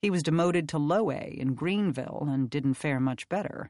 [0.00, 3.68] He was demoted to low A in Greenville and didn't fare much better.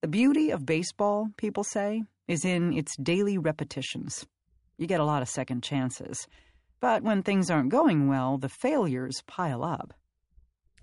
[0.00, 4.24] The beauty of baseball, people say, is in its daily repetitions.
[4.78, 6.28] You get a lot of second chances.
[6.78, 9.94] But when things aren't going well, the failures pile up.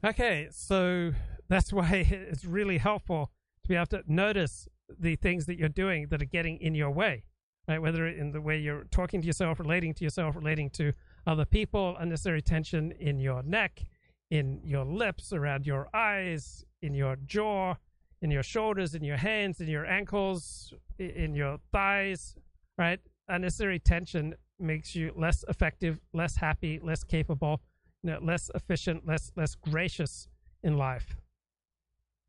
[0.04, 1.12] Okay, so
[1.48, 3.32] that's why it's really helpful
[3.64, 4.68] to be able to notice
[5.00, 7.24] the things that you're doing that are getting in your way,
[7.68, 7.82] right?
[7.82, 10.94] Whether in the way you're talking to yourself, relating to yourself, relating to
[11.28, 13.86] other people, unnecessary tension in your neck,
[14.32, 17.76] in your lips, around your eyes, in your jaw,
[18.22, 22.36] in your shoulders, in your hands, in your ankles, in your thighs,
[22.78, 23.00] right?
[23.28, 27.62] Unnecessary tension makes you less effective, less happy, less capable,
[28.04, 30.28] you know, less efficient, less less gracious
[30.64, 31.16] in life.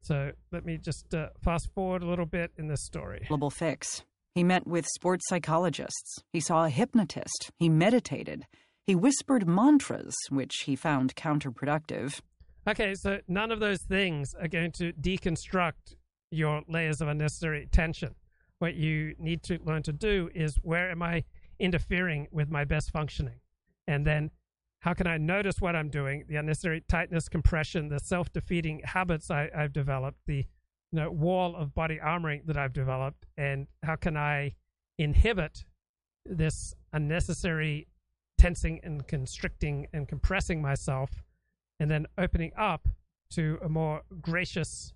[0.02, 3.24] So let me just uh, fast forward a little bit in this story.
[3.28, 4.02] Global fix.
[4.34, 6.22] He met with sports psychologists.
[6.32, 7.50] He saw a hypnotist.
[7.58, 8.46] He meditated.
[8.84, 12.20] He whispered mantras, which he found counterproductive.
[12.66, 15.96] Okay, so none of those things are going to deconstruct
[16.30, 18.14] your layers of unnecessary tension.
[18.58, 21.24] What you need to learn to do is where am I
[21.58, 23.40] interfering with my best functioning?
[23.86, 24.30] And then
[24.82, 29.30] how can I notice what I'm doing, the unnecessary tightness, compression, the self defeating habits
[29.30, 30.44] I, have developed, the you
[30.98, 34.54] know, wall of body armoring that I've developed, and how can I
[34.98, 35.64] inhibit
[36.26, 37.86] this unnecessary
[38.38, 41.22] tensing and constricting and compressing myself
[41.78, 42.88] and then opening up
[43.30, 44.92] to a more gracious,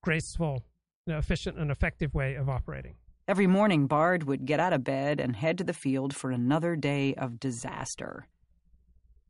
[0.00, 0.64] graceful,
[1.06, 2.94] you know, efficient, and effective way of operating.
[3.26, 6.76] Every morning, Bard would get out of bed and head to the field for another
[6.76, 8.28] day of disaster.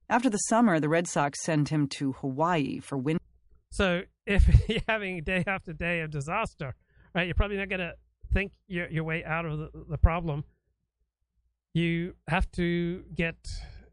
[0.08, 3.22] After the summer, the Red Sox send him to Hawaii for winter.
[3.70, 6.74] So, if you're having day after day of disaster,
[7.14, 7.94] right, you're probably not going to
[8.32, 10.44] think your, your way out of the, the problem.
[11.72, 13.36] You have to get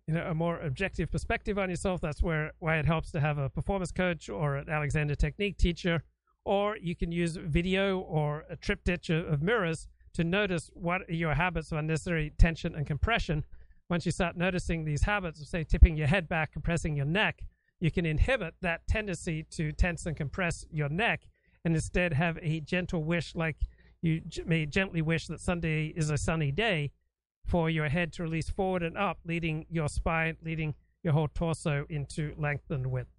[0.08, 2.02] you know a more objective perspective on yourself.
[2.02, 6.04] That's where why it helps to have a performance coach or an Alexander Technique teacher,
[6.44, 11.34] or you can use video or a triptych of mirrors to notice what are your
[11.34, 13.46] habits of unnecessary tension and compression.
[13.92, 17.44] Once you start noticing these habits of say tipping your head back, compressing your neck,
[17.82, 21.28] you can inhibit that tendency to tense and compress your neck,
[21.66, 23.58] and instead have a gentle wish like
[24.02, 26.90] you may gently wish that Sunday is a sunny day
[27.46, 30.74] for your head to release forward and up, leading your spine, leading
[31.04, 33.12] your whole torso into length and width.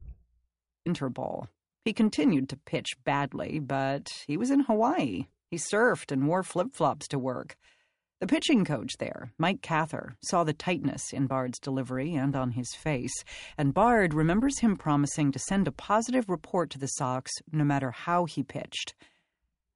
[0.88, 1.48] Interball.
[1.84, 5.26] He continued to pitch badly, but he was in Hawaii.
[5.50, 7.58] He surfed and wore flip flops to work.
[8.22, 12.72] The pitching coach there, Mike Cather, saw the tightness in Bard's delivery and on his
[12.72, 13.24] face,
[13.58, 17.90] and Bard remembers him promising to send a positive report to the Sox no matter
[17.90, 18.94] how he pitched.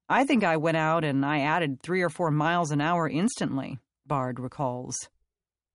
[0.07, 3.79] I think I went out and I added three or four miles an hour instantly,
[4.05, 4.95] Bard recalls.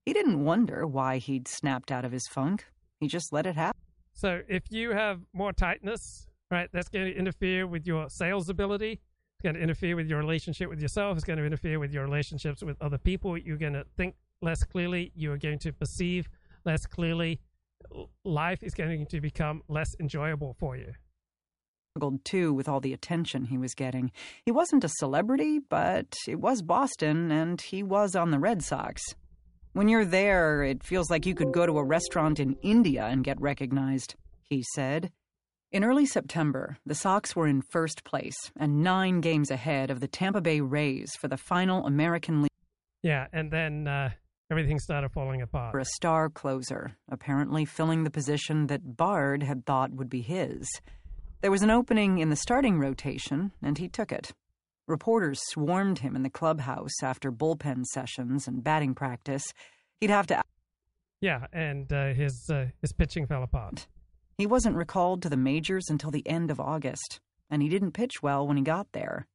[0.07, 2.65] He didn't wonder why he'd snapped out of his funk.
[3.01, 3.83] He just let it happen.
[4.15, 9.03] So if you have more tightness, right, that's going to interfere with your sales ability
[9.43, 11.17] it's going to interfere with your relationship with yourself.
[11.17, 13.37] It's going to interfere with your relationships with other people.
[13.37, 15.11] You're going to think less clearly.
[15.17, 16.29] You are going to perceive
[16.65, 17.41] less clearly.
[18.25, 20.93] Life is going to become less enjoyable for you.
[21.91, 24.13] Struggled too with all the attention he was getting.
[24.47, 29.03] He wasn't a celebrity, but it was Boston, and he was on the Red Sox.
[29.73, 33.25] When you're there, it feels like you could go to a restaurant in India and
[33.25, 34.15] get recognized,
[34.45, 35.11] he said.
[35.73, 40.07] In early September, the Sox were in first place and nine games ahead of the
[40.07, 42.51] Tampa Bay Rays for the final American League.
[43.03, 44.11] Yeah, and then uh,
[44.51, 45.73] everything started falling apart.
[45.73, 50.69] For a star closer, apparently filling the position that Bard had thought would be his.
[51.41, 54.33] There was an opening in the starting rotation, and he took it.
[54.87, 59.45] Reporters swarmed him in the clubhouse after bullpen sessions and batting practice.
[60.03, 60.43] He'd have to.
[61.23, 63.87] Yeah, and uh, his uh, his pitching fell apart.
[64.37, 68.23] He wasn't recalled to the majors until the end of August, and he didn't pitch
[68.23, 69.27] well when he got there.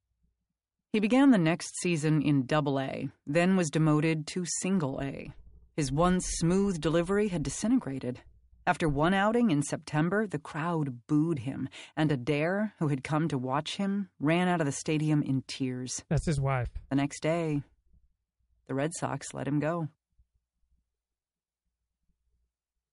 [0.92, 5.32] He began the next season in Double A, then was demoted to Single A.
[5.76, 8.22] His once smooth delivery had disintegrated.
[8.66, 13.38] After one outing in September, the crowd booed him, and Adair, who had come to
[13.38, 16.04] watch him, ran out of the stadium in tears.
[16.10, 16.68] That's his wife.
[16.90, 17.62] The next day,
[18.68, 19.88] the Red Sox let him go.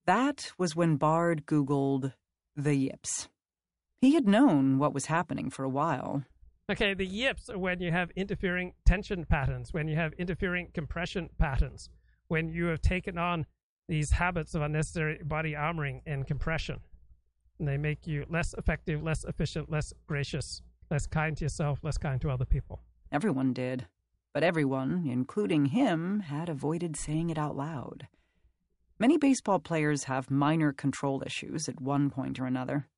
[0.06, 2.12] That was when Bard Googled
[2.54, 3.28] the yips.
[4.00, 6.24] He had known what was happening for a while.
[6.70, 11.30] Okay, the yips are when you have interfering tension patterns, when you have interfering compression
[11.38, 11.88] patterns,
[12.28, 13.46] when you have taken on
[13.88, 16.80] these habits of unnecessary body armoring and compression.
[17.58, 21.98] And they make you less effective, less efficient, less gracious, less kind to yourself, less
[21.98, 22.80] kind to other people.
[23.12, 23.86] Everyone did.
[24.32, 28.08] But everyone, including him, had avoided saying it out loud.
[28.98, 32.88] Many baseball players have minor control issues at one point or another.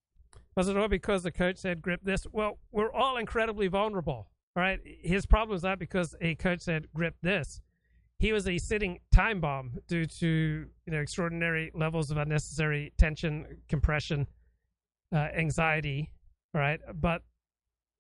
[0.57, 2.27] Was it all because the coach said grip this?
[2.33, 4.29] Well, we're all incredibly vulnerable.
[4.55, 4.81] Right.
[5.03, 7.61] His problem was not because a coach said grip this.
[8.19, 10.27] He was a sitting time bomb due to
[10.87, 14.27] you know extraordinary levels of unnecessary tension, compression,
[15.13, 16.11] uh, anxiety.
[16.55, 16.81] All right.
[16.95, 17.23] But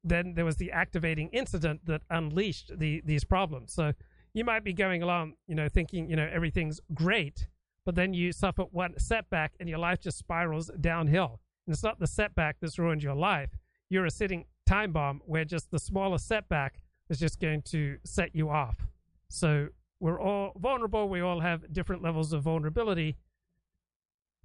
[0.02, 3.74] then there was the activating incident that unleashed the these problems.
[3.74, 3.93] So
[4.32, 7.48] you might be going along, you know, thinking you know everything's great,
[7.86, 11.40] but then you suffer one setback and your life just spirals downhill.
[11.66, 13.50] And it's not the setback that's ruined your life.
[13.88, 18.34] You're a sitting time bomb where just the smallest setback is just going to set
[18.34, 18.88] you off.
[19.28, 19.68] So
[20.00, 21.08] we're all vulnerable.
[21.08, 23.18] We all have different levels of vulnerability.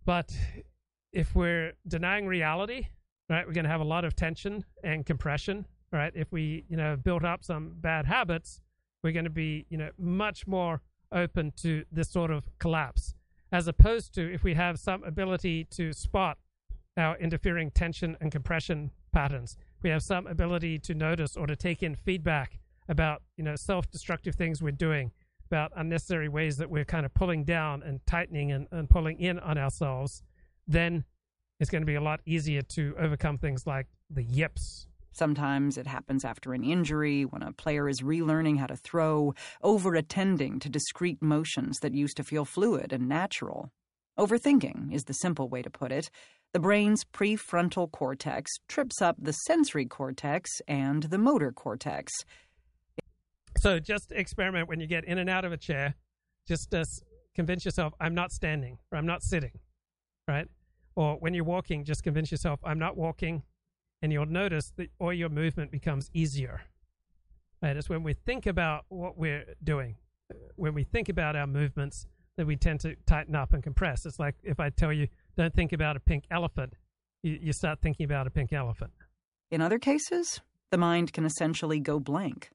[0.05, 0.31] But
[1.11, 2.89] if we're denying reality,
[3.27, 6.13] right, we're going to have a lot of tension and compression, right?
[6.15, 8.61] If we, you know, built up some bad habits,
[9.03, 10.81] we're going to be, you know, much more
[11.11, 13.15] open to this sort of collapse
[13.51, 16.37] as opposed to if we have some ability to spot
[16.97, 19.57] our interfering tension and compression patterns.
[19.81, 24.35] We have some ability to notice or to take in feedback about, you know, self-destructive
[24.35, 25.11] things we're doing,
[25.47, 29.39] about unnecessary ways that we're kind of pulling down and tightening and, and pulling in
[29.39, 30.23] on ourselves,
[30.67, 31.03] then
[31.59, 35.87] it's going to be a lot easier to overcome things like the yips Sometimes it
[35.87, 40.69] happens after an injury, when a player is relearning how to throw, over attending to
[40.69, 43.71] discrete motions that used to feel fluid and natural.
[44.17, 46.09] Overthinking is the simple way to put it.
[46.53, 52.11] The brain's prefrontal cortex trips up the sensory cortex and the motor cortex.
[53.57, 55.95] So just experiment when you get in and out of a chair.
[56.47, 56.83] Just uh,
[57.35, 59.59] convince yourself, I'm not standing or I'm not sitting,
[60.27, 60.47] right?
[60.95, 63.43] Or when you're walking, just convince yourself, I'm not walking,
[64.01, 66.61] and you'll notice that all your movement becomes easier.
[67.61, 67.75] Right?
[67.77, 69.95] It's when we think about what we're doing,
[70.55, 72.05] when we think about our movements,
[72.37, 74.05] that we tend to tighten up and compress.
[74.05, 75.07] It's like if I tell you,
[75.37, 76.73] don't think about a pink elephant,
[77.21, 78.91] you, you start thinking about a pink elephant.
[79.51, 80.41] In other cases,
[80.71, 82.49] the mind can essentially go blank.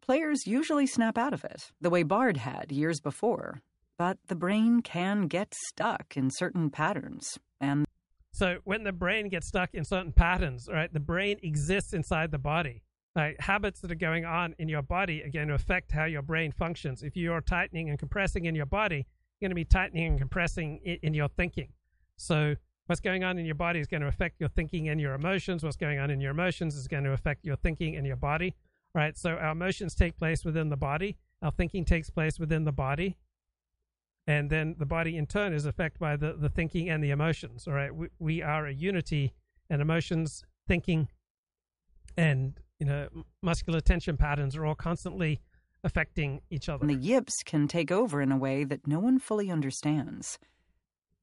[0.00, 3.62] Players usually snap out of it, the way Bard had years before,
[3.96, 7.86] but the brain can get stuck in certain patterns, and
[8.34, 12.38] so when the brain gets stuck in certain patterns, right, the brain exists inside the
[12.38, 12.82] body.
[13.14, 13.40] Right?
[13.40, 16.50] Habits that are going on in your body are going to affect how your brain
[16.50, 17.04] functions.
[17.04, 19.06] If you're tightening and compressing in your body,
[19.38, 21.68] you're going to be tightening and compressing in, in your thinking.
[22.16, 22.56] So
[22.86, 25.62] what's going on in your body is going to affect your thinking and your emotions.
[25.62, 28.56] What's going on in your emotions is going to affect your thinking and your body.
[28.96, 29.16] Right?
[29.16, 31.16] So our emotions take place within the body.
[31.40, 33.16] our thinking takes place within the body,
[34.26, 37.66] and then the body in turn is affected by the, the thinking and the emotions.
[37.66, 39.34] All right, we, we are a unity,
[39.70, 41.08] and emotions, thinking,
[42.16, 43.08] and you know
[43.42, 45.40] muscular tension patterns are all constantly
[45.82, 46.86] affecting each other.
[46.86, 50.38] And the yips can take over in a way that no one fully understands.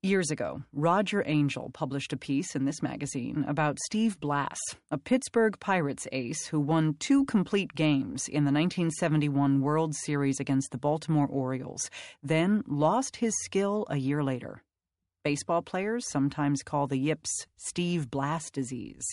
[0.04, 4.58] Years ago, Roger Angell published a piece in this magazine about Steve Blass,
[4.90, 10.72] a Pittsburgh Pirates ace who won two complete games in the 1971 World Series against
[10.72, 11.92] the Baltimore Orioles,
[12.24, 14.64] then lost his skill a year later.
[15.24, 19.06] Baseball players sometimes call the yips Steve Blass disease.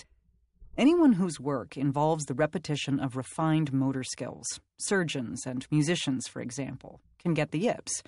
[0.78, 4.46] Anyone whose work involves the repetition of refined motor skills,
[4.78, 8.02] surgeons and musicians, for example, can get the yips.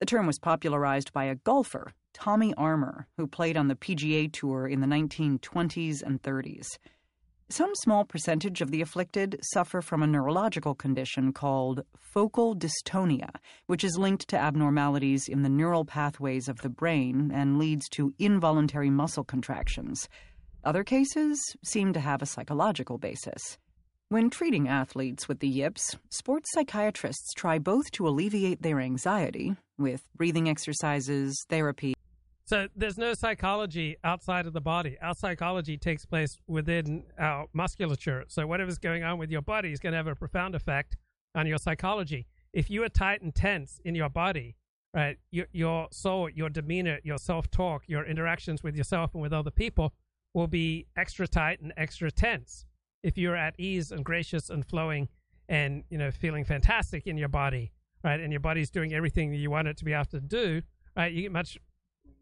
[0.00, 4.66] The term was popularized by a golfer Tommy Armour, who played on the PGA Tour
[4.66, 6.66] in the 1920s and 30s.
[7.48, 13.30] Some small percentage of the afflicted suffer from a neurological condition called focal dystonia,
[13.68, 18.12] which is linked to abnormalities in the neural pathways of the brain and leads to
[18.18, 20.08] involuntary muscle contractions.
[20.64, 23.58] Other cases seem to have a psychological basis.
[24.08, 30.02] When treating athletes with the yips, sports psychiatrists try both to alleviate their anxiety with
[30.16, 31.94] breathing exercises, therapy,
[32.48, 34.96] so there's no psychology outside of the body.
[35.02, 38.24] Our psychology takes place within our musculature.
[38.28, 40.96] So whatever's going on with your body is going to have a profound effect
[41.34, 42.26] on your psychology.
[42.54, 44.56] If you are tight and tense in your body,
[44.94, 49.50] right, your, your soul, your demeanor, your self-talk, your interactions with yourself and with other
[49.50, 49.92] people
[50.32, 52.64] will be extra tight and extra tense.
[53.02, 55.08] If you're at ease and gracious and flowing
[55.50, 57.72] and, you know, feeling fantastic in your body,
[58.02, 60.62] right, and your body's doing everything you want it to be able to do,
[60.96, 61.58] right, you get much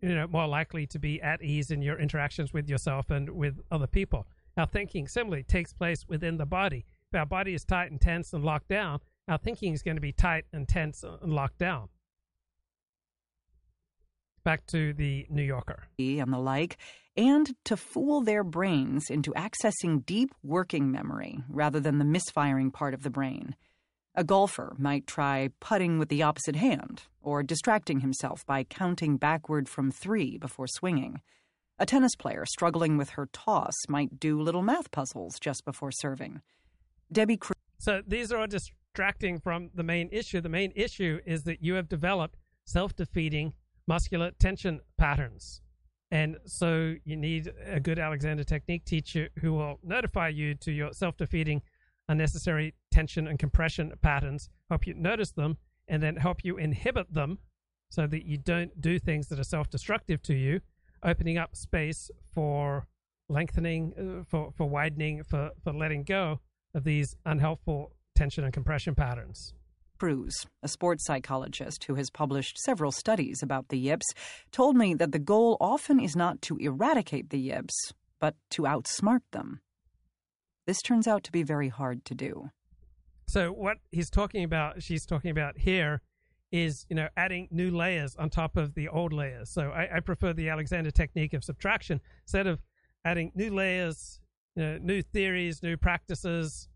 [0.07, 3.61] you know more likely to be at ease in your interactions with yourself and with
[3.70, 4.27] other people.
[4.57, 6.87] Our thinking similarly takes place within the body.
[7.12, 10.01] If our body is tight and tense and locked down, our thinking is going to
[10.01, 11.89] be tight and tense and locked down.
[14.45, 15.89] Back to the New Yorker.
[15.99, 16.77] And the like,
[17.16, 22.95] and to fool their brains into accessing deep working memory rather than the misfiring part
[22.95, 23.57] of the brain.
[24.18, 29.68] A golfer might try putting with the opposite hand, or distracting himself by counting backward
[29.68, 31.20] from three before swinging.
[31.78, 36.40] A tennis player struggling with her toss might do little math puzzles just before serving.
[37.12, 37.38] Debbie.
[37.78, 40.40] So these are all distracting from the main issue.
[40.40, 43.52] The main issue is that you have developed self defeating
[43.86, 45.60] muscular tension patterns.
[46.10, 50.94] And so you need a good Alexander technique teacher who will notify you to your
[50.94, 51.60] self defeating
[52.09, 55.59] unnecessary tension and compression patterns, help you notice them,
[55.89, 57.39] and then help you inhibit them
[57.91, 60.61] so that you don't do things that are self destructive to you,
[61.03, 62.87] opening up space for
[63.28, 66.41] lengthening, uh, for, for widening, for, for letting go
[66.74, 69.53] of these unhelpful tension and compression patterns.
[69.99, 74.07] Crews, a sports psychologist who has published several studies about the yips,
[74.53, 79.23] told me that the goal often is not to eradicate the yips, but to outsmart
[79.33, 79.61] them.
[80.66, 82.51] This turns out to be very hard to do.
[83.26, 86.02] So what he's talking about, she's talking about here,
[86.52, 89.51] is you know adding new layers on top of the old layers.
[89.51, 92.60] So I, I prefer the Alexander technique of subtraction instead of
[93.05, 94.20] adding new layers,
[94.55, 96.68] you know, new theories, new practices,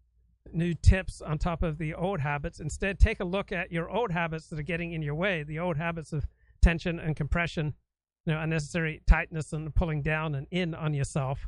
[0.52, 2.60] new tips on top of the old habits.
[2.60, 5.58] Instead, take a look at your old habits that are getting in your way, the
[5.58, 6.26] old habits of
[6.62, 7.74] tension and compression,
[8.26, 11.46] you know, unnecessary tightness and pulling down and in on yourself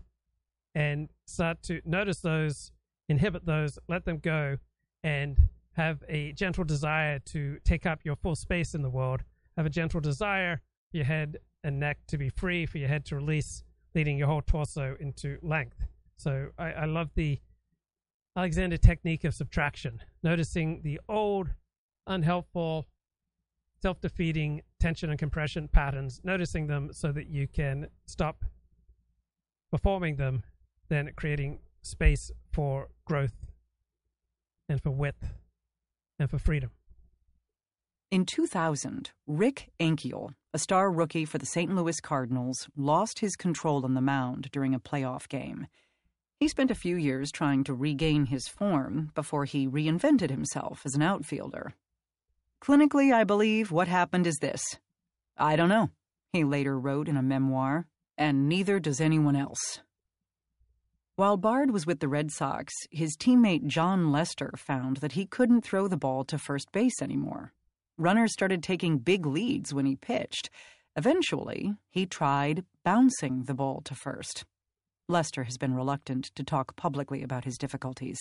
[0.74, 2.72] and start to notice those,
[3.08, 4.58] inhibit those, let them go,
[5.02, 9.22] and have a gentle desire to take up your full space in the world.
[9.56, 13.04] Have a gentle desire for your head and neck to be free, for your head
[13.06, 13.62] to release,
[13.94, 15.84] leading your whole torso into length.
[16.16, 17.38] So I, I love the
[18.36, 21.50] Alexander technique of subtraction, noticing the old,
[22.06, 22.86] unhelpful,
[23.80, 28.44] self defeating tension and compression patterns, noticing them so that you can stop
[29.70, 30.42] performing them
[30.92, 33.46] then creating space for growth
[34.68, 35.32] and for width
[36.18, 36.70] and for freedom.
[38.10, 41.74] In 2000, Rick Ankiel, a star rookie for the St.
[41.74, 45.66] Louis Cardinals, lost his control on the mound during a playoff game.
[46.38, 50.94] He spent a few years trying to regain his form before he reinvented himself as
[50.94, 51.72] an outfielder.
[52.62, 54.62] Clinically, I believe what happened is this
[55.38, 55.88] I don't know,
[56.34, 57.86] he later wrote in a memoir,
[58.18, 59.80] and neither does anyone else.
[61.22, 65.60] While Bard was with the Red Sox, his teammate Jon Lester found that he couldn't
[65.60, 67.52] throw the ball to first base anymore.
[67.96, 70.50] Runners started taking big leads when he pitched.
[70.96, 74.44] Eventually, he tried bouncing the ball to first.
[75.08, 78.18] Lester has been reluctant to talk publicly about his difficulties.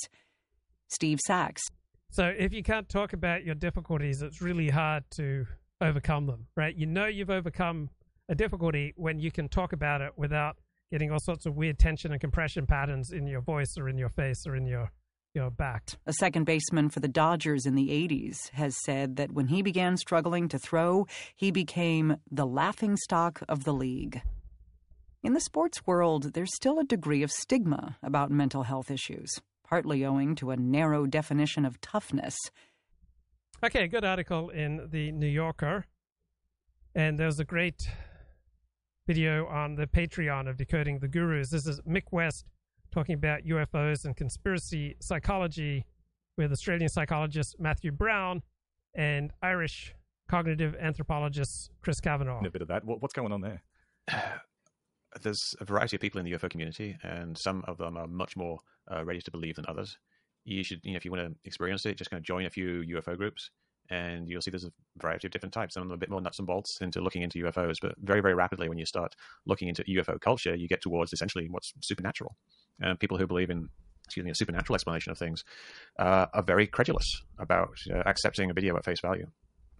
[0.87, 1.63] Steve Sax.
[2.11, 5.47] So if you can't talk about your difficulties, it's really hard to
[5.81, 6.75] overcome them, right?
[6.75, 7.89] You know you've overcome
[8.29, 10.57] a difficulty when you can talk about it without
[10.91, 14.09] getting all sorts of weird tension and compression patterns in your voice or in your
[14.09, 14.91] face or in your
[15.33, 15.91] your back.
[16.05, 19.95] A second baseman for the Dodgers in the 80s has said that when he began
[19.95, 21.07] struggling to throw,
[21.37, 24.21] he became the laughing stock of the league.
[25.23, 29.29] In the sports world, there's still a degree of stigma about mental health issues,
[29.63, 32.35] partly owing to a narrow definition of toughness.
[33.63, 35.85] Okay, good article in the New Yorker.
[36.93, 37.87] And there's a great
[39.11, 41.49] video on the Patreon of Decoding the Gurus.
[41.49, 42.45] This is Mick West
[42.93, 45.85] talking about UFOs and conspiracy psychology
[46.37, 48.41] with Australian psychologist Matthew Browne
[48.95, 49.93] and Irish
[50.29, 52.39] cognitive anthropologist Chris Kavanagh.
[52.45, 52.85] A bit of that.
[52.85, 53.61] What's going on there?
[55.21, 58.37] There's a variety of people in the UFO community, and some of them are much
[58.37, 58.59] more
[58.89, 59.97] uh, ready to believe than others.
[60.45, 62.49] You should, you know, if you want to experience it, just kind of join a
[62.49, 63.51] few UFO groups
[63.91, 65.73] and you'll see there's a variety of different types.
[65.73, 67.93] Some of them are a bit more nuts and bolts into looking into UFOs, but
[68.01, 69.15] very, very rapidly, when you start
[69.45, 72.35] looking into UFO culture, you get towards essentially what's supernatural.
[72.79, 73.67] And people who believe in
[74.05, 75.43] excuse me, a supernatural explanation of things
[75.99, 79.25] uh, are very credulous about uh, accepting a video at face value.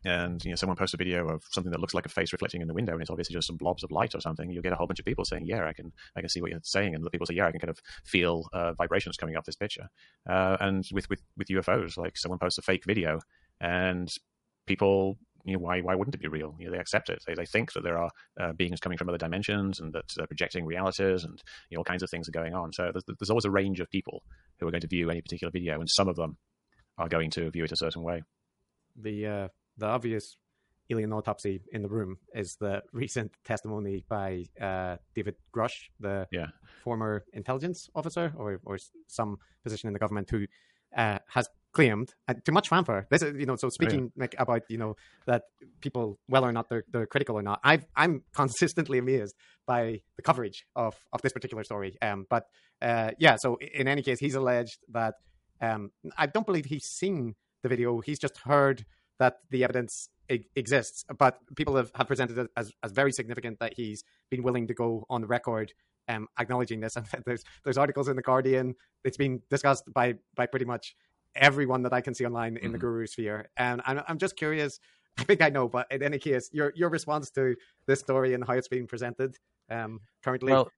[0.04, 2.62] And you know, someone posts a video of something that looks like a face reflecting
[2.62, 4.50] in the window, and it's obviously just some blobs of light or something.
[4.50, 6.50] You'll get a whole bunch of people saying, "Yeah, I can, I can see what
[6.50, 9.38] you're saying," and the people say, "Yeah, I can kind of feel uh, vibrations coming
[9.38, 9.90] off this picture."
[10.28, 13.20] Uh, and with, with with UFOs, like someone posts a fake video,
[13.62, 14.10] and
[14.66, 16.56] people you know, why why wouldn't it be real?
[16.60, 17.24] You know, they accept it.
[17.26, 18.10] They, they think that there are
[18.40, 21.84] uh, beings coming from other dimensions and that they're projecting realities and you know, all
[21.84, 22.74] kinds of things are going on.
[22.74, 24.24] So there's, there's always a range of people
[24.60, 26.38] who are going to view any particular video, and some of them
[26.98, 28.24] are going to view it a certain way.
[28.96, 29.48] The uh,
[29.78, 30.38] the obvious
[30.90, 36.48] alien autopsy in the room is the recent testimony by uh, David Grusch, the yeah.
[36.84, 38.78] former intelligence officer or or
[39.08, 40.46] some position in the government who
[40.96, 43.08] uh, has claimed uh, too much fanfare.
[43.10, 44.96] This is, you know, so speaking like about, you know,
[45.26, 45.44] that
[45.82, 49.36] people, whether or not they're, they're critical or not, i am consistently amazed
[49.66, 51.98] by the coverage of, of this particular story.
[52.02, 52.46] Um, but
[52.82, 55.16] uh, yeah, so in any case, he's alleged that
[55.62, 58.00] um, I don't believe he's seen the video.
[58.02, 58.86] He's just heard
[59.20, 60.10] that the evidence
[60.56, 64.68] exists, but people have, have presented it as, as very significant that he's been willing
[64.68, 65.74] to go on the record
[66.08, 66.96] um, acknowledging this.
[67.14, 68.76] And there's there's articles in the Guardian.
[69.04, 70.96] It's been discussed by by pretty much
[71.36, 72.72] everyone that I can see online in mm-hmm.
[72.74, 73.50] the guru sphere.
[73.58, 74.80] And I'm, I'm just curious.
[75.18, 77.56] I think I know, but in any case, your your response to
[77.86, 79.36] this story and how it's being presented
[79.70, 80.54] um, currently.
[80.54, 80.72] Well,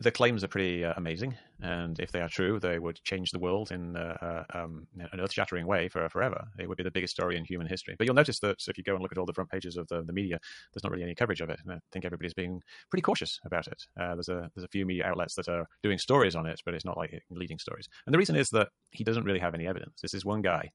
[0.00, 3.38] the claims are pretty uh, amazing, and if they are true, they would change the
[3.38, 6.46] world in uh, uh um, an earth-shattering way for forever.
[6.58, 7.94] It would be the biggest story in human history.
[7.96, 9.86] But you'll notice that if you go and look at all the front pages of
[9.88, 10.38] the, the media,
[10.72, 11.60] there's not really any coverage of it.
[11.62, 12.60] And I think everybody's being
[12.90, 13.82] pretty cautious about it.
[13.98, 16.74] Uh, there's a there's a few media outlets that are doing stories on it, but
[16.74, 17.88] it's not like leading stories.
[18.06, 20.00] And the reason is that he doesn't really have any evidence.
[20.00, 20.70] This is one guy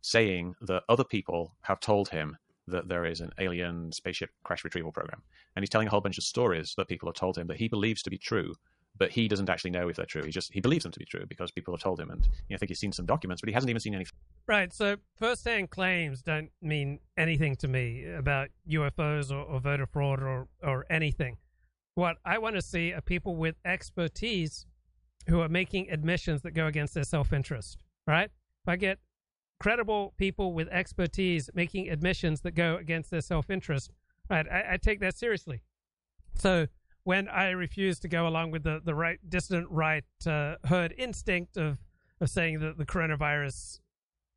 [0.00, 4.92] saying that other people have told him that there is an alien spaceship crash retrieval
[4.92, 5.22] program.
[5.54, 7.68] And he's telling a whole bunch of stories that people have told him that he
[7.68, 8.54] believes to be true,
[8.96, 10.22] but he doesn't actually know if they're true.
[10.22, 12.30] He just he believes them to be true because people have told him, and you
[12.50, 14.06] know, I think he's seen some documents, but he hasn't even seen any.
[14.46, 14.72] Right.
[14.72, 20.48] So first-hand claims don't mean anything to me about UFOs or, or voter fraud or
[20.62, 21.38] or anything.
[21.96, 24.66] What I want to see are people with expertise
[25.28, 27.78] who are making admissions that go against their self-interest.
[28.06, 28.30] Right.
[28.64, 28.98] If I get
[29.64, 33.90] credible people with expertise making admissions that go against their self-interest,
[34.28, 35.62] right, I, I take that seriously.
[36.34, 36.66] So
[37.04, 41.56] when I refused to go along with the, the right dissident right uh, herd instinct
[41.56, 41.78] of
[42.20, 43.80] of saying that the coronavirus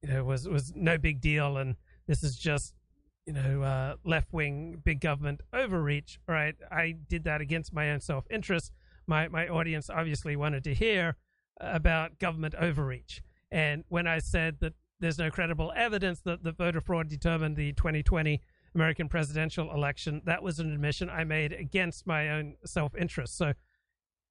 [0.02, 1.76] you know was was no big deal and
[2.08, 2.74] this is just
[3.26, 6.22] you know uh, left wing big government overreach.
[6.26, 8.72] Right, I did that against my own self interest.
[9.08, 11.18] My my audience obviously wanted to hear
[11.60, 13.22] about government overreach,
[13.52, 17.74] and when I said that there's no credible evidence that the voter fraud determined the
[17.74, 18.42] 2020
[18.76, 23.38] American presidential election, that was an admission I made against my own self interest.
[23.38, 23.54] So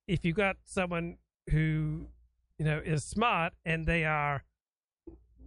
[0.07, 1.19] if you got someone
[1.51, 2.07] who,
[2.59, 4.45] you know, is smart and they are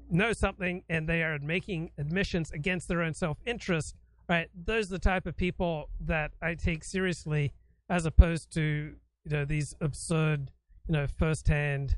[0.10, 3.96] know something and they are making admissions against their own self interest,
[4.28, 4.50] right?
[4.54, 7.54] Those are the type of people that I take seriously
[7.90, 10.52] as opposed to, you know, these absurd,
[10.88, 11.98] you know, firsthand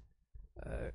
[0.66, 0.92] uh,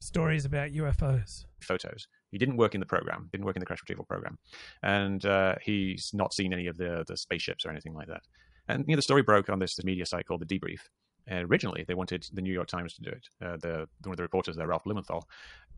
[0.00, 1.44] stories about UFOs.
[1.60, 2.08] Photos.
[2.30, 4.38] He didn't work in the program, didn't work in the crash retrieval program,
[4.82, 8.22] and uh, he's not seen any of the the spaceships or anything like that.
[8.68, 10.80] And you know, the story broke on this, this media site called the Debrief.
[11.28, 13.28] And originally, they wanted the New York Times to do it.
[13.44, 15.26] Uh, the one of the reporters there, Ralph Blumenthal,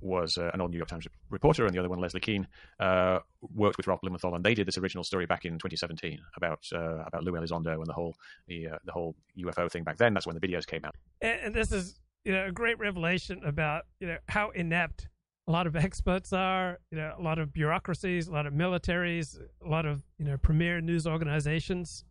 [0.00, 2.46] was uh, an old New York Times reporter, and the other one, Leslie Kean,
[2.80, 3.20] uh,
[3.54, 7.04] worked with Ralph Blumenthal, and they did this original story back in 2017 about uh,
[7.06, 8.14] about Lou Elizondo and the whole
[8.46, 10.12] the uh, the whole UFO thing back then.
[10.12, 10.94] That's when the videos came out.
[11.22, 15.08] And this is you know a great revelation about you know how inept
[15.48, 19.40] a lot of experts are, you know, a lot of bureaucracies, a lot of militaries,
[19.64, 22.04] a lot of you know premier news organizations.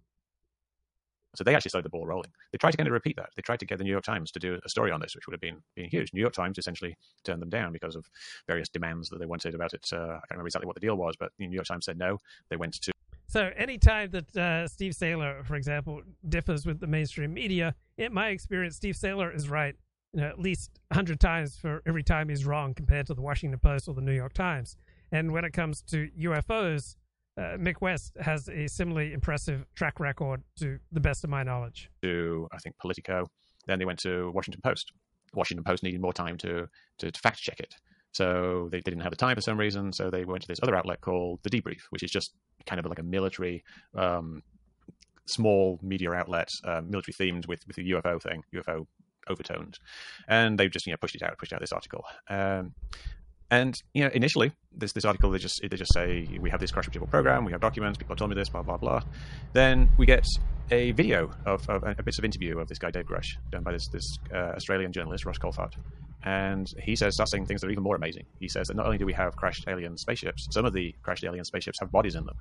[1.36, 2.32] So they actually started the ball rolling.
[2.52, 3.30] They tried to kind of repeat that.
[3.36, 5.28] They tried to get the New York Times to do a story on this, which
[5.28, 6.12] would have been, been huge.
[6.12, 8.10] New York Times essentially turned them down because of
[8.48, 9.88] various demands that they wanted about it.
[9.94, 12.00] Uh, I can't remember exactly what the deal was, but the New York Times said
[12.00, 12.18] no.
[12.50, 12.92] They went to
[13.28, 18.30] So anytime that uh, Steve Sailer, for example, differs with the mainstream media, in my
[18.30, 19.76] experience, Steve Sailer is right,
[20.18, 23.60] you know, at least hundred times for every time he's wrong compared to the Washington
[23.60, 24.76] Post or the New York Times.
[25.12, 26.96] And when it comes to UFOs,
[27.38, 31.92] uh, Mick West has a similarly impressive track record, to the best of my knowledge.
[32.02, 33.28] to I think Politico.
[33.68, 34.92] Then they went to Washington Post.
[35.36, 36.68] Washington Post needed more time to
[36.98, 37.76] to, to fact check it,
[38.12, 39.94] so they, they didn't have the time for some reason.
[39.94, 42.34] So they went to this other outlet called the Debrief, which is just
[42.66, 43.64] kind of like a military,
[43.94, 44.42] um,
[45.28, 48.88] small media outlet, uh, military themed with with a UFO thing, UFO
[49.30, 49.80] overtones,
[50.28, 52.04] and they've just you know pushed it out, pushed out this article.
[52.30, 52.74] Um,
[53.50, 56.72] and you know, initially, this this article they just they just say we have this
[56.72, 59.02] crash retrieval program, we have documents, people have told me this, blah blah blah.
[59.54, 60.26] Then we get
[60.70, 63.72] a video of, of a bits of interview of this guy Dave Grusch, done by
[63.72, 65.74] this this uh, Australian journalist Ross Coulthart,
[66.24, 68.26] and he says starts saying things that are even more amazing.
[68.40, 71.24] He says that not only do we have crashed alien spaceships, some of the crashed
[71.24, 72.36] alien spaceships have bodies in them.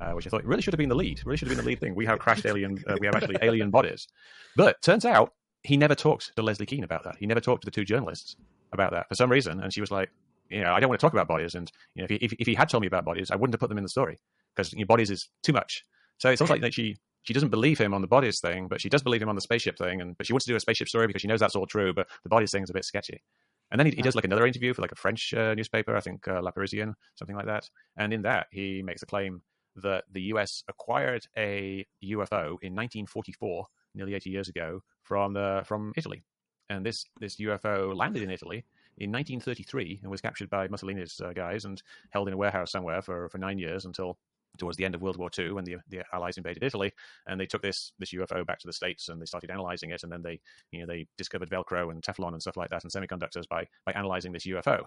[0.00, 1.24] Uh, which I thought really should have been the lead.
[1.24, 1.94] Really should have been the lead thing.
[1.94, 2.82] We have crashed alien.
[2.88, 4.08] Uh, we have actually alien bodies,
[4.56, 5.32] but turns out
[5.62, 7.16] he never talked to Leslie Kean about that.
[7.18, 8.36] He never talked to the two journalists
[8.72, 9.60] about that for some reason.
[9.60, 10.10] And she was like,
[10.50, 11.54] you know, I don't want to talk about bodies.
[11.54, 13.54] And you know, if he, if, if he had told me about bodies, I wouldn't
[13.54, 14.18] have put them in the story
[14.54, 15.84] because you know, bodies is too much.
[16.18, 18.80] So it's almost like that she she doesn't believe him on the bodies thing, but
[18.80, 20.00] she does believe him on the spaceship thing.
[20.00, 21.92] And but she wants to do a spaceship story because she knows that's all true.
[21.94, 23.22] But the bodies thing is a bit sketchy.
[23.70, 26.00] And then he, he does like another interview for like a French uh, newspaper, I
[26.00, 27.68] think uh, La Parisienne, something like that.
[27.96, 29.40] And in that, he makes a claim
[29.76, 35.92] that the US acquired a UFO in 1944, nearly 80 years ago, from the from
[35.96, 36.22] Italy.
[36.68, 38.64] And this this UFO landed in Italy
[38.98, 43.02] in 1933 and was captured by Mussolini's uh, guys and held in a warehouse somewhere
[43.02, 44.18] for, for nine years until
[44.58, 46.92] towards the end of World War II when the the Allies invaded Italy
[47.26, 50.02] and they took this this UFO back to the states and they started analyzing it
[50.02, 50.40] and then they
[50.70, 53.92] you know they discovered Velcro and Teflon and stuff like that and semiconductors by by
[53.92, 54.84] analyzing this UFO,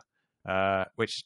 [0.47, 1.23] uh, which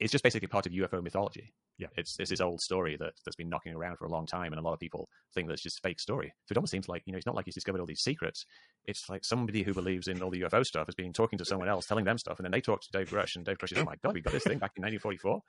[0.00, 1.52] is just basically part of UFO mythology.
[1.78, 4.52] Yeah, it's, it's this old story that that's been knocking around for a long time,
[4.52, 6.32] and a lot of people think that it's just fake story.
[6.46, 8.44] So it almost seems like you know it's not like he's discovered all these secrets.
[8.86, 11.68] It's like somebody who believes in all the UFO stuff has been talking to someone
[11.68, 13.78] else, telling them stuff, and then they talk to Dave Grusch, and Dave Grusch is,
[13.78, 15.42] "Oh my god, we got this thing back in 1944."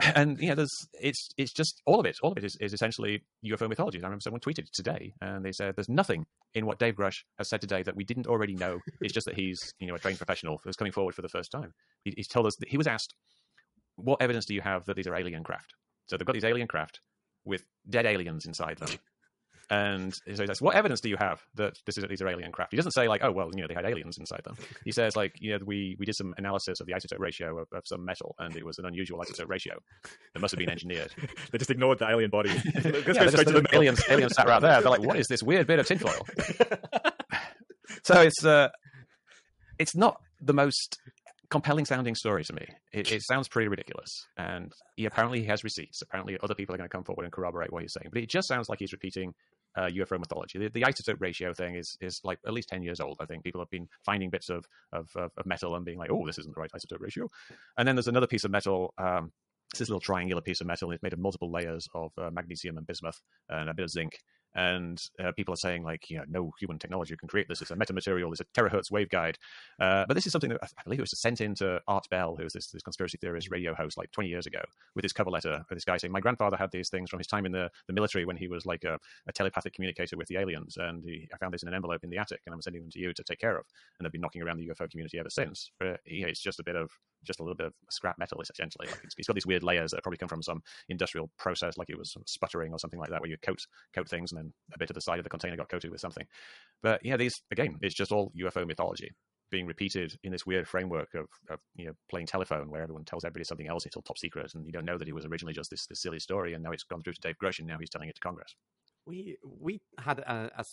[0.16, 2.18] and you know, there's it's it's just all of it.
[2.22, 3.98] All of it is, is essentially UFO mythology.
[3.98, 7.22] And I remember someone tweeted today, and they said there's nothing in what Dave Grusch
[7.38, 8.80] has said today that we didn't already know.
[9.00, 11.50] It's just that he's you know a trained professional who's coming forward for the first
[11.50, 11.72] time.
[12.04, 13.14] He, he's told us that he was asked,
[13.96, 15.74] "What evidence do you have that these are alien craft?"
[16.06, 17.00] So they've got these alien craft
[17.44, 18.90] with dead aliens inside them.
[19.70, 22.52] And so he says, "What evidence do you have that this is these are alien
[22.52, 24.92] craft?" He doesn't say like, "Oh, well, you know, they had aliens inside them." He
[24.92, 27.82] says like, "You know, we we did some analysis of the isotope ratio of, of
[27.86, 29.78] some metal, and it was an unusual isotope ratio
[30.34, 31.14] that must have been engineered."
[31.52, 32.50] they just ignored the alien body.
[32.50, 34.82] Yeah, go they're straight just- to the the aliens, aliens sat right there.
[34.82, 36.26] They're like, "What is this weird bit of tinfoil?"
[38.02, 38.68] so it's uh,
[39.78, 41.00] it's not the most
[41.52, 42.66] compelling sounding story to me.
[42.94, 46.00] It, it sounds pretty ridiculous, and he apparently he has receipts.
[46.00, 48.08] Apparently, other people are going to come forward and corroborate what he's saying.
[48.10, 49.34] But it just sounds like he's repeating
[49.76, 50.58] uh, UFO mythology.
[50.58, 53.18] The, the isotope ratio thing is is like at least ten years old.
[53.20, 56.10] I think people have been finding bits of of, of, of metal and being like,
[56.10, 57.28] "Oh, this isn't the right isotope ratio."
[57.76, 58.94] And then there's another piece of metal.
[58.96, 59.30] Um,
[59.70, 60.90] it's this little triangular piece of metal.
[60.90, 63.20] It's made of multiple layers of uh, magnesium and bismuth
[63.50, 64.12] and a bit of zinc.
[64.54, 67.62] And uh, people are saying like, you know, no human technology can create this.
[67.62, 68.30] It's a metamaterial.
[68.32, 69.36] It's a terahertz waveguide.
[69.80, 72.36] Uh, but this is something that I believe it was sent in to Art Bell,
[72.36, 74.60] who was this, this conspiracy theorist radio host like 20 years ago,
[74.94, 77.46] with his cover letter this guy saying, my grandfather had these things from his time
[77.46, 80.76] in the, the military when he was like a, a telepathic communicator with the aliens.
[80.76, 82.90] And he, I found this in an envelope in the attic, and I'm sending them
[82.90, 83.64] to you to take care of.
[83.98, 85.70] And they've been knocking around the UFO community ever since.
[85.78, 86.90] But yeah, it's just a bit of
[87.24, 88.88] just a little bit of scrap metal essentially.
[88.88, 91.90] Like it's, it's got these weird layers that probably come from some industrial process, like
[91.90, 93.64] it was sputtering or something like that, where you coat
[93.94, 96.00] coat things and then a bit of the side of the container got coated with
[96.00, 96.26] something.
[96.82, 99.10] But yeah, these again, it's just all UFO mythology
[99.50, 103.24] being repeated in this weird framework of, of you know playing telephone, where everyone tells
[103.24, 105.52] everybody something else, it's all top secret, and you don't know that it was originally
[105.52, 107.76] just this, this silly story, and now it's gone through to Dave Grusch, and now
[107.78, 108.56] he's telling it to Congress.
[109.06, 110.64] we we had a, a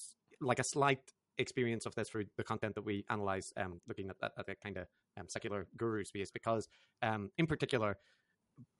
[0.41, 1.01] like a slight
[1.37, 4.55] experience of this through the content that we analyze um looking at that at the
[4.61, 4.87] kind of
[5.17, 6.67] um, secular guru space because
[7.01, 7.97] um in particular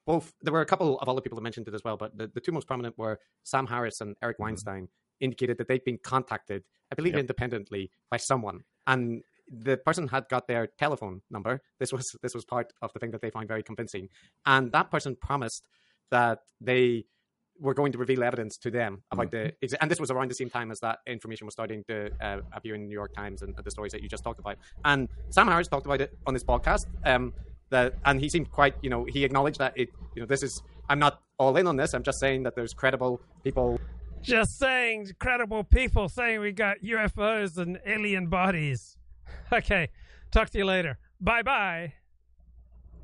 [0.10, 2.26] both there were a couple of other people that mentioned it as well but the,
[2.36, 3.16] the two most prominent were
[3.52, 4.88] sam harris and eric weinstein
[5.28, 6.62] indicated that they'd been contacted
[6.92, 7.26] i believe Yep.
[7.26, 7.84] independently
[8.14, 8.58] by someone
[8.88, 9.24] and
[9.68, 13.12] the person had got their telephone number this was this was part of the thing
[13.12, 14.10] that they found very convincing
[14.46, 15.64] and that person promised
[16.10, 17.06] that they
[17.60, 20.50] were going to reveal evidence to them about the and this was around the same
[20.50, 23.54] time as that information was starting to uh, appear in the New York Times and
[23.68, 24.58] the stories that you just talked about.
[24.86, 26.86] And Sam Harris talked about it on his podcast.
[27.06, 27.34] Um,
[27.70, 30.62] that, and he seemed quite, you know, he acknowledged that it, you know, this is.
[30.92, 31.94] I'm not all in on this.
[31.94, 33.80] I'm just saying that there's credible people.
[34.22, 38.96] Just saying, credible people saying we got UFOs and alien bodies.
[39.52, 39.90] Okay,
[40.32, 41.00] talk to you later.
[41.20, 41.94] Bye bye.